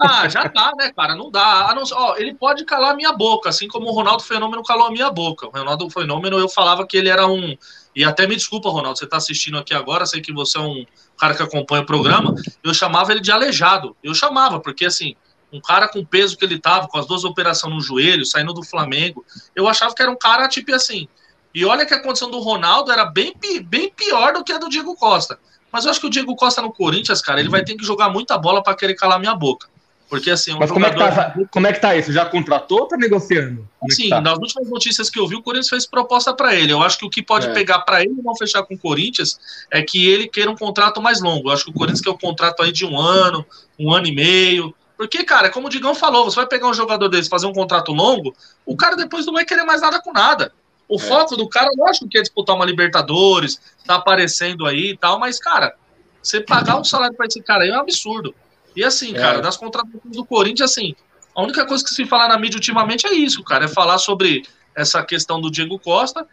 Ah, 0.00 0.28
já 0.28 0.48
tá, 0.48 0.72
né, 0.76 0.90
cara? 0.96 1.14
Não 1.14 1.30
dá. 1.30 1.72
Não, 1.76 1.84
ó, 1.92 2.16
ele 2.16 2.34
pode 2.34 2.64
calar 2.64 2.90
a 2.90 2.96
minha 2.96 3.12
boca, 3.12 3.50
assim 3.50 3.68
como 3.68 3.86
o 3.86 3.92
Ronaldo 3.92 4.24
Fenômeno 4.24 4.64
calou 4.64 4.88
a 4.88 4.90
minha 4.90 5.10
boca. 5.10 5.46
O 5.46 5.50
Ronaldo 5.50 5.88
Fenômeno, 5.90 6.40
eu 6.40 6.48
falava 6.48 6.84
que 6.84 6.96
ele 6.96 7.08
era 7.08 7.24
um. 7.28 7.56
E 7.94 8.04
até 8.04 8.26
me 8.26 8.34
desculpa, 8.34 8.70
Ronaldo, 8.70 8.98
você 8.98 9.06
tá 9.06 9.18
assistindo 9.18 9.58
aqui 9.58 9.74
agora, 9.74 10.06
sei 10.06 10.20
que 10.20 10.32
você 10.32 10.56
é 10.56 10.60
um 10.60 10.84
cara 11.18 11.34
que 11.34 11.42
acompanha 11.42 11.82
o 11.82 11.86
programa. 11.86 12.34
Eu 12.64 12.72
chamava 12.72 13.12
ele 13.12 13.20
de 13.20 13.30
aleijado. 13.30 13.96
Eu 14.02 14.14
chamava, 14.14 14.60
porque 14.60 14.86
assim, 14.86 15.14
um 15.52 15.60
cara 15.60 15.86
com 15.86 16.00
o 16.00 16.06
peso 16.06 16.36
que 16.36 16.44
ele 16.44 16.58
tava, 16.58 16.88
com 16.88 16.98
as 16.98 17.06
duas 17.06 17.24
operações 17.24 17.74
no 17.74 17.80
joelho, 17.80 18.24
saindo 18.24 18.54
do 18.54 18.62
Flamengo, 18.62 19.24
eu 19.54 19.68
achava 19.68 19.94
que 19.94 20.02
era 20.02 20.10
um 20.10 20.16
cara 20.16 20.48
tipo 20.48 20.74
assim. 20.74 21.06
E 21.54 21.64
olha 21.66 21.84
que 21.84 21.92
a 21.92 22.02
condição 22.02 22.30
do 22.30 22.38
Ronaldo 22.38 22.90
era 22.90 23.04
bem, 23.04 23.34
bem 23.64 23.92
pior 23.92 24.32
do 24.32 24.42
que 24.42 24.52
a 24.52 24.58
do 24.58 24.70
Diego 24.70 24.96
Costa. 24.96 25.38
Mas 25.70 25.84
eu 25.84 25.90
acho 25.90 26.00
que 26.00 26.06
o 26.06 26.10
Diego 26.10 26.34
Costa 26.34 26.62
no 26.62 26.72
Corinthians, 26.72 27.20
cara, 27.20 27.40
ele 27.40 27.50
vai 27.50 27.62
ter 27.62 27.76
que 27.76 27.84
jogar 27.84 28.08
muita 28.08 28.38
bola 28.38 28.62
para 28.62 28.74
querer 28.74 28.94
calar 28.94 29.18
minha 29.18 29.34
boca. 29.34 29.68
Porque 30.12 30.30
assim, 30.30 30.52
um 30.52 30.58
Mas 30.58 30.70
como, 30.70 30.84
jogador... 30.84 31.04
é 31.04 31.08
que 31.08 31.14
tá, 31.16 31.48
como 31.50 31.66
é 31.66 31.72
que 31.72 31.80
tá 31.80 31.96
isso? 31.96 32.12
Já 32.12 32.26
contratou 32.26 32.80
ou 32.80 32.86
tá 32.86 32.98
negociando? 32.98 33.66
Como 33.80 33.90
é 33.90 33.94
Sim, 33.94 34.08
é 34.08 34.10
tá? 34.10 34.20
nas 34.20 34.36
últimas 34.36 34.68
notícias 34.68 35.08
que 35.08 35.18
eu 35.18 35.26
vi, 35.26 35.36
o 35.36 35.42
Corinthians 35.42 35.70
fez 35.70 35.86
proposta 35.86 36.34
para 36.34 36.54
ele. 36.54 36.70
Eu 36.70 36.82
acho 36.82 36.98
que 36.98 37.06
o 37.06 37.08
que 37.08 37.22
pode 37.22 37.46
é. 37.46 37.52
pegar 37.54 37.78
para 37.78 38.02
ele 38.02 38.12
não 38.22 38.36
fechar 38.36 38.62
com 38.62 38.74
o 38.74 38.78
Corinthians 38.78 39.40
é 39.70 39.80
que 39.80 40.06
ele 40.06 40.28
queira 40.28 40.50
um 40.50 40.54
contrato 40.54 41.00
mais 41.00 41.22
longo. 41.22 41.48
Eu 41.48 41.54
acho 41.54 41.64
que 41.64 41.70
o 41.70 41.72
Corinthians 41.72 42.02
quer 42.02 42.10
um 42.10 42.18
contrato 42.18 42.62
aí 42.62 42.70
de 42.70 42.84
um 42.84 43.00
ano, 43.00 43.42
um 43.78 43.90
ano 43.90 44.06
e 44.06 44.14
meio. 44.14 44.74
Porque, 44.98 45.24
cara, 45.24 45.48
como 45.48 45.68
o 45.68 45.70
Digão 45.70 45.94
falou, 45.94 46.26
você 46.26 46.36
vai 46.36 46.46
pegar 46.46 46.68
um 46.68 46.74
jogador 46.74 47.08
desse, 47.08 47.30
fazer 47.30 47.46
um 47.46 47.54
contrato 47.54 47.90
longo, 47.90 48.34
o 48.66 48.76
cara 48.76 48.94
depois 48.94 49.24
não 49.24 49.32
vai 49.32 49.46
querer 49.46 49.64
mais 49.64 49.80
nada 49.80 49.98
com 50.02 50.12
nada. 50.12 50.52
O 50.86 50.96
é. 50.96 50.98
foco 50.98 51.38
do 51.38 51.48
cara, 51.48 51.70
lógico 51.74 52.06
que 52.06 52.18
é 52.18 52.20
disputar 52.20 52.54
uma 52.54 52.66
Libertadores, 52.66 53.58
tá 53.86 53.94
aparecendo 53.94 54.66
aí 54.66 54.90
e 54.90 54.96
tal, 54.98 55.18
mas, 55.18 55.38
cara, 55.38 55.74
você 56.22 56.38
pagar 56.42 56.78
um 56.78 56.84
salário 56.84 57.16
para 57.16 57.24
esse 57.24 57.42
cara 57.42 57.64
aí 57.64 57.70
é 57.70 57.74
um 57.74 57.80
absurdo. 57.80 58.34
E 58.74 58.84
assim, 58.84 59.14
é. 59.14 59.18
cara, 59.18 59.40
das 59.40 59.56
contratações 59.56 60.16
do 60.16 60.24
Corinthians, 60.24 60.70
assim, 60.70 60.94
a 61.34 61.42
única 61.42 61.66
coisa 61.66 61.82
que 61.84 61.90
se 61.90 62.06
fala 62.06 62.28
na 62.28 62.38
mídia 62.38 62.56
ultimamente 62.56 63.06
é 63.06 63.12
isso, 63.12 63.42
cara, 63.42 63.66
é 63.66 63.68
falar 63.68 63.98
sobre 63.98 64.42
essa 64.74 65.02
questão 65.02 65.40
do 65.40 65.50
Diego 65.50 65.78
Costa 65.78 66.26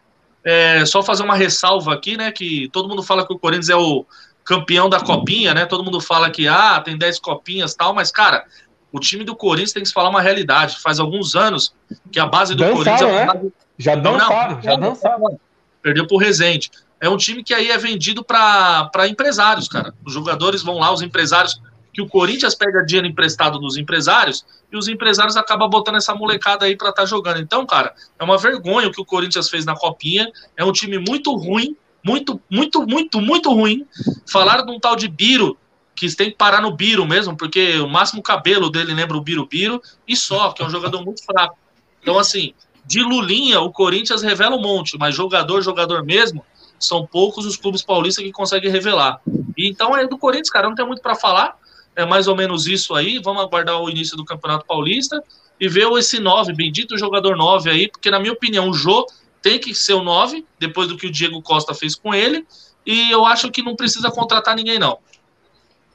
é, 0.44 0.86
só 0.86 1.04
fazer 1.04 1.24
uma 1.24 1.36
ressalva 1.36 1.94
aqui, 1.94 2.18
né? 2.18 2.32
Que 2.32 2.70
todo 2.72 2.88
mundo 2.88 3.04
fala 3.04 3.26
que 3.26 3.34
o 3.34 3.40
Corinthians 3.40 3.70
é 3.70 3.76
o 3.76 4.06
campeão 4.44 4.90
da 4.90 5.00
copinha, 5.00 5.54
né? 5.54 5.66
Todo 5.66 5.84
mundo 5.84 6.00
fala 6.00 6.30
que 6.30 6.48
ah, 6.48 6.82
tem 6.82 6.98
10 6.98 7.20
copinhas 7.20 7.76
tal, 7.76 7.94
mas, 7.94 8.12
cara, 8.12 8.46
o 8.92 9.00
time 9.00 9.24
do 9.24 9.36
Corinthians 9.36 9.74
tem 9.74 9.84
que 9.84 9.90
se 9.90 9.94
falar 9.94 10.10
uma 10.10 10.22
realidade. 10.22 10.80
Faz 10.82 11.00
alguns 11.00 11.36
anos 11.36 11.74
que 12.12 12.20
a 12.20 12.26
base 12.26 12.56
do 12.56 12.64
dançaram, 12.64 12.84
Corinthians. 12.84 13.12
É 13.12 13.26
base... 13.26 13.54
Já 13.78 13.96
dançaram, 13.96 14.56
não, 14.56 14.62
já 14.62 14.76
dançaram. 14.76 15.40
Perdeu 15.82 16.08
pro 16.08 16.18
Rezende. 16.18 16.72
É 17.00 17.08
um 17.08 17.16
time 17.16 17.44
que 17.44 17.54
aí 17.54 17.70
é 17.70 17.78
vendido 17.78 18.24
para 18.24 19.08
empresários, 19.08 19.68
cara. 19.68 19.94
Os 20.06 20.14
jogadores 20.14 20.62
vão 20.62 20.80
lá, 20.80 20.92
os 20.92 21.02
empresários. 21.02 21.62
Que 21.94 22.02
o 22.02 22.08
Corinthians 22.08 22.56
pega 22.56 22.86
dinheiro 22.86 23.08
emprestado 23.08 23.60
dos 23.60 23.78
empresários 23.78 24.46
e 24.72 24.78
os 24.78 24.88
empresários 24.88 25.36
acabam 25.36 25.70
botando 25.70 25.96
essa 25.96 26.14
molecada 26.14 26.66
aí 26.66 26.76
para 26.76 26.90
estar 26.90 27.02
tá 27.02 27.08
jogando. 27.08 27.40
Então, 27.40 27.66
cara, 27.66 27.94
é 28.18 28.24
uma 28.24 28.38
vergonha 28.38 28.88
o 28.88 28.92
que 28.92 29.02
o 29.02 29.06
Corinthians 29.06 29.50
fez 29.50 29.66
na 29.66 29.76
Copinha. 29.76 30.32
É 30.56 30.64
um 30.64 30.72
time 30.72 30.98
muito 31.00 31.36
ruim, 31.36 31.76
muito, 32.04 32.40
muito, 32.50 32.86
muito, 32.86 33.20
muito 33.20 33.54
ruim. 33.54 33.86
Falaram 34.32 34.66
de 34.66 34.72
um 34.72 34.80
tal 34.80 34.96
de 34.96 35.08
Biro, 35.08 35.58
que 35.96 36.16
tem 36.16 36.32
que 36.32 36.38
parar 36.38 36.62
no 36.62 36.72
Biro 36.72 37.06
mesmo, 37.06 37.36
porque 37.36 37.80
o 37.80 37.90
máximo 37.90 38.22
cabelo 38.22 38.70
dele 38.70 38.94
lembra 38.94 39.18
o 39.18 39.22
Biro 39.22 39.46
Biro, 39.46 39.82
e 40.08 40.16
só, 40.16 40.52
que 40.52 40.62
é 40.62 40.66
um 40.66 40.70
jogador 40.70 41.04
muito 41.04 41.24
fraco. 41.26 41.58
Então, 42.02 42.18
assim, 42.18 42.54
de 42.86 43.02
Lulinha, 43.02 43.60
o 43.60 43.72
Corinthians 43.72 44.24
revela 44.24 44.56
um 44.56 44.62
monte, 44.62 44.98
mas 44.98 45.14
jogador, 45.14 45.62
jogador 45.62 46.04
mesmo, 46.04 46.44
são 46.80 47.06
poucos 47.06 47.46
os 47.46 47.58
clubes 47.58 47.84
paulistas 47.84 48.24
que 48.24 48.32
conseguem 48.32 48.72
revelar. 48.72 49.20
E 49.58 49.68
então 49.68 49.96
é 49.96 50.08
do 50.08 50.18
Corinthians, 50.18 50.50
cara, 50.50 50.68
não 50.70 50.76
tem 50.76 50.86
muito 50.86 51.02
para 51.02 51.14
falar. 51.14 51.59
É 52.00 52.06
mais 52.06 52.28
ou 52.28 52.36
menos 52.36 52.68
isso 52.68 52.96
aí. 52.96 53.20
Vamos 53.20 53.44
aguardar 53.44 53.82
o 53.82 53.90
início 53.90 54.16
do 54.16 54.24
Campeonato 54.24 54.66
Paulista 54.66 55.22
e 55.60 55.68
ver 55.68 55.92
esse 55.94 56.20
9, 56.20 56.54
bendito 56.54 56.98
jogador 56.98 57.36
9 57.36 57.70
aí, 57.70 57.90
porque 57.90 58.10
na 58.10 58.20
minha 58.20 58.32
opinião 58.32 58.70
o 58.70 58.74
Jô 58.74 59.06
tem 59.42 59.60
que 59.60 59.76
ser 59.76 59.94
o 59.94 60.04
9, 60.04 60.46
depois 60.58 60.88
do 60.88 60.98
que 60.98 61.08
o 61.08 61.12
Diego 61.12 61.42
Costa 61.42 61.74
fez 61.74 61.96
com 61.96 62.14
ele, 62.14 62.46
e 62.86 63.12
eu 63.12 63.26
acho 63.26 63.52
que 63.52 63.62
não 63.62 63.76
precisa 63.76 64.10
contratar 64.10 64.56
ninguém 64.56 64.80
não. 64.80 65.00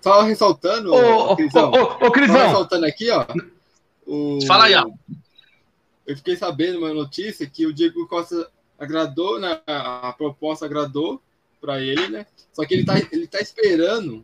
Só 0.03 0.23
ressaltando, 0.23 0.93
ô, 0.93 1.33
ô, 1.33 1.37
Crisão. 1.37 1.73
Ô, 1.73 2.07
ô, 2.07 2.11
Crisão. 2.11 2.37
Só 2.37 2.47
ressaltando 2.47 2.87
aqui, 2.87 3.11
ó. 3.11 3.27
O... 4.07 4.39
Fala 4.47 4.65
aí, 4.65 4.75
ó. 4.75 4.87
Eu 6.07 6.17
fiquei 6.17 6.37
sabendo 6.37 6.79
uma 6.81 6.93
notícia 6.93 7.49
que 7.49 7.67
o 7.67 7.73
Diego 7.73 8.07
Costa 8.07 8.51
agradou, 8.79 9.41
né? 9.41 9.63
A 9.67 10.15
proposta 10.17 10.67
agradou 10.67 11.23
para 11.59 11.81
ele, 11.81 12.09
né? 12.09 12.27
Só 12.53 12.67
que 12.67 12.75
ele 12.75 12.85
tá, 12.85 12.99
ele 13.11 13.27
tá 13.27 13.41
esperando, 13.41 14.23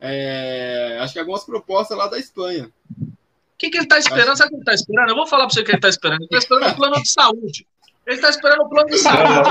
é, 0.00 0.98
acho 1.00 1.12
que 1.12 1.18
algumas 1.18 1.44
propostas 1.44 1.96
lá 1.96 2.06
da 2.08 2.18
Espanha. 2.18 2.70
O 3.00 3.58
que, 3.58 3.70
que 3.70 3.78
ele 3.78 3.86
tá 3.86 3.98
esperando? 3.98 4.28
Acho... 4.28 4.38
Sabe 4.38 4.48
o 4.48 4.50
que 4.50 4.56
ele 4.56 4.64
tá 4.64 4.74
esperando? 4.74 5.08
Eu 5.08 5.16
vou 5.16 5.26
falar 5.26 5.46
para 5.46 5.54
você 5.54 5.60
o 5.60 5.64
que 5.64 5.72
ele 5.72 5.80
tá 5.80 5.88
esperando. 5.88 6.20
Ele 6.22 6.28
tá 6.28 6.38
esperando 6.38 6.72
o 6.72 6.76
plano 6.76 7.02
de 7.02 7.10
saúde. 7.10 7.66
Ele 8.06 8.16
está 8.16 8.30
esperando 8.30 8.62
o 8.62 8.68
plano 8.68 8.88
de 8.88 8.98
saúde. 8.98 9.50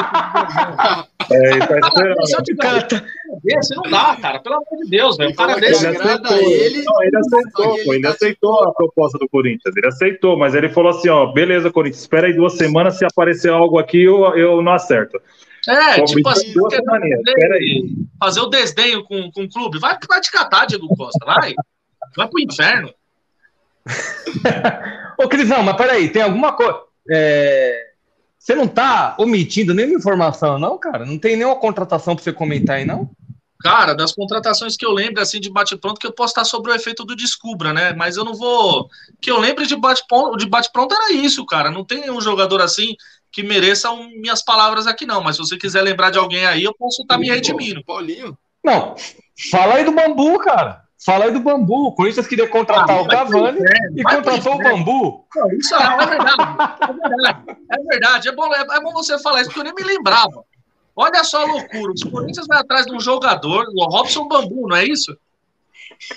É, 1.29 1.51
ele 1.51 1.67
tá 1.67 1.79
esperando. 1.79 2.27
Se 2.27 2.37
eu 2.37 2.43
tiver 2.43 2.87
desse, 3.43 3.75
não 3.75 3.83
dá, 3.89 4.15
cara. 4.15 4.39
Pelo 4.39 4.55
amor 4.55 4.83
de 4.83 4.89
Deus, 4.89 5.17
velho. 5.17 5.31
O 5.31 5.35
cara 5.35 5.55
desse. 5.55 5.85
Ele 5.85 5.97
aceitou, 5.97 6.37
ele, 6.37 6.83
não, 6.83 7.03
ele 7.03 7.17
aceitou, 7.17 7.77
ele, 7.79 7.89
ele 7.89 8.07
aceitou 8.07 8.63
a 8.63 8.73
proposta 8.73 9.17
do 9.17 9.27
Corinthians. 9.27 9.75
Ele 9.75 9.87
aceitou, 9.87 10.37
mas 10.37 10.55
ele 10.55 10.69
falou 10.69 10.91
assim: 10.91 11.09
ó, 11.09 11.25
beleza, 11.33 11.71
Corinthians, 11.71 12.01
espera 12.01 12.27
aí 12.27 12.33
duas 12.33 12.53
semanas. 12.53 12.97
Se 12.97 13.03
aparecer 13.03 13.51
algo 13.51 13.77
aqui, 13.77 14.03
eu, 14.03 14.23
eu 14.37 14.61
não 14.61 14.71
acerto. 14.71 15.19
É, 15.67 15.95
Pô, 15.95 16.05
tipo 16.05 16.29
assim, 16.29 16.53
fazer, 16.53 16.83
fazer 18.19 18.39
o 18.41 18.47
desdenho 18.47 19.03
com, 19.03 19.31
com 19.31 19.43
o 19.43 19.49
clube. 19.49 19.79
Vai, 19.79 19.97
vai 20.07 20.21
te 20.21 20.31
catar, 20.31 20.65
Diego 20.65 20.87
Costa, 20.95 21.25
vai. 21.25 21.53
Vai 22.15 22.27
pro 22.27 22.39
inferno. 22.39 22.93
Ô, 25.17 25.27
Crisão, 25.27 25.63
mas 25.63 25.77
peraí, 25.77 26.09
tem 26.09 26.21
alguma 26.21 26.53
coisa. 26.53 26.81
É 27.09 27.85
você 28.45 28.53
não 28.53 28.67
tá 28.67 29.15
omitindo 29.17 29.73
nenhuma 29.73 29.97
informação, 29.97 30.59
não, 30.59 30.77
cara? 30.77 31.03
Não 31.03 31.17
tem 31.17 31.35
nenhuma 31.35 31.55
contratação 31.55 32.15
para 32.15 32.23
você 32.23 32.31
comentar 32.31 32.75
aí, 32.75 32.85
não? 32.85 33.09
Cara, 33.59 33.95
das 33.95 34.13
contratações 34.13 34.77
que 34.77 34.85
eu 34.85 34.91
lembro, 34.91 35.19
assim, 35.19 35.39
de 35.39 35.49
bate-pronto, 35.49 35.99
que 35.99 36.05
eu 36.05 36.13
posso 36.13 36.29
estar 36.29 36.45
sobre 36.45 36.71
o 36.71 36.75
efeito 36.75 37.03
do 37.03 37.15
Descubra, 37.15 37.73
né? 37.73 37.93
Mas 37.93 38.17
eu 38.17 38.23
não 38.23 38.35
vou. 38.35 38.87
Que 39.19 39.31
eu 39.31 39.39
lembre 39.39 39.65
de 39.65 39.75
bate-pronto 39.75 40.37
de 40.37 40.45
bate 40.45 40.69
era 40.75 41.11
isso, 41.13 41.43
cara. 41.43 41.71
Não 41.71 41.83
tem 41.83 42.01
nenhum 42.01 42.21
jogador 42.21 42.61
assim 42.61 42.95
que 43.35 43.43
mereça 43.43 43.91
um, 43.91 44.07
minhas 44.21 44.41
palavras 44.41 44.87
aqui, 44.87 45.05
não. 45.05 45.21
Mas 45.21 45.35
se 45.35 45.41
você 45.41 45.57
quiser 45.57 45.81
lembrar 45.81 46.09
de 46.09 46.17
alguém 46.17 46.45
aí, 46.45 46.63
eu 46.63 46.73
posso 46.73 47.01
estar 47.01 47.17
me 47.17 47.27
redimindo. 47.27 47.83
Paulinho? 47.83 48.37
Não, 48.63 48.95
fala 49.51 49.75
aí 49.75 49.83
do 49.83 49.91
bambu, 49.91 50.39
cara. 50.39 50.85
Fala 51.05 51.25
aí 51.25 51.33
do 51.33 51.41
bambu. 51.41 51.87
O 51.87 51.91
Corinthians 51.91 52.27
queria 52.27 52.47
contratar 52.47 52.97
ah, 52.97 53.01
o 53.01 53.07
Cavani 53.09 53.59
e 53.93 54.03
contratou 54.03 54.55
o 54.55 54.57
bambu. 54.57 55.25
Não, 55.35 55.51
isso 55.51 55.75
é, 55.75 55.83
é 55.83 56.05
verdade. 56.05 56.41
É 56.81 57.09
verdade. 57.09 57.43
É 57.69 57.83
verdade. 57.83 58.27
É 58.29 58.31
bom, 58.31 58.55
é, 58.55 58.61
é 58.61 58.79
bom 58.79 58.93
você 58.93 59.19
falar 59.19 59.41
isso, 59.41 59.49
porque 59.49 59.59
eu 59.59 59.65
nem 59.65 59.75
me 59.75 59.83
lembrava. 59.83 60.45
Olha 60.95 61.21
só 61.25 61.41
a 61.41 61.45
loucura. 61.45 61.91
Os 61.91 62.03
Corinthians 62.05 62.47
vai 62.47 62.59
atrás 62.59 62.85
de 62.85 62.95
um 62.95 63.01
jogador, 63.01 63.65
o 63.75 63.83
Robson 63.83 64.29
Bambu, 64.29 64.69
não 64.69 64.77
é 64.77 64.85
isso? 64.85 65.15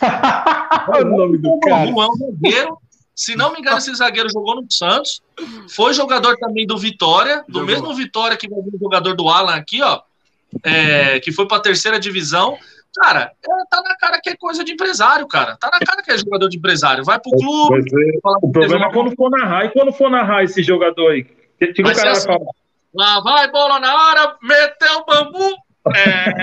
Olha 0.88 1.04
o 1.04 1.16
nome 1.16 1.38
do 1.38 1.58
cara. 1.58 1.86
Bambu 1.86 2.00
é 2.00 2.08
um 2.08 2.14
zagueiro. 2.14 2.78
Se 3.18 3.34
não 3.34 3.52
me 3.52 3.58
engano, 3.58 3.78
esse 3.78 3.92
zagueiro 3.92 4.30
jogou 4.32 4.54
no 4.54 4.70
Santos. 4.70 5.20
Foi 5.68 5.92
jogador 5.92 6.36
também 6.36 6.64
do 6.64 6.78
Vitória, 6.78 7.42
do 7.48 7.58
jogou. 7.58 7.66
mesmo 7.66 7.92
Vitória 7.92 8.36
que 8.36 8.48
vai 8.48 8.62
vir 8.62 8.76
o 8.76 8.78
jogador 8.78 9.12
do 9.16 9.28
Alan 9.28 9.56
aqui, 9.56 9.82
ó. 9.82 10.02
É, 10.62 11.18
que 11.18 11.32
foi 11.32 11.48
para 11.48 11.56
a 11.56 11.60
terceira 11.60 11.98
divisão. 11.98 12.56
Cara, 12.94 13.32
é, 13.42 13.48
tá 13.68 13.82
na 13.82 13.96
cara 13.96 14.20
que 14.20 14.30
é 14.30 14.36
coisa 14.36 14.62
de 14.62 14.70
empresário, 14.70 15.26
cara. 15.26 15.56
Tá 15.56 15.68
na 15.68 15.80
cara 15.80 16.00
que 16.00 16.12
é 16.12 16.16
jogador 16.16 16.48
de 16.48 16.58
empresário. 16.58 17.04
Vai 17.04 17.18
pro 17.18 17.32
clube. 17.32 17.82
o 18.40 18.52
problema 18.52 18.86
é 18.86 18.92
quando 18.92 19.12
for 19.16 19.28
narrar. 19.30 19.64
E 19.64 19.70
quando 19.70 19.92
for 19.92 20.08
narrar 20.08 20.44
esse 20.44 20.62
jogador 20.62 21.10
aí? 21.10 21.24
Que, 21.58 21.72
que 21.72 21.82
o 21.82 21.84
cara 21.92 22.12
assim, 22.12 22.28
vai 22.28 22.38
falar? 22.38 22.52
Lá 22.94 23.20
vai, 23.20 23.50
bola 23.50 23.80
na 23.80 23.98
área, 23.98 24.36
meteu 24.40 24.98
o 24.98 25.04
bambu. 25.04 25.56
É... 25.92 26.34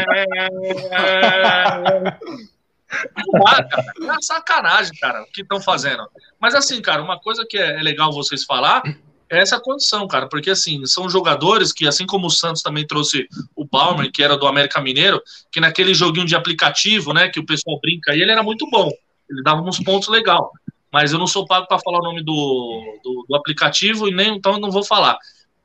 é 2.95 4.21
sacanagem, 4.21 4.93
cara, 4.99 5.23
o 5.23 5.31
que 5.31 5.41
estão 5.41 5.59
fazendo. 5.61 6.03
Mas 6.39 6.55
assim, 6.55 6.81
cara, 6.81 7.01
uma 7.01 7.19
coisa 7.19 7.45
que 7.47 7.57
é 7.57 7.81
legal 7.81 8.11
vocês 8.11 8.43
falar 8.43 8.83
é 9.29 9.39
essa 9.39 9.59
condição, 9.59 10.07
cara, 10.07 10.27
porque 10.27 10.49
assim, 10.49 10.85
são 10.85 11.09
jogadores 11.09 11.73
que, 11.73 11.87
assim 11.87 12.05
como 12.05 12.27
o 12.27 12.31
Santos 12.31 12.61
também 12.61 12.85
trouxe 12.85 13.27
o 13.55 13.67
Palmer, 13.67 14.11
que 14.11 14.23
era 14.23 14.37
do 14.37 14.47
América 14.47 14.81
Mineiro, 14.81 15.21
que 15.51 15.59
naquele 15.59 15.93
joguinho 15.93 16.25
de 16.25 16.35
aplicativo, 16.35 17.13
né, 17.13 17.29
que 17.29 17.39
o 17.39 17.45
pessoal 17.45 17.79
brinca 17.81 18.11
aí, 18.11 18.21
ele 18.21 18.31
era 18.31 18.43
muito 18.43 18.69
bom, 18.69 18.89
ele 19.29 19.41
dava 19.41 19.61
uns 19.61 19.79
pontos 19.79 20.07
legal, 20.09 20.51
mas 20.91 21.11
eu 21.11 21.19
não 21.19 21.27
sou 21.27 21.45
pago 21.45 21.67
para 21.67 21.79
falar 21.79 21.99
o 21.99 22.03
nome 22.03 22.23
do, 22.23 22.99
do, 23.03 23.25
do, 23.27 23.35
aplicativo 23.35 24.07
e 24.07 24.13
nem 24.13 24.35
então 24.35 24.53
eu 24.53 24.59
não 24.59 24.71
vou 24.71 24.83
falar. 24.83 25.17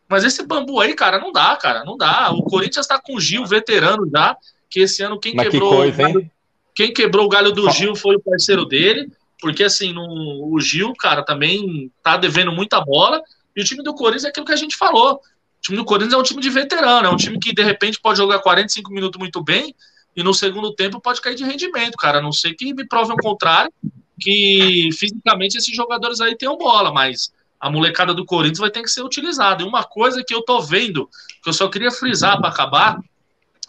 Mas 0.09 0.25
esse 0.25 0.45
bambu 0.45 0.81
aí, 0.81 0.93
cara, 0.95 1.21
não 1.21 1.31
dá, 1.31 1.55
cara, 1.55 1.85
não 1.85 1.97
dá. 1.97 2.33
O 2.33 2.43
Corinthians 2.43 2.85
tá 2.85 2.99
com 3.01 3.15
o 3.15 3.21
Gil, 3.21 3.47
veterano 3.47 4.11
já, 4.11 4.37
que 4.69 4.81
esse 4.81 5.05
ano 5.05 5.21
quem 5.21 5.37
mas 5.37 5.49
quebrou 5.49 5.71
que 5.71 5.77
coisa, 5.77 6.03
galho, 6.03 6.31
quem 6.81 6.95
quebrou 6.95 7.27
o 7.27 7.29
galho 7.29 7.53
do 7.53 7.71
Gil 7.71 7.95
foi 7.95 8.17
o 8.17 8.21
parceiro 8.21 8.65
dele, 8.65 9.13
porque 9.39 9.65
assim, 9.65 9.93
no, 9.93 10.51
o 10.51 10.59
Gil, 10.59 10.95
cara, 10.95 11.23
também 11.23 11.93
tá 12.03 12.17
devendo 12.17 12.51
muita 12.51 12.81
bola 12.81 13.21
e 13.55 13.61
o 13.61 13.65
time 13.65 13.83
do 13.83 13.93
Corinthians 13.93 14.25
é 14.25 14.29
aquilo 14.29 14.47
que 14.47 14.53
a 14.55 14.57
gente 14.57 14.75
falou. 14.79 15.17
O 15.17 15.21
time 15.61 15.77
do 15.77 15.85
Corinthians 15.85 16.15
é 16.15 16.17
um 16.17 16.23
time 16.23 16.41
de 16.41 16.49
veterano, 16.49 17.07
é 17.07 17.11
um 17.11 17.19
time 17.19 17.39
que 17.39 17.53
de 17.53 17.63
repente 17.63 18.01
pode 18.01 18.17
jogar 18.17 18.39
45 18.39 18.91
minutos 18.91 19.19
muito 19.19 19.45
bem 19.45 19.75
e 20.17 20.23
no 20.23 20.33
segundo 20.33 20.75
tempo 20.75 20.99
pode 20.99 21.21
cair 21.21 21.35
de 21.35 21.45
rendimento, 21.45 21.99
cara. 21.99 22.17
A 22.17 22.23
não 22.23 22.33
sei 22.33 22.55
que 22.55 22.73
me 22.73 22.89
prove 22.89 23.13
o 23.13 23.17
contrário, 23.17 23.71
que 24.19 24.89
fisicamente 24.99 25.59
esses 25.59 25.77
jogadores 25.77 26.19
aí 26.23 26.35
tenham 26.35 26.57
bola, 26.57 26.91
mas 26.91 27.31
a 27.61 27.71
molecada 27.71 28.15
do 28.15 28.25
Corinthians 28.25 28.59
vai 28.59 28.71
ter 28.71 28.81
que 28.81 28.91
ser 28.91 29.03
utilizada. 29.03 29.63
E 29.63 29.67
uma 29.67 29.85
coisa 29.85 30.25
que 30.27 30.35
eu 30.35 30.41
tô 30.41 30.63
vendo, 30.63 31.11
que 31.43 31.51
eu 31.51 31.53
só 31.53 31.69
queria 31.69 31.91
frisar 31.91 32.41
para 32.41 32.49
acabar, 32.49 32.99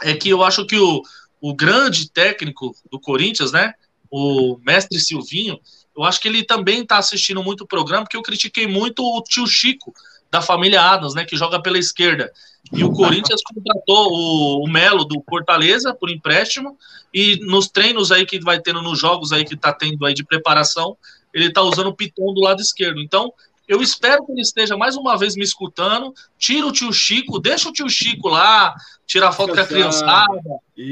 é 0.01 0.13
que 0.13 0.29
eu 0.29 0.41
acho 0.43 0.65
que 0.65 0.79
o, 0.79 1.03
o 1.41 1.53
grande 1.55 2.09
técnico 2.09 2.75
do 2.91 2.99
Corinthians, 2.99 3.51
né, 3.51 3.73
o 4.09 4.57
mestre 4.63 4.99
Silvinho, 4.99 5.59
eu 5.97 6.03
acho 6.03 6.21
que 6.21 6.27
ele 6.27 6.43
também 6.43 6.83
está 6.83 6.97
assistindo 6.97 7.43
muito 7.43 7.61
o 7.61 7.67
programa, 7.67 8.03
porque 8.03 8.15
eu 8.15 8.21
critiquei 8.21 8.67
muito 8.67 9.03
o 9.03 9.21
tio 9.23 9.47
Chico, 9.47 9.93
da 10.29 10.41
família 10.41 10.81
Adams, 10.81 11.13
né, 11.13 11.25
que 11.25 11.35
joga 11.35 11.61
pela 11.61 11.77
esquerda. 11.77 12.31
E 12.71 12.85
o 12.85 12.91
Corinthians 12.91 13.41
contratou 13.43 14.13
o, 14.13 14.63
o 14.63 14.69
Melo 14.69 15.03
do 15.03 15.21
Fortaleza 15.29 15.93
por 15.93 16.09
empréstimo, 16.09 16.77
e 17.13 17.37
nos 17.45 17.67
treinos 17.67 18.11
aí 18.11 18.25
que 18.25 18.39
vai 18.39 18.61
tendo, 18.61 18.81
nos 18.81 18.97
jogos 18.97 19.33
aí 19.33 19.43
que 19.43 19.55
está 19.55 19.73
tendo 19.73 20.05
aí 20.05 20.13
de 20.13 20.23
preparação, 20.23 20.95
ele 21.33 21.47
está 21.47 21.61
usando 21.61 21.87
o 21.87 21.95
Piton 21.95 22.33
do 22.33 22.41
lado 22.41 22.61
esquerdo. 22.61 23.01
Então, 23.01 23.33
eu 23.71 23.81
espero 23.81 24.25
que 24.25 24.33
ele 24.33 24.41
esteja 24.41 24.75
mais 24.75 24.97
uma 24.97 25.17
vez 25.17 25.33
me 25.37 25.43
escutando. 25.45 26.13
Tira 26.37 26.67
o 26.67 26.73
tio 26.73 26.91
Chico, 26.91 27.39
deixa 27.39 27.69
o 27.69 27.71
tio 27.71 27.89
Chico 27.89 28.27
lá, 28.27 28.75
tirar 29.07 29.31
foto 29.31 29.53
com 29.53 29.61
a 29.61 29.65
criançada, 29.65 30.41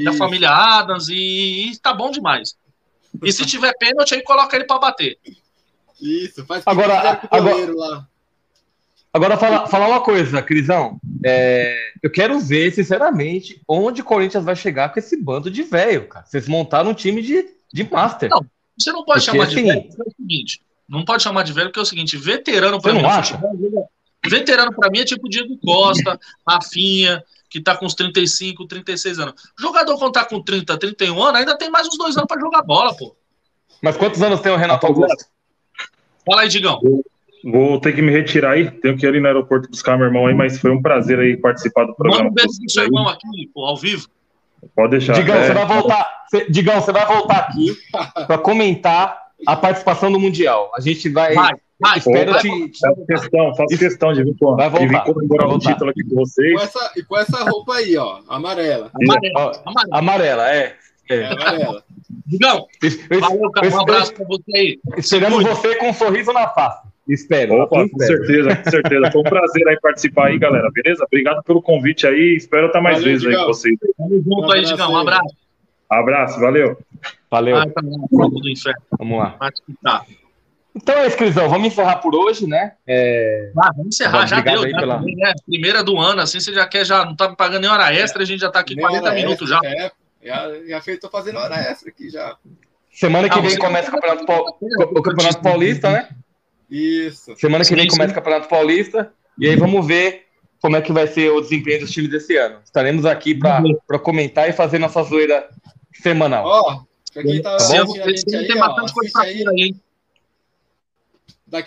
da 0.05 0.13
família 0.13 0.49
Adams, 0.49 1.09
e, 1.09 1.71
e 1.71 1.77
tá 1.77 1.93
bom 1.93 2.09
demais. 2.09 2.55
E 3.21 3.34
se 3.34 3.45
tiver 3.45 3.73
pênalti, 3.77 4.15
aí 4.15 4.23
coloca 4.23 4.55
ele 4.55 4.63
para 4.63 4.80
bater. 4.80 5.17
Isso, 5.99 6.45
faz 6.45 6.63
agora, 6.65 7.19
agora, 7.30 7.75
lá. 7.75 8.07
Agora, 9.11 9.38
falar 9.38 9.67
fala 9.67 9.88
uma 9.88 9.99
coisa, 9.99 10.41
Crisão. 10.41 11.01
É, 11.25 11.75
eu 12.01 12.09
quero 12.09 12.39
ver, 12.39 12.71
sinceramente, 12.71 13.61
onde 13.67 13.99
o 13.99 14.05
Corinthians 14.05 14.45
vai 14.45 14.55
chegar 14.55 14.93
com 14.93 14.99
esse 14.99 15.21
bando 15.21 15.51
de 15.51 15.63
velho, 15.63 16.07
cara. 16.07 16.25
Vocês 16.25 16.47
montaram 16.47 16.91
um 16.91 16.93
time 16.93 17.21
de, 17.21 17.45
de 17.73 17.84
master. 17.91 18.30
Não, 18.30 18.45
você 18.77 18.89
não 18.93 19.03
pode 19.03 19.25
porque, 19.25 19.38
chamar 19.38 19.47
de 19.47 19.55
assim, 19.55 19.67
velho, 19.67 19.84
porque 19.84 20.01
é 20.01 20.05
o 20.05 20.15
seguinte. 20.15 20.61
Não 20.89 21.05
pode 21.05 21.21
chamar 21.21 21.43
de 21.43 21.53
velho, 21.53 21.67
porque 21.67 21.79
é 21.79 21.83
o 21.83 21.85
seguinte, 21.85 22.17
veterano 22.17 22.81
para 22.81 22.93
mim. 22.93 23.01
Não 23.03 23.09
acha? 23.09 23.39
Veterano 24.27 24.73
para 24.75 24.89
mim 24.89 24.99
é 24.99 25.05
tipo 25.05 25.29
Diego 25.29 25.55
Costa, 25.63 26.19
Rafinha, 26.47 27.23
que 27.49 27.61
tá 27.61 27.77
com 27.77 27.85
uns 27.85 27.93
35, 27.93 28.65
36 28.65 29.19
anos. 29.19 29.35
jogador 29.57 29.97
quando 29.97 30.13
tá 30.13 30.25
com 30.25 30.41
30, 30.41 30.77
31 30.77 31.23
anos, 31.23 31.39
ainda 31.39 31.57
tem 31.57 31.69
mais 31.69 31.87
uns 31.87 31.97
dois 31.97 32.17
anos 32.17 32.27
para 32.27 32.41
jogar 32.41 32.63
bola, 32.63 32.95
pô. 32.95 33.15
Mas 33.81 33.95
quantos 33.95 34.21
anos 34.21 34.41
tem 34.41 34.51
o 34.51 34.57
Renato 34.57 34.87
Augusto? 34.87 35.25
Fala 36.25 36.41
aí, 36.41 36.49
Digão. 36.49 36.81
Vou 37.43 37.79
ter 37.79 37.93
que 37.93 38.01
me 38.01 38.11
retirar 38.11 38.51
aí. 38.51 38.69
Tenho 38.69 38.97
que 38.97 39.05
ir 39.05 39.09
ali 39.09 39.19
no 39.19 39.27
aeroporto 39.27 39.69
buscar 39.69 39.95
meu 39.95 40.07
irmão 40.07 40.25
aí, 40.25 40.33
mas 40.33 40.59
foi 40.59 40.71
um 40.71 40.81
prazer 40.81 41.19
aí 41.19 41.37
participar 41.37 41.85
do 41.85 41.95
programa. 41.95 42.25
Manda 42.25 42.31
um 42.31 42.33
beijo 42.33 42.59
pro 42.59 42.69
seu 42.69 42.83
irmão 42.83 43.07
aqui, 43.07 43.49
pô, 43.53 43.65
ao 43.65 43.77
vivo. 43.77 44.07
Pode 44.75 44.91
deixar. 44.91 45.13
Digão, 45.13 45.35
é... 45.35 45.47
você 45.47 45.53
vai 45.53 45.65
voltar. 45.65 46.25
Digão, 46.49 46.81
você 46.81 46.91
vai 46.91 47.05
voltar 47.05 47.37
aqui 47.37 47.77
para 48.27 48.37
comentar 48.37 49.28
a 49.45 49.55
participação 49.55 50.11
do 50.11 50.19
Mundial. 50.19 50.71
A 50.75 50.81
gente 50.81 51.09
vai. 51.09 51.33
vai, 51.33 51.53
vai 51.79 51.97
espero 51.97 52.37
te, 52.39 52.71
Faço 52.79 53.05
questão, 53.05 53.55
faço 53.55 53.77
questão 53.77 54.13
de 54.13 54.23
vir, 54.23 54.35
pô, 54.37 54.55
vai 54.55 54.69
voltar, 54.69 54.85
de 54.85 54.93
vir 54.93 55.03
comemorar 55.13 55.49
o 55.49 55.55
um 55.55 55.59
título 55.59 55.91
aqui 55.91 56.03
com 56.03 56.15
vocês. 56.15 56.53
Com 56.53 56.61
essa, 56.61 56.91
e 56.95 57.03
com 57.03 57.17
essa 57.17 57.43
roupa 57.49 57.75
aí, 57.75 57.97
ó, 57.97 58.19
amarela. 58.27 58.91
Amarela, 58.93 59.61
amarela. 59.65 59.97
amarela 59.97 60.55
é. 60.55 60.75
É, 61.09 61.15
é 61.15 61.25
amarela. 61.25 61.83
Digão, 62.25 62.67
valeu, 63.19 63.51
cara. 63.51 63.69
Um 63.69 63.81
abraço 63.81 64.13
para 64.13 64.25
você 64.25 64.55
aí. 64.55 64.79
Esperamos 64.97 65.43
você 65.43 65.75
com 65.75 65.89
um 65.89 65.93
sorriso 65.93 66.31
na 66.31 66.47
face. 66.49 66.87
Espero. 67.07 67.55
Opa, 67.55 67.89
com 67.89 67.99
certeza, 67.99 68.55
com 68.55 68.69
certeza. 68.69 69.11
Foi 69.11 69.21
um 69.21 69.23
prazer 69.23 69.67
aí 69.67 69.79
participar 69.81 70.27
aí, 70.27 70.37
galera. 70.37 70.69
Beleza? 70.71 71.03
Obrigado 71.05 71.41
pelo 71.43 71.61
convite 71.61 72.05
aí. 72.05 72.35
Espero 72.35 72.67
estar 72.67 72.81
mais 72.81 72.97
valeu, 72.97 73.11
vezes 73.11 73.23
Digão. 73.23 73.39
aí 73.39 73.45
com 73.47 73.53
vocês. 73.53 73.79
Tamo 73.97 74.21
junto 74.21 74.47
um 74.47 74.51
aí, 74.51 74.61
Digão. 74.63 74.91
Um 74.91 74.97
abraço. 74.97 75.35
Abraço, 75.89 76.39
valeu. 76.39 76.77
Valeu. 77.30 77.57
Ah, 77.57 77.65
tá 77.65 77.82
vamos 78.97 79.19
lá. 79.19 79.38
Tá. 79.84 80.05
Então 80.75 80.95
é 80.95 81.07
isso, 81.07 81.17
Crisão. 81.17 81.49
Vamos 81.49 81.67
encerrar 81.67 81.97
por 81.97 82.15
hoje, 82.15 82.47
né? 82.47 82.73
É... 82.88 83.51
Ah, 83.57 83.71
vamos 83.75 83.95
encerrar, 83.95 84.25
já 84.25 84.39
deu. 84.39 84.69
Já 84.69 84.80
pela... 84.80 85.01
né? 85.01 85.34
Primeira 85.45 85.84
do 85.84 85.97
ano, 85.99 86.21
assim, 86.21 86.39
você 86.39 86.53
já 86.53 86.65
quer, 86.67 86.86
já 86.86 87.05
não 87.05 87.15
tá 87.15 87.30
me 87.30 87.36
pagando 87.36 87.61
nem 87.61 87.69
hora 87.69 87.93
extra, 87.93 88.23
a 88.23 88.25
gente 88.25 88.39
já 88.39 88.49
tá 88.49 88.59
aqui 88.59 88.75
nem 88.75 88.86
40 88.86 89.11
minutos 89.13 89.51
extra, 89.51 89.69
já. 89.69 89.75
É, 89.75 89.91
já, 90.23 90.65
já 90.67 90.82
fez, 90.82 90.99
tô 90.99 91.09
fazendo 91.09 91.38
hora 91.38 91.55
extra 91.55 91.89
aqui 91.89 92.09
já. 92.09 92.38
Semana 92.91 93.30
que 93.30 93.38
ah, 93.38 93.41
vem 93.41 93.57
começa 93.57 93.89
o 93.89 93.91
Campeonato, 93.91 94.25
Paul... 94.25 94.57
o 94.61 95.01
Campeonato 95.01 95.41
Paulista, 95.41 95.89
né? 95.91 96.09
Isso. 96.69 97.36
Semana 97.38 97.63
que 97.63 97.75
vem 97.75 97.88
começa 97.88 98.11
o 98.11 98.15
Campeonato 98.15 98.47
Paulista. 98.47 99.11
E 99.39 99.47
aí 99.47 99.55
vamos 99.55 99.86
ver 99.86 100.25
como 100.61 100.75
é 100.75 100.82
que 100.82 100.91
vai 100.91 101.07
ser 101.07 101.32
o 101.32 101.41
desempenho 101.41 101.82
dos 101.82 101.91
times 101.91 102.11
desse 102.11 102.36
ano. 102.36 102.59
Estaremos 102.63 103.05
aqui 103.05 103.34
para 103.34 103.99
comentar 103.99 104.49
e 104.49 104.53
fazer 104.53 104.80
nossa 104.80 105.01
zoeira 105.03 105.47
semanal. 105.93 106.45
Ó, 106.45 106.73
oh, 106.73 106.89
quem 107.12 107.41
tá, 107.41 107.57
tá 107.57 107.86
bom? 107.86 107.93
Aí, 108.03 108.24
tem 108.24 108.57
bastante 108.57 108.93
coisa 108.93 109.12
pra 109.12 109.24
aí, 109.24 109.43
aí. 109.47 109.76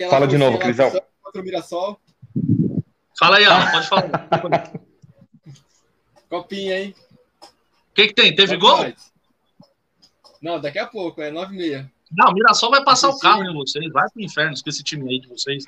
Fala 0.08 0.26
de 0.28 0.38
novo, 0.38 0.58
Crisão. 0.58 0.90
Contra 1.22 1.40
o 1.40 1.44
Mirassol. 1.44 2.00
Fala 3.18 3.36
aí, 3.36 3.46
ó. 3.46 3.70
Pode 3.72 3.88
falar. 3.88 4.72
Copinha, 6.28 6.80
hein? 6.80 6.94
O 7.42 7.94
que, 7.94 8.08
que 8.08 8.14
tem? 8.14 8.34
Teve 8.34 8.56
gol? 8.56 8.92
Não, 10.40 10.60
daqui 10.60 10.78
a 10.78 10.86
pouco, 10.86 11.20
é 11.20 11.30
9 11.30 11.54
e 11.54 11.58
meia. 11.58 11.92
Não, 12.10 12.30
o 12.30 12.34
Mirassol 12.34 12.70
vai 12.70 12.84
passar 12.84 13.08
o 13.08 13.18
carro 13.18 13.44
em 13.44 13.54
vocês. 13.54 13.90
Vai 13.92 14.08
pro 14.10 14.22
inferno 14.22 14.54
com 14.62 14.70
esse 14.70 14.82
time 14.82 15.10
aí 15.10 15.20
de 15.20 15.28
vocês. 15.28 15.64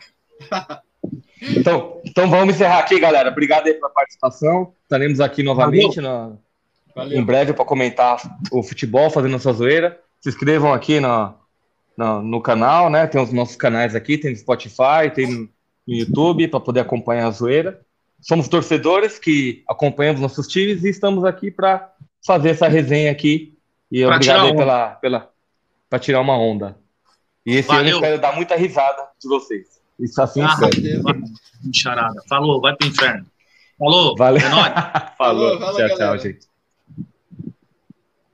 então, 1.43 2.01
então 2.05 2.31
vamos 2.31 2.55
encerrar 2.55 2.79
aqui, 2.79 2.99
galera. 2.99 3.31
Obrigado 3.31 3.67
aí 3.67 3.75
pela 3.75 3.91
participação. 3.91 4.75
Estaremos 4.83 5.21
aqui 5.21 5.43
novamente 5.43 6.01
na, 6.01 6.33
em 6.97 7.23
breve 7.23 7.53
para 7.53 7.65
comentar 7.65 8.21
o 8.51 8.63
futebol, 8.63 9.11
fazendo 9.11 9.37
a 9.37 9.39
sua 9.39 9.53
zoeira. 9.53 10.01
Se 10.21 10.29
inscrevam 10.29 10.73
aqui 10.73 11.01
no, 11.01 11.35
no, 11.97 12.23
no, 12.23 12.41
canal, 12.41 12.89
né? 12.89 13.07
Tem 13.07 13.21
os 13.21 13.33
nossos 13.33 13.57
canais 13.57 13.95
aqui, 13.95 14.17
tem 14.17 14.31
no 14.31 14.37
Spotify, 14.37 15.11
tem 15.15 15.27
no, 15.27 15.49
no 15.87 15.95
YouTube 15.95 16.49
para 16.49 16.61
poder 16.61 16.81
acompanhar 16.81 17.27
a 17.27 17.31
zoeira. 17.31 17.81
Somos 18.21 18.49
torcedores 18.49 19.19
que 19.19 19.63
acompanhamos 19.69 20.21
nossos 20.21 20.47
times 20.47 20.83
e 20.85 20.89
estamos 20.89 21.25
aqui 21.25 21.51
para 21.51 21.93
fazer 22.25 22.51
essa 22.51 22.69
resenha 22.69 23.11
aqui. 23.11 23.55
E 23.91 24.05
pra 24.05 24.17
obrigado 24.17 24.47
aí 24.47 24.57
pela, 24.57 24.91
pela, 24.97 25.31
para 25.91 25.99
tirar 25.99 26.21
uma 26.21 26.39
onda. 26.39 26.79
E 27.45 27.57
esse 27.57 27.69
Valeu. 27.69 27.81
ano 27.81 27.91
eu 27.91 27.97
espero 27.97 28.21
dar 28.21 28.35
muita 28.35 28.57
risada 28.57 29.09
de 29.21 29.29
vocês. 29.29 29.83
Isso 30.01 30.21
assim 30.21 30.41
ah, 30.43 30.57
Charada. 31.73 32.21
Falou, 32.29 32.61
vai 32.61 32.75
pro 32.75 32.89
inferno. 32.89 33.27
Falou. 33.79 34.17
Valeu. 34.17 34.41
É 34.41 34.51
Falou. 35.19 35.59
Falou. 35.59 35.77
Tchau, 35.77 35.97
tchau, 35.97 36.19
gente. 36.19 36.54